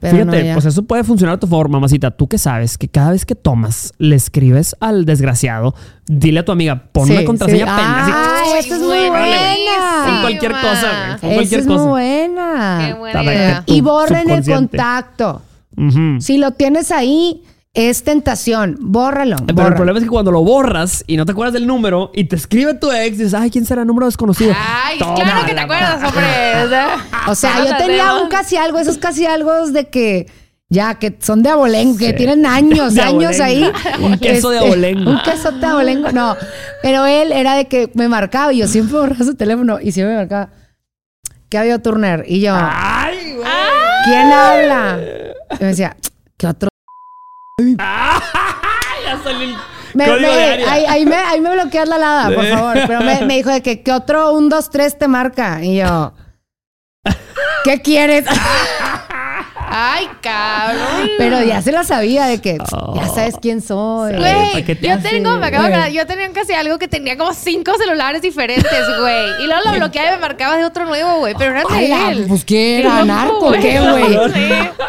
Pero 0.00 0.16
Fíjate, 0.16 0.44
no, 0.44 0.52
pues 0.54 0.64
eso 0.66 0.82
puede 0.82 1.04
funcionar 1.04 1.36
a 1.36 1.38
tu 1.40 1.46
favor, 1.46 1.68
mamacita. 1.68 2.10
Tú 2.10 2.28
que 2.28 2.38
sabes 2.38 2.76
que 2.78 2.88
cada 2.88 3.10
vez 3.10 3.24
que 3.26 3.34
tomas, 3.34 3.92
le 3.98 4.16
escribes 4.16 4.76
al 4.80 5.04
desgraciado, 5.04 5.74
dile 6.06 6.40
a 6.40 6.44
tu 6.44 6.52
amiga, 6.52 6.84
pon 6.92 7.06
Sí, 7.06 7.12
una 7.12 7.24
contraseña 7.24 7.64
sí. 7.66 7.70
pena, 7.70 8.06
Ah, 8.08 8.42
esta 8.58 8.74
es 8.74 8.80
muy 8.80 8.88
buenísima. 8.88 9.18
buena. 9.18 10.04
Pon 10.06 10.20
cualquier 10.22 10.52
cosa, 10.52 10.86
güey. 11.06 11.18
Pon 11.20 11.34
cualquier 11.34 11.60
es 11.60 11.66
cosa. 11.66 11.78
muy 11.80 11.88
buena. 11.88 12.84
Qué 12.86 12.94
buena 12.94 13.24
idea. 13.24 13.62
Y 13.66 13.80
borren 13.80 14.30
el 14.30 14.44
contacto. 14.44 15.42
Si 16.20 16.38
lo 16.38 16.52
tienes 16.52 16.90
ahí, 16.90 17.42
es 17.76 18.02
tentación. 18.04 18.76
Bórralo. 18.80 19.36
Pero 19.46 19.68
el 19.68 19.74
problema 19.74 19.98
es 19.98 20.04
que 20.04 20.10
cuando 20.10 20.32
lo 20.32 20.42
borras 20.42 21.04
y 21.06 21.16
no 21.16 21.24
te 21.26 21.32
acuerdas 21.32 21.52
del 21.52 21.66
número 21.66 22.10
y 22.14 22.24
te 22.24 22.34
escribe 22.34 22.74
tu 22.74 22.90
ex, 22.90 23.18
dices, 23.18 23.34
ay, 23.34 23.50
¿quién 23.50 23.64
será? 23.66 23.84
Número 23.84 24.06
desconocido. 24.06 24.54
Ay, 24.56 24.98
Toma 24.98 25.14
claro 25.14 25.46
que 25.46 25.54
te 25.54 25.60
acuerdas, 25.60 26.02
hombre. 26.02 26.26
O 27.28 27.34
sea, 27.34 27.64
yo 27.64 27.76
tenía 27.76 28.14
un 28.14 28.28
casi 28.28 28.56
algo, 28.56 28.78
esos 28.78 28.98
casi 28.98 29.26
algo 29.26 29.66
de 29.68 29.88
que 29.88 30.26
ya, 30.68 30.94
que 30.98 31.16
son 31.20 31.42
de 31.42 31.50
abolengo, 31.50 31.98
que 31.98 32.08
Sí. 32.10 32.16
tienen 32.16 32.46
años, 32.46 32.94
De 32.94 33.02
años 33.02 33.38
ahí. 33.40 33.70
Un 34.00 34.18
queso 34.18 34.50
de 34.50 34.56
Este, 34.58 34.68
abolengo. 34.68 35.10
Un 35.10 35.20
queso 35.22 35.52
de 35.52 35.66
abolengo, 35.66 36.10
no. 36.12 36.34
Pero 36.82 37.04
él 37.06 37.30
era 37.32 37.54
de 37.56 37.66
que 37.66 37.90
me 37.94 38.08
marcaba 38.08 38.52
y 38.52 38.58
yo 38.58 38.68
siempre 38.68 38.98
borraba 38.98 39.24
su 39.24 39.34
teléfono 39.34 39.78
y 39.80 39.92
siempre 39.92 40.14
me 40.14 40.20
marcaba. 40.20 40.48
¿Qué 41.50 41.58
había 41.58 41.80
Turner? 41.82 42.24
Y 42.26 42.40
yo, 42.40 42.54
Ay, 42.58 43.34
güey. 43.36 43.48
¿quién 44.06 44.32
habla? 44.32 44.98
Y 45.60 45.62
me 45.62 45.66
decía, 45.68 45.96
¿qué 46.36 46.46
otro? 46.46 46.68
Ya 47.58 49.18
salió 49.24 49.48
el 49.48 49.56
Me- 49.94 50.04
me- 50.20 50.28
ahí, 50.66 50.84
ahí 50.86 51.06
me, 51.06 51.16
ahí 51.16 51.40
me 51.40 51.52
bloqueas 51.54 51.88
la 51.88 51.94
alada, 51.96 52.34
por 52.34 52.44
favor. 52.46 52.76
Pero 52.86 53.00
me, 53.00 53.24
me 53.24 53.36
dijo 53.36 53.48
de 53.50 53.62
que, 53.62 53.82
¿qué 53.82 53.92
otro 53.92 54.34
1, 54.34 54.48
2, 54.54 54.68
3 54.70 54.98
te 54.98 55.08
marca? 55.08 55.64
Y 55.64 55.76
yo, 55.78 56.12
¿qué 57.64 57.80
quieres? 57.80 58.26
Ay, 59.78 60.08
cabrón. 60.22 61.10
Pero 61.18 61.42
ya 61.42 61.60
se 61.60 61.70
lo 61.70 61.84
sabía 61.84 62.24
de 62.24 62.40
que 62.40 62.56
ya 62.94 63.08
sabes 63.08 63.34
quién 63.42 63.60
soy. 63.60 64.14
Güey, 64.14 64.64
yo 64.80 64.98
tengo, 65.00 65.36
me 65.36 65.48
acabo 65.48 65.64
de 65.64 65.74
acordar, 65.74 65.92
yo 65.92 66.06
tenía 66.06 66.32
casi 66.32 66.54
algo 66.54 66.78
que 66.78 66.88
tenía 66.88 67.18
como 67.18 67.34
cinco 67.34 67.72
celulares 67.76 68.22
diferentes, 68.22 68.72
güey. 68.98 69.42
Y 69.42 69.46
luego 69.46 69.60
lo 69.66 69.72
bloqueaba 69.76 70.08
y 70.08 70.12
me 70.12 70.18
marcaba 70.20 70.56
de 70.56 70.64
otro 70.64 70.86
nuevo, 70.86 71.18
güey. 71.18 71.34
Pero 71.36 71.50
era 71.50 71.64
de 71.64 72.12
él. 72.12 72.24
Pues 72.26 72.42
qué 72.46 72.78
era, 72.78 73.04
narco, 73.04 73.52
¿qué, 73.52 73.78
güey? 73.80 74.16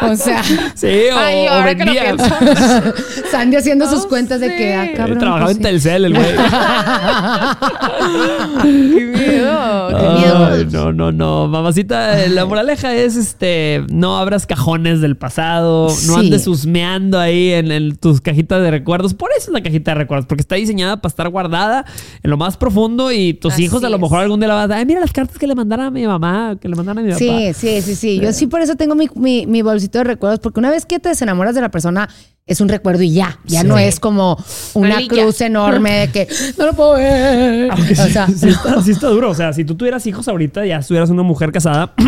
O 0.00 0.16
sea. 0.16 0.42
Sí, 0.74 1.02
o, 1.12 1.18
Ay, 1.18 1.48
o 1.48 1.50
ahora 1.50 1.74
que 1.74 1.84
lo 1.84 1.92
vendía. 1.92 2.14
pienso. 2.14 2.94
Sandy 3.30 3.56
haciendo 3.56 3.90
sus 3.90 4.04
No 4.04 4.08
cuentas 4.08 4.40
de 4.40 4.56
que, 4.56 4.74
ah, 4.74 4.88
cabrón. 4.96 5.18
Trabajaba 5.18 5.46
pues 5.46 5.56
en. 5.56 5.62
Telcel, 5.62 6.04
el 6.06 6.14
güey. 6.14 6.26
Qué 8.62 8.68
miedo, 8.68 9.88
qué 9.88 10.08
miedo. 10.18 10.46
Ay, 10.46 10.66
no, 10.70 10.92
no, 10.92 11.12
no. 11.12 11.48
Mamacita, 11.48 12.26
la 12.28 12.46
moraleja 12.46 12.94
es 12.94 13.16
este: 13.16 13.84
no 13.90 14.16
abras 14.16 14.46
cajones 14.46 14.77
del 14.82 15.16
pasado, 15.16 15.88
no 16.06 16.16
andes 16.16 16.46
husmeando 16.46 17.18
ahí 17.18 17.50
en, 17.52 17.70
en 17.72 17.96
tus 17.96 18.20
cajitas 18.20 18.62
de 18.62 18.70
recuerdos. 18.70 19.14
Por 19.14 19.30
eso 19.36 19.48
es 19.50 19.52
la 19.52 19.62
cajita 19.62 19.90
de 19.90 19.96
recuerdos, 19.96 20.26
porque 20.26 20.40
está 20.40 20.54
diseñada 20.56 20.96
para 21.00 21.10
estar 21.10 21.28
guardada 21.28 21.84
en 22.22 22.30
lo 22.30 22.36
más 22.36 22.56
profundo 22.56 23.12
y 23.12 23.34
tus 23.34 23.54
Así 23.54 23.64
hijos 23.64 23.82
a 23.84 23.88
lo 23.88 23.96
es. 23.96 24.02
mejor 24.02 24.20
algún 24.20 24.40
día 24.40 24.48
la 24.48 24.54
van 24.54 24.64
a 24.64 24.68
dar. 24.68 24.78
Ay, 24.78 24.86
mira 24.86 25.00
las 25.00 25.12
cartas 25.12 25.36
que 25.38 25.46
le 25.46 25.54
mandaron 25.54 25.86
a 25.86 25.90
mi 25.90 26.06
mamá, 26.06 26.56
que 26.60 26.68
le 26.68 26.76
mandaron 26.76 26.98
a 26.98 27.06
mi 27.06 27.08
papá. 27.12 27.18
Sí, 27.18 27.52
sí, 27.54 27.82
sí, 27.82 27.94
sí. 27.94 28.20
Yo 28.20 28.32
sí 28.32 28.46
por 28.46 28.60
eso 28.60 28.76
tengo 28.76 28.94
mi, 28.94 29.08
mi, 29.14 29.46
mi 29.46 29.62
bolsito 29.62 29.98
de 29.98 30.04
recuerdos, 30.04 30.40
porque 30.40 30.60
una 30.60 30.70
vez 30.70 30.86
que 30.86 30.98
te 30.98 31.08
desenamoras 31.10 31.54
de 31.54 31.60
la 31.60 31.70
persona, 31.70 32.08
es 32.46 32.62
un 32.62 32.68
recuerdo 32.70 33.02
y 33.02 33.12
ya. 33.12 33.38
Ya 33.44 33.60
Sí. 33.60 33.66
no 33.66 33.76
es 33.78 34.00
como 34.00 34.42
una 34.72 35.06
cruz 35.06 35.40
enorme 35.42 35.92
de 36.06 36.08
que 36.08 36.28
no 36.56 36.64
lo 36.66 36.72
puedo 36.72 36.94
ver. 36.94 37.70
Aunque 37.70 37.92
O 37.92 37.96
sí, 38.06 38.10
sea, 38.10 38.24
está, 38.26 38.82
sí 38.82 38.90
está 38.92 39.08
duro. 39.08 39.28
O 39.30 39.34
sea, 39.34 39.52
si 39.52 39.64
tú 39.66 39.74
tuvieras 39.74 40.06
hijos 40.06 40.26
ahorita, 40.28 40.64
ya 40.64 40.78
estuvieras 40.78 41.10
una 41.10 41.22
mujer 41.22 41.52
casada. 41.52 41.92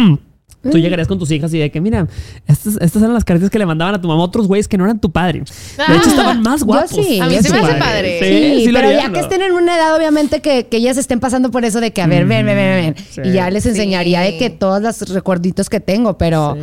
Tú 0.63 0.77
llegarías 0.79 1.09
con 1.09 1.19
tus 1.19 1.31
hijas 1.31 1.55
y 1.55 1.59
de 1.59 1.71
que, 1.71 1.81
mira, 1.81 2.07
estas, 2.47 2.77
estas 2.81 3.01
eran 3.03 3.15
las 3.15 3.25
cartas 3.25 3.49
que 3.49 3.59
le 3.59 3.65
mandaban 3.65 3.95
a 3.95 4.01
tu 4.01 4.09
mamá 4.09 4.23
otros 4.23 4.47
güeyes 4.47 4.69
que 4.69 4.77
no 4.77 4.85
eran 4.85 5.01
tu 5.01 5.11
padre. 5.11 5.43
De 5.89 5.97
hecho, 5.97 6.11
estaban 6.11 6.43
más 6.43 6.61
Yo 6.61 6.67
guapos. 6.67 6.91
sí, 6.91 7.19
A 7.19 7.27
mí 7.27 7.37
se 7.37 7.51
me 7.51 7.61
sí. 7.61 7.65
hace 7.65 7.75
padre. 7.79 8.19
Sí, 8.63 8.67
lo 8.71 8.79
pero 8.81 8.93
ya 8.93 9.11
que 9.11 9.21
estén 9.21 9.41
en 9.41 9.53
una 9.53 9.77
edad, 9.77 9.97
obviamente, 9.97 10.41
que, 10.43 10.67
que 10.67 10.77
ellas 10.77 10.99
estén 10.99 11.19
pasando 11.19 11.51
por 11.51 11.65
eso 11.65 11.81
de 11.81 11.93
que, 11.93 12.03
a 12.03 12.07
ver, 12.07 12.27
ven, 12.27 12.45
ven, 12.45 12.57
ven, 12.57 12.95
ven. 12.95 13.05
Sí. 13.11 13.21
Y 13.25 13.33
ya 13.33 13.49
les 13.51 13.65
enseñaría 13.65 14.21
de 14.21 14.33
Sí. 14.33 14.39
que 14.39 14.51
todos 14.51 14.83
los 14.83 15.01
recuerditos 15.09 15.71
que 15.71 15.81
tengo, 15.81 16.19
pero... 16.19 16.59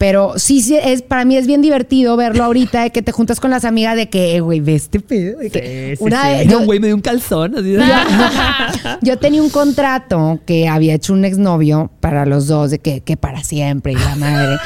Pero 0.00 0.38
sí, 0.38 0.62
sí, 0.62 0.78
es, 0.82 1.02
para 1.02 1.26
mí 1.26 1.36
es 1.36 1.46
bien 1.46 1.60
divertido 1.60 2.16
verlo 2.16 2.42
ahorita, 2.44 2.84
de 2.84 2.90
que 2.90 3.02
te 3.02 3.12
juntas 3.12 3.38
con 3.38 3.50
las 3.50 3.66
amigas 3.66 3.96
de 3.96 4.08
que, 4.08 4.40
güey, 4.40 4.60
ve 4.60 4.74
este 4.76 4.98
pedo. 4.98 5.38
de 5.40 5.50
que 5.50 5.94
Sí, 5.98 6.02
una 6.02 6.22
sí. 6.22 6.28
vez- 6.38 6.48
yo- 6.48 6.60
güey 6.64 6.80
me 6.80 6.86
dio 6.86 6.96
un 6.96 7.02
calzón. 7.02 7.54
Así 7.54 7.72
de- 7.72 7.84
Yo 9.02 9.18
tenía 9.18 9.42
un 9.42 9.50
contrato 9.50 10.40
que 10.46 10.68
había 10.68 10.94
hecho 10.94 11.12
un 11.12 11.26
exnovio 11.26 11.90
para 12.00 12.24
los 12.24 12.46
dos, 12.46 12.70
de 12.70 12.78
que, 12.78 13.02
que 13.02 13.18
para 13.18 13.44
siempre, 13.44 13.92
y 13.92 13.96
la 13.96 14.16
madre. 14.16 14.56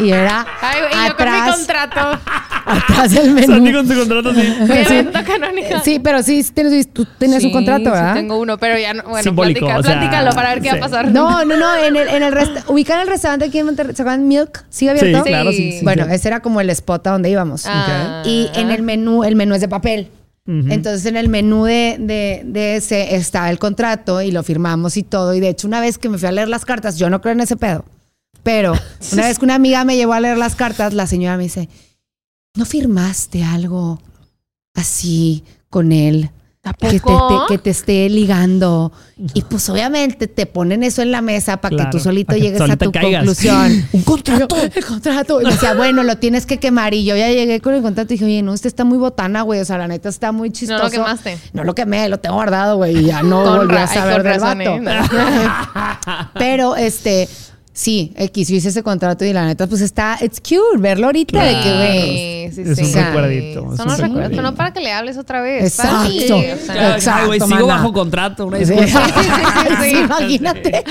Y 0.00 0.10
era 0.12 0.46
Ay, 0.60 0.80
güey, 0.80 0.92
y 0.92 1.08
yo 1.08 1.16
con 1.16 1.26
mi 1.26 1.32
atrás, 1.36 1.56
contrato. 1.56 2.20
atrás 2.66 3.10
del 3.12 3.44
Sandy 3.46 3.60
menú. 3.60 3.78
con 3.78 3.88
su 3.88 3.94
contrato 3.98 4.30
evento 4.30 5.18
canónico. 5.26 5.80
Sí, 5.84 5.98
pero 5.98 6.22
sí, 6.22 6.42
sí 6.42 6.52
tienes, 6.52 6.92
tú 6.92 7.04
tenías 7.18 7.42
un 7.42 7.48
Sí, 7.48 7.52
contrato, 7.52 7.84
sí 7.84 7.90
¿verdad? 7.90 8.14
tengo 8.14 8.38
uno, 8.38 8.58
pero 8.58 8.78
ya 8.78 8.94
no. 8.94 9.02
Bueno, 9.04 9.22
Simbólico, 9.22 9.66
platica- 9.66 9.80
o 9.80 9.82
sea, 9.82 9.98
platícalo 9.98 10.30
para 10.32 10.50
ver 10.50 10.60
qué 10.62 10.68
va 10.68 10.74
sí. 10.74 10.78
a 10.78 10.82
pasar. 10.82 11.10
No, 11.10 11.44
no, 11.44 11.56
no, 11.56 11.74
en 11.84 11.96
el, 11.96 12.08
en 12.08 12.22
el 12.22 12.32
resta- 12.32 12.64
ubican 12.68 13.00
el 13.00 13.08
restaurante 13.08 13.46
aquí 13.46 13.58
en 13.58 13.66
Monterrey, 13.66 13.94
¿se 13.96 14.02
acuerdan 14.02 14.28
Milk? 14.28 14.64
¿Sigue 14.68 14.90
abierto? 14.92 15.24
Sí, 15.24 15.28
claro, 15.30 15.50
sí. 15.52 15.72
sí, 15.72 15.80
bueno, 15.84 16.04
sí. 16.06 16.12
ese 16.14 16.28
era 16.28 16.40
como 16.40 16.60
el 16.60 16.70
spot 16.70 17.06
a 17.06 17.10
donde 17.12 17.30
íbamos. 17.30 17.64
Ah. 17.66 18.22
Y 18.24 18.48
en 18.54 18.70
el 18.70 18.82
menú, 18.82 19.24
el 19.24 19.34
menú 19.36 19.54
es 19.54 19.60
de 19.60 19.68
papel. 19.68 20.10
Entonces 20.50 21.04
en 21.04 21.18
el 21.18 21.28
menú 21.28 21.64
de, 21.66 21.96
de, 22.00 22.40
de 22.46 22.76
ese 22.76 23.16
estaba 23.16 23.50
el 23.50 23.58
contrato 23.58 24.22
y 24.22 24.30
lo 24.30 24.42
firmamos 24.42 24.96
y 24.96 25.02
todo. 25.02 25.34
Y 25.34 25.40
de 25.40 25.50
hecho, 25.50 25.68
una 25.68 25.78
vez 25.78 25.98
que 25.98 26.08
me 26.08 26.16
fui 26.16 26.26
a 26.26 26.32
leer 26.32 26.48
las 26.48 26.64
cartas, 26.64 26.96
yo 26.96 27.10
no 27.10 27.20
creo 27.20 27.32
en 27.34 27.40
ese 27.40 27.56
pedo. 27.58 27.84
Pero 28.42 28.72
una 29.12 29.26
vez 29.26 29.38
que 29.38 29.44
una 29.44 29.54
amiga 29.54 29.84
me 29.84 29.96
llevó 29.96 30.12
a 30.12 30.20
leer 30.20 30.38
las 30.38 30.54
cartas, 30.54 30.94
la 30.94 31.06
señora 31.06 31.36
me 31.36 31.44
dice, 31.44 31.68
¿no 32.54 32.64
firmaste 32.64 33.44
algo 33.44 34.00
así 34.74 35.44
con 35.70 35.92
él? 35.92 36.30
¿A 36.64 36.74
Que 36.74 37.00
te, 37.00 37.00
que 37.48 37.58
te 37.58 37.70
esté 37.70 38.08
ligando. 38.10 38.92
Y 39.32 39.42
pues 39.42 39.68
obviamente 39.70 40.26
te 40.26 40.44
ponen 40.44 40.82
eso 40.82 41.02
en 41.02 41.12
la 41.12 41.22
mesa 41.22 41.58
para 41.60 41.76
que 41.76 41.84
tú 41.90 41.98
solito 41.98 42.34
que 42.34 42.40
llegues 42.40 42.60
a 42.60 42.76
tu 42.76 42.90
caigas. 42.92 43.20
conclusión. 43.20 43.88
Un 43.92 44.02
contrato. 44.02 44.56
Yo, 44.56 44.68
el 44.74 44.84
contrato. 44.84 45.40
Y 45.40 45.44
me 45.44 45.52
decía, 45.52 45.74
bueno, 45.74 46.02
lo 46.02 46.18
tienes 46.18 46.46
que 46.46 46.58
quemar. 46.58 46.94
Y 46.94 47.04
yo 47.04 47.16
ya 47.16 47.28
llegué 47.28 47.60
con 47.60 47.74
el 47.74 47.82
contrato 47.82 48.12
y 48.12 48.16
dije, 48.16 48.24
oye, 48.24 48.42
no, 48.42 48.52
este 48.52 48.68
está 48.68 48.84
muy 48.84 48.98
botana, 48.98 49.42
güey. 49.42 49.60
O 49.60 49.64
sea, 49.64 49.78
la 49.78 49.88
neta 49.88 50.08
está 50.08 50.32
muy 50.32 50.50
chistoso. 50.50 50.84
lo 50.84 50.90
quemaste. 50.90 51.38
No 51.52 51.64
lo 51.64 51.74
quemé, 51.74 52.08
lo 52.08 52.18
tengo 52.18 52.34
guardado, 52.34 52.76
güey. 52.76 52.98
Y 52.98 53.04
ya 53.06 53.22
no 53.22 53.44
volví 53.44 53.76
a 53.76 53.86
saber 53.86 54.22
del 54.22 54.40
vato. 54.40 54.80
Pero, 56.34 56.76
este... 56.76 57.28
Sí, 57.78 58.12
X, 58.16 58.48
yo 58.48 58.56
hice 58.56 58.70
ese 58.70 58.82
contrato 58.82 59.24
y 59.24 59.32
la 59.32 59.46
neta, 59.46 59.68
pues 59.68 59.82
está, 59.82 60.18
it's 60.20 60.40
cute 60.40 60.78
verlo 60.78 61.06
ahorita 61.06 61.40
de 61.44 61.60
que, 61.60 61.76
güey. 61.76 62.50
Sí, 62.50 62.64
sí, 62.64 62.70
Es 62.72 62.76
sí. 62.76 62.82
un 62.82 62.88
Sí. 62.90 62.98
recuerdito, 62.98 63.48
es 63.48 63.54
Son 63.54 63.62
un 63.62 63.68
los 63.68 63.76
recuerdos, 63.78 64.00
recuerdito. 64.00 64.30
pero 64.30 64.42
no 64.42 64.54
para 64.56 64.72
que 64.72 64.80
le 64.80 64.92
hables 64.92 65.16
otra 65.16 65.42
vez. 65.42 65.62
Exacto. 65.64 65.96
Para 65.96 66.08
ti, 66.08 66.24
o 66.24 66.26
sea. 66.66 66.74
Ya, 66.74 66.94
Exacto, 66.96 67.26
güey, 67.28 67.38
sigo 67.38 67.50
mana. 67.54 67.64
bajo 67.66 67.92
contrato. 67.92 68.46
Una 68.46 68.58
Sí, 68.58 68.64
disculpa. 68.64 69.06
sí, 69.22 69.74
sí, 69.80 69.90
sí. 69.90 69.96
imagínate. 69.96 70.84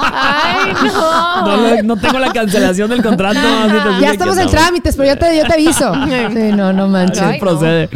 Ay, 0.00 0.72
no. 0.82 1.82
No, 1.82 1.96
tengo 2.00 2.18
la 2.18 2.32
cancelación 2.32 2.88
del 2.88 3.02
contrato. 3.02 3.38
así 3.38 3.68
te 3.72 3.74
digo 3.88 4.00
Ya 4.00 4.10
estamos 4.12 4.38
en 4.38 4.48
trámites, 4.48 4.96
pero 4.96 5.08
yo 5.10 5.18
te, 5.18 5.36
yo 5.36 5.44
te 5.46 5.52
aviso. 5.52 5.92
Sí, 6.34 6.52
no, 6.56 6.72
no 6.72 6.88
manches. 6.88 7.20
Ay, 7.20 7.34
no. 7.34 7.40
procede. 7.40 7.88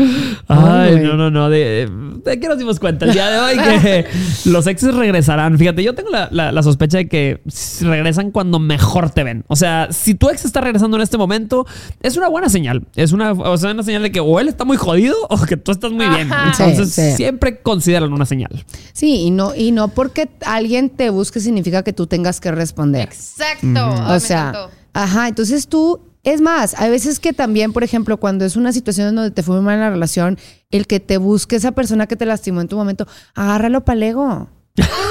Ay, 0.49 0.97
no, 1.03 1.15
no, 1.15 1.31
no. 1.31 1.49
¿De, 1.49 1.89
de 2.25 2.41
qué 2.41 2.47
nos 2.49 2.59
dimos 2.59 2.79
cuenta 2.79 3.07
el 3.07 3.13
día 3.13 3.31
de 3.31 3.39
hoy? 3.39 3.57
Que 3.79 4.07
los 4.47 4.67
exes 4.67 4.95
regresarán. 4.95 5.57
Fíjate, 5.57 5.83
yo 5.83 5.95
tengo 5.95 6.11
la, 6.11 6.29
la- 6.31 6.53
la 6.53 6.63
sospecha 6.63 6.99
de 6.99 7.09
que 7.09 7.41
s- 7.47 7.85
regresan 8.19 8.31
cuando 8.33 8.59
mejor 8.59 9.11
te 9.11 9.25
ven. 9.25 9.45
O 9.49 9.57
sea, 9.57 9.89
si 9.91 10.15
tu 10.15 10.29
ex 10.29 10.45
está 10.45 10.61
regresando 10.61 10.97
en 10.97 11.03
este 11.03 11.17
momento, 11.19 11.67
es 12.01 12.17
una 12.17 12.29
buena 12.29 12.49
señal. 12.49 12.87
Es 12.97 13.13
una, 13.13 13.33
o 13.33 13.57
sea, 13.57 13.71
una 13.73 13.83
señal 13.83 14.03
de 14.03 14.13
que 14.13 14.21
o 14.21 14.39
él 14.41 14.49
está 14.49 14.65
muy 14.65 14.77
jodido 14.77 15.17
o 15.31 15.39
que 15.43 15.57
tú 15.57 15.73
estás 15.73 15.93
muy 15.93 16.09
bien. 16.09 16.33
Ajá. 16.33 16.51
Entonces, 16.67 16.93
Sí, 16.95 17.11
sí. 17.11 17.17
siempre 17.17 17.61
consideran 17.63 18.13
una 18.13 18.27
señal. 18.27 18.65
Sí, 18.93 19.23
y 19.23 19.31
no, 19.31 19.55
y 19.55 19.73
no 19.73 19.89
porque 19.89 20.29
alguien 20.45 20.91
te 20.91 21.11
busque 21.11 21.41
significa 21.41 21.83
que 21.83 21.93
tú 21.93 22.07
tengas 22.07 22.41
que 22.41 22.51
responder. 22.51 23.09
Exacto. 23.09 23.67
Ay, 23.75 24.17
O 24.17 24.21
sea, 24.21 24.69
ajá, 24.93 25.29
entonces 25.29 25.69
tú, 25.69 26.01
es 26.25 26.41
más, 26.41 26.75
hay 26.79 26.91
veces 26.91 27.21
que 27.21 27.33
también, 27.33 27.73
por 27.73 27.85
ejemplo, 27.85 28.19
cuando 28.19 28.45
es 28.45 28.57
una 28.57 28.73
situación 28.73 29.09
en 29.09 29.15
donde 29.17 29.31
te 29.31 29.43
fue 29.43 29.57
muy 29.57 29.65
mal 29.65 29.75
en 29.75 29.81
la 29.81 29.91
relación, 29.91 30.39
el 30.71 30.87
que 30.87 31.01
te 31.01 31.17
busque 31.19 31.57
esa 31.57 31.73
persona 31.73 32.07
que 32.07 32.17
te 32.17 32.27
lastimó 32.27 32.61
en 32.61 32.69
tu 32.69 32.77
momento, 32.77 33.07
agárralo 33.35 33.85
para 33.85 34.05
ego. 34.07 34.49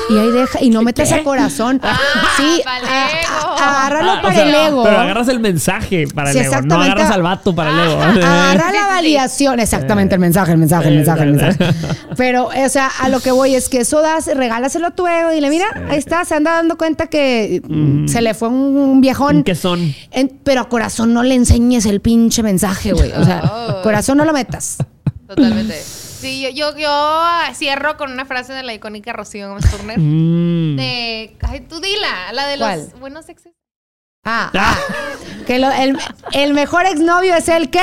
Y 0.09 0.17
ahí 0.17 0.29
deja, 0.31 0.61
y 0.61 0.69
no 0.69 0.81
metas 0.81 1.11
a 1.11 1.23
corazón. 1.23 1.81
sí, 2.37 2.61
a- 2.65 3.79
agárralo 3.81 4.11
Ah, 4.11 4.19
o 4.19 4.21
para 4.23 4.35
sea, 4.35 4.43
el 4.47 4.55
ego. 4.55 4.83
Pero 4.83 4.97
agarras 4.99 5.27
el 5.27 5.39
mensaje 5.39 6.07
para 6.13 6.31
Sí, 6.31 6.39
el 6.39 6.45
ego. 6.45 6.61
No 6.61 6.81
agarras 6.81 7.11
al 7.11 7.21
vato 7.23 7.53
para 7.55 7.71
el 7.71 7.79
ego. 7.91 8.01
Agarra 8.01 8.71
Sí, 8.71 8.75
la 8.77 8.87
validación, 8.87 9.59
exactamente, 9.59 10.15
el 10.15 10.21
mensaje, 10.21 10.51
el 10.53 10.57
mensaje, 10.57 10.87
el 10.89 10.95
mensaje, 10.97 11.23
el 11.23 11.33
mensaje. 11.33 11.73
Pero, 12.15 12.47
o 12.47 12.69
sea, 12.69 12.89
a 12.99 13.09
lo 13.09 13.19
que 13.19 13.31
voy 13.31 13.55
es 13.55 13.69
que 13.69 13.79
eso 13.81 14.01
das, 14.01 14.27
regálaselo 14.33 14.87
a 14.87 14.91
tu 14.91 15.07
ego 15.07 15.31
y 15.31 15.35
dile, 15.35 15.49
mira, 15.49 15.65
ahí 15.89 15.97
está, 15.97 16.23
se 16.25 16.35
anda 16.35 16.53
dando 16.53 16.77
cuenta 16.77 17.07
que 17.07 17.61
mm, 17.67 18.07
se 18.07 18.21
le 18.21 18.33
fue 18.33 18.47
un 18.49 19.01
viejón. 19.01 19.43
¿Qué 19.43 19.55
son? 19.55 19.93
En- 20.11 20.31
pero 20.43 20.61
a 20.61 20.69
corazón 20.69 21.13
no 21.13 21.23
le 21.23 21.35
enseñes 21.35 21.85
el 21.85 22.01
pinche 22.01 22.43
mensaje, 22.43 22.93
güey. 22.93 23.11
O 23.11 23.23
sea, 23.25 23.41
Oh. 23.43 23.81
corazón 23.83 24.17
no 24.17 24.25
lo 24.25 24.33
metas. 24.33 24.77
Totalmente. 25.27 25.75
Sí, 26.19 26.41
yo, 26.41 26.49
yo, 26.49 26.77
yo 26.77 26.89
ah, 26.89 27.51
cierro 27.53 27.95
con 27.97 28.11
una 28.11 28.25
frase 28.25 28.53
de 28.53 28.63
la 28.63 28.73
icónica 28.73 29.13
Rocío 29.13 29.49
Gómez 29.49 29.69
Turner. 29.69 29.99
Mm. 29.99 30.75
De. 30.75 31.35
Ay, 31.41 31.59
tú 31.61 31.79
dila, 31.79 32.31
la 32.33 32.47
de 32.47 32.57
los 32.57 32.67
¿Cuál? 32.67 32.89
buenos 32.99 33.29
exes. 33.29 33.53
Ah, 34.25 34.51
ah. 34.55 34.77
que 35.45 35.59
lo- 35.59 35.71
el, 35.71 35.97
el 36.33 36.53
mejor 36.53 36.85
exnovio 36.85 37.35
es 37.35 37.47
el 37.49 37.69
que 37.69 37.79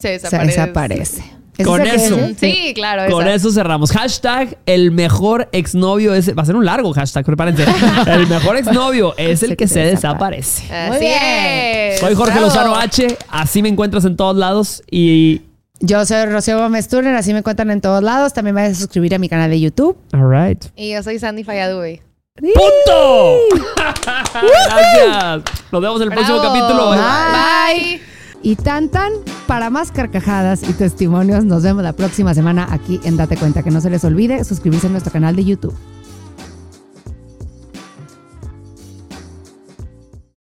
Se 0.00 0.08
se 0.08 0.08
desaparece. 0.10 0.60
desaparece. 0.60 1.24
¿Es 1.56 1.64
Con 1.66 1.80
que 1.84 1.94
eso. 1.94 2.18
es? 2.18 2.36
Sí, 2.38 2.72
claro. 2.74 3.12
Con 3.12 3.26
esa. 3.28 3.34
eso 3.36 3.52
cerramos. 3.52 3.92
Hashtag 3.92 4.58
el 4.66 4.90
mejor 4.90 5.48
exnovio 5.52 6.12
es. 6.12 6.36
Va 6.36 6.42
a 6.42 6.46
ser 6.46 6.56
un 6.56 6.64
largo 6.64 6.92
hashtag, 6.92 7.24
prepárense. 7.24 7.64
El 8.08 8.26
mejor 8.26 8.56
exnovio 8.56 9.14
es 9.16 9.44
el 9.44 9.56
que 9.56 9.68
se 9.68 9.78
desaparece. 9.80 10.64
Muy 10.88 10.96
Así 10.96 11.04
bien. 11.04 11.22
es. 11.22 12.00
Soy 12.00 12.14
Jorge 12.16 12.32
Bravo. 12.32 12.46
Lozano 12.48 12.74
H. 12.74 13.16
Así 13.28 13.62
me 13.62 13.68
encuentras 13.68 14.04
en 14.04 14.16
todos 14.16 14.34
lados. 14.36 14.82
Y. 14.90 15.42
Yo 15.86 16.06
soy 16.06 16.24
Rocío 16.24 16.58
Gómez 16.58 16.88
Turner, 16.88 17.14
así 17.14 17.34
me 17.34 17.40
encuentran 17.40 17.70
en 17.70 17.82
todos 17.82 18.02
lados. 18.02 18.32
También 18.32 18.54
vayas 18.54 18.78
a 18.78 18.80
suscribir 18.80 19.14
a 19.14 19.18
mi 19.18 19.28
canal 19.28 19.50
de 19.50 19.60
YouTube. 19.60 19.98
All 20.14 20.30
right. 20.30 20.64
Y 20.76 20.92
yo 20.92 21.02
soy 21.02 21.18
Sandy 21.18 21.44
Falladue. 21.44 22.00
¡Punto! 22.36 23.40
Gracias. 24.32 25.42
Nos 25.70 25.82
vemos 25.82 26.00
en 26.00 26.08
el 26.08 26.14
próximo 26.14 26.40
capítulo. 26.40 26.90
Bye. 26.92 28.00
Y 28.42 28.56
tan 28.56 28.88
tan, 28.88 29.12
para 29.46 29.68
más 29.68 29.92
carcajadas 29.92 30.62
y 30.62 30.72
testimonios, 30.72 31.44
nos 31.44 31.62
vemos 31.62 31.82
la 31.82 31.92
próxima 31.92 32.32
semana 32.32 32.66
aquí 32.70 32.98
en 33.04 33.18
Date 33.18 33.36
Cuenta. 33.36 33.62
Que 33.62 33.70
no 33.70 33.82
se 33.82 33.90
les 33.90 34.04
olvide 34.04 34.42
suscribirse 34.44 34.86
a 34.86 34.90
nuestro 34.90 35.12
canal 35.12 35.36
de 35.36 35.44
YouTube. 35.44 35.76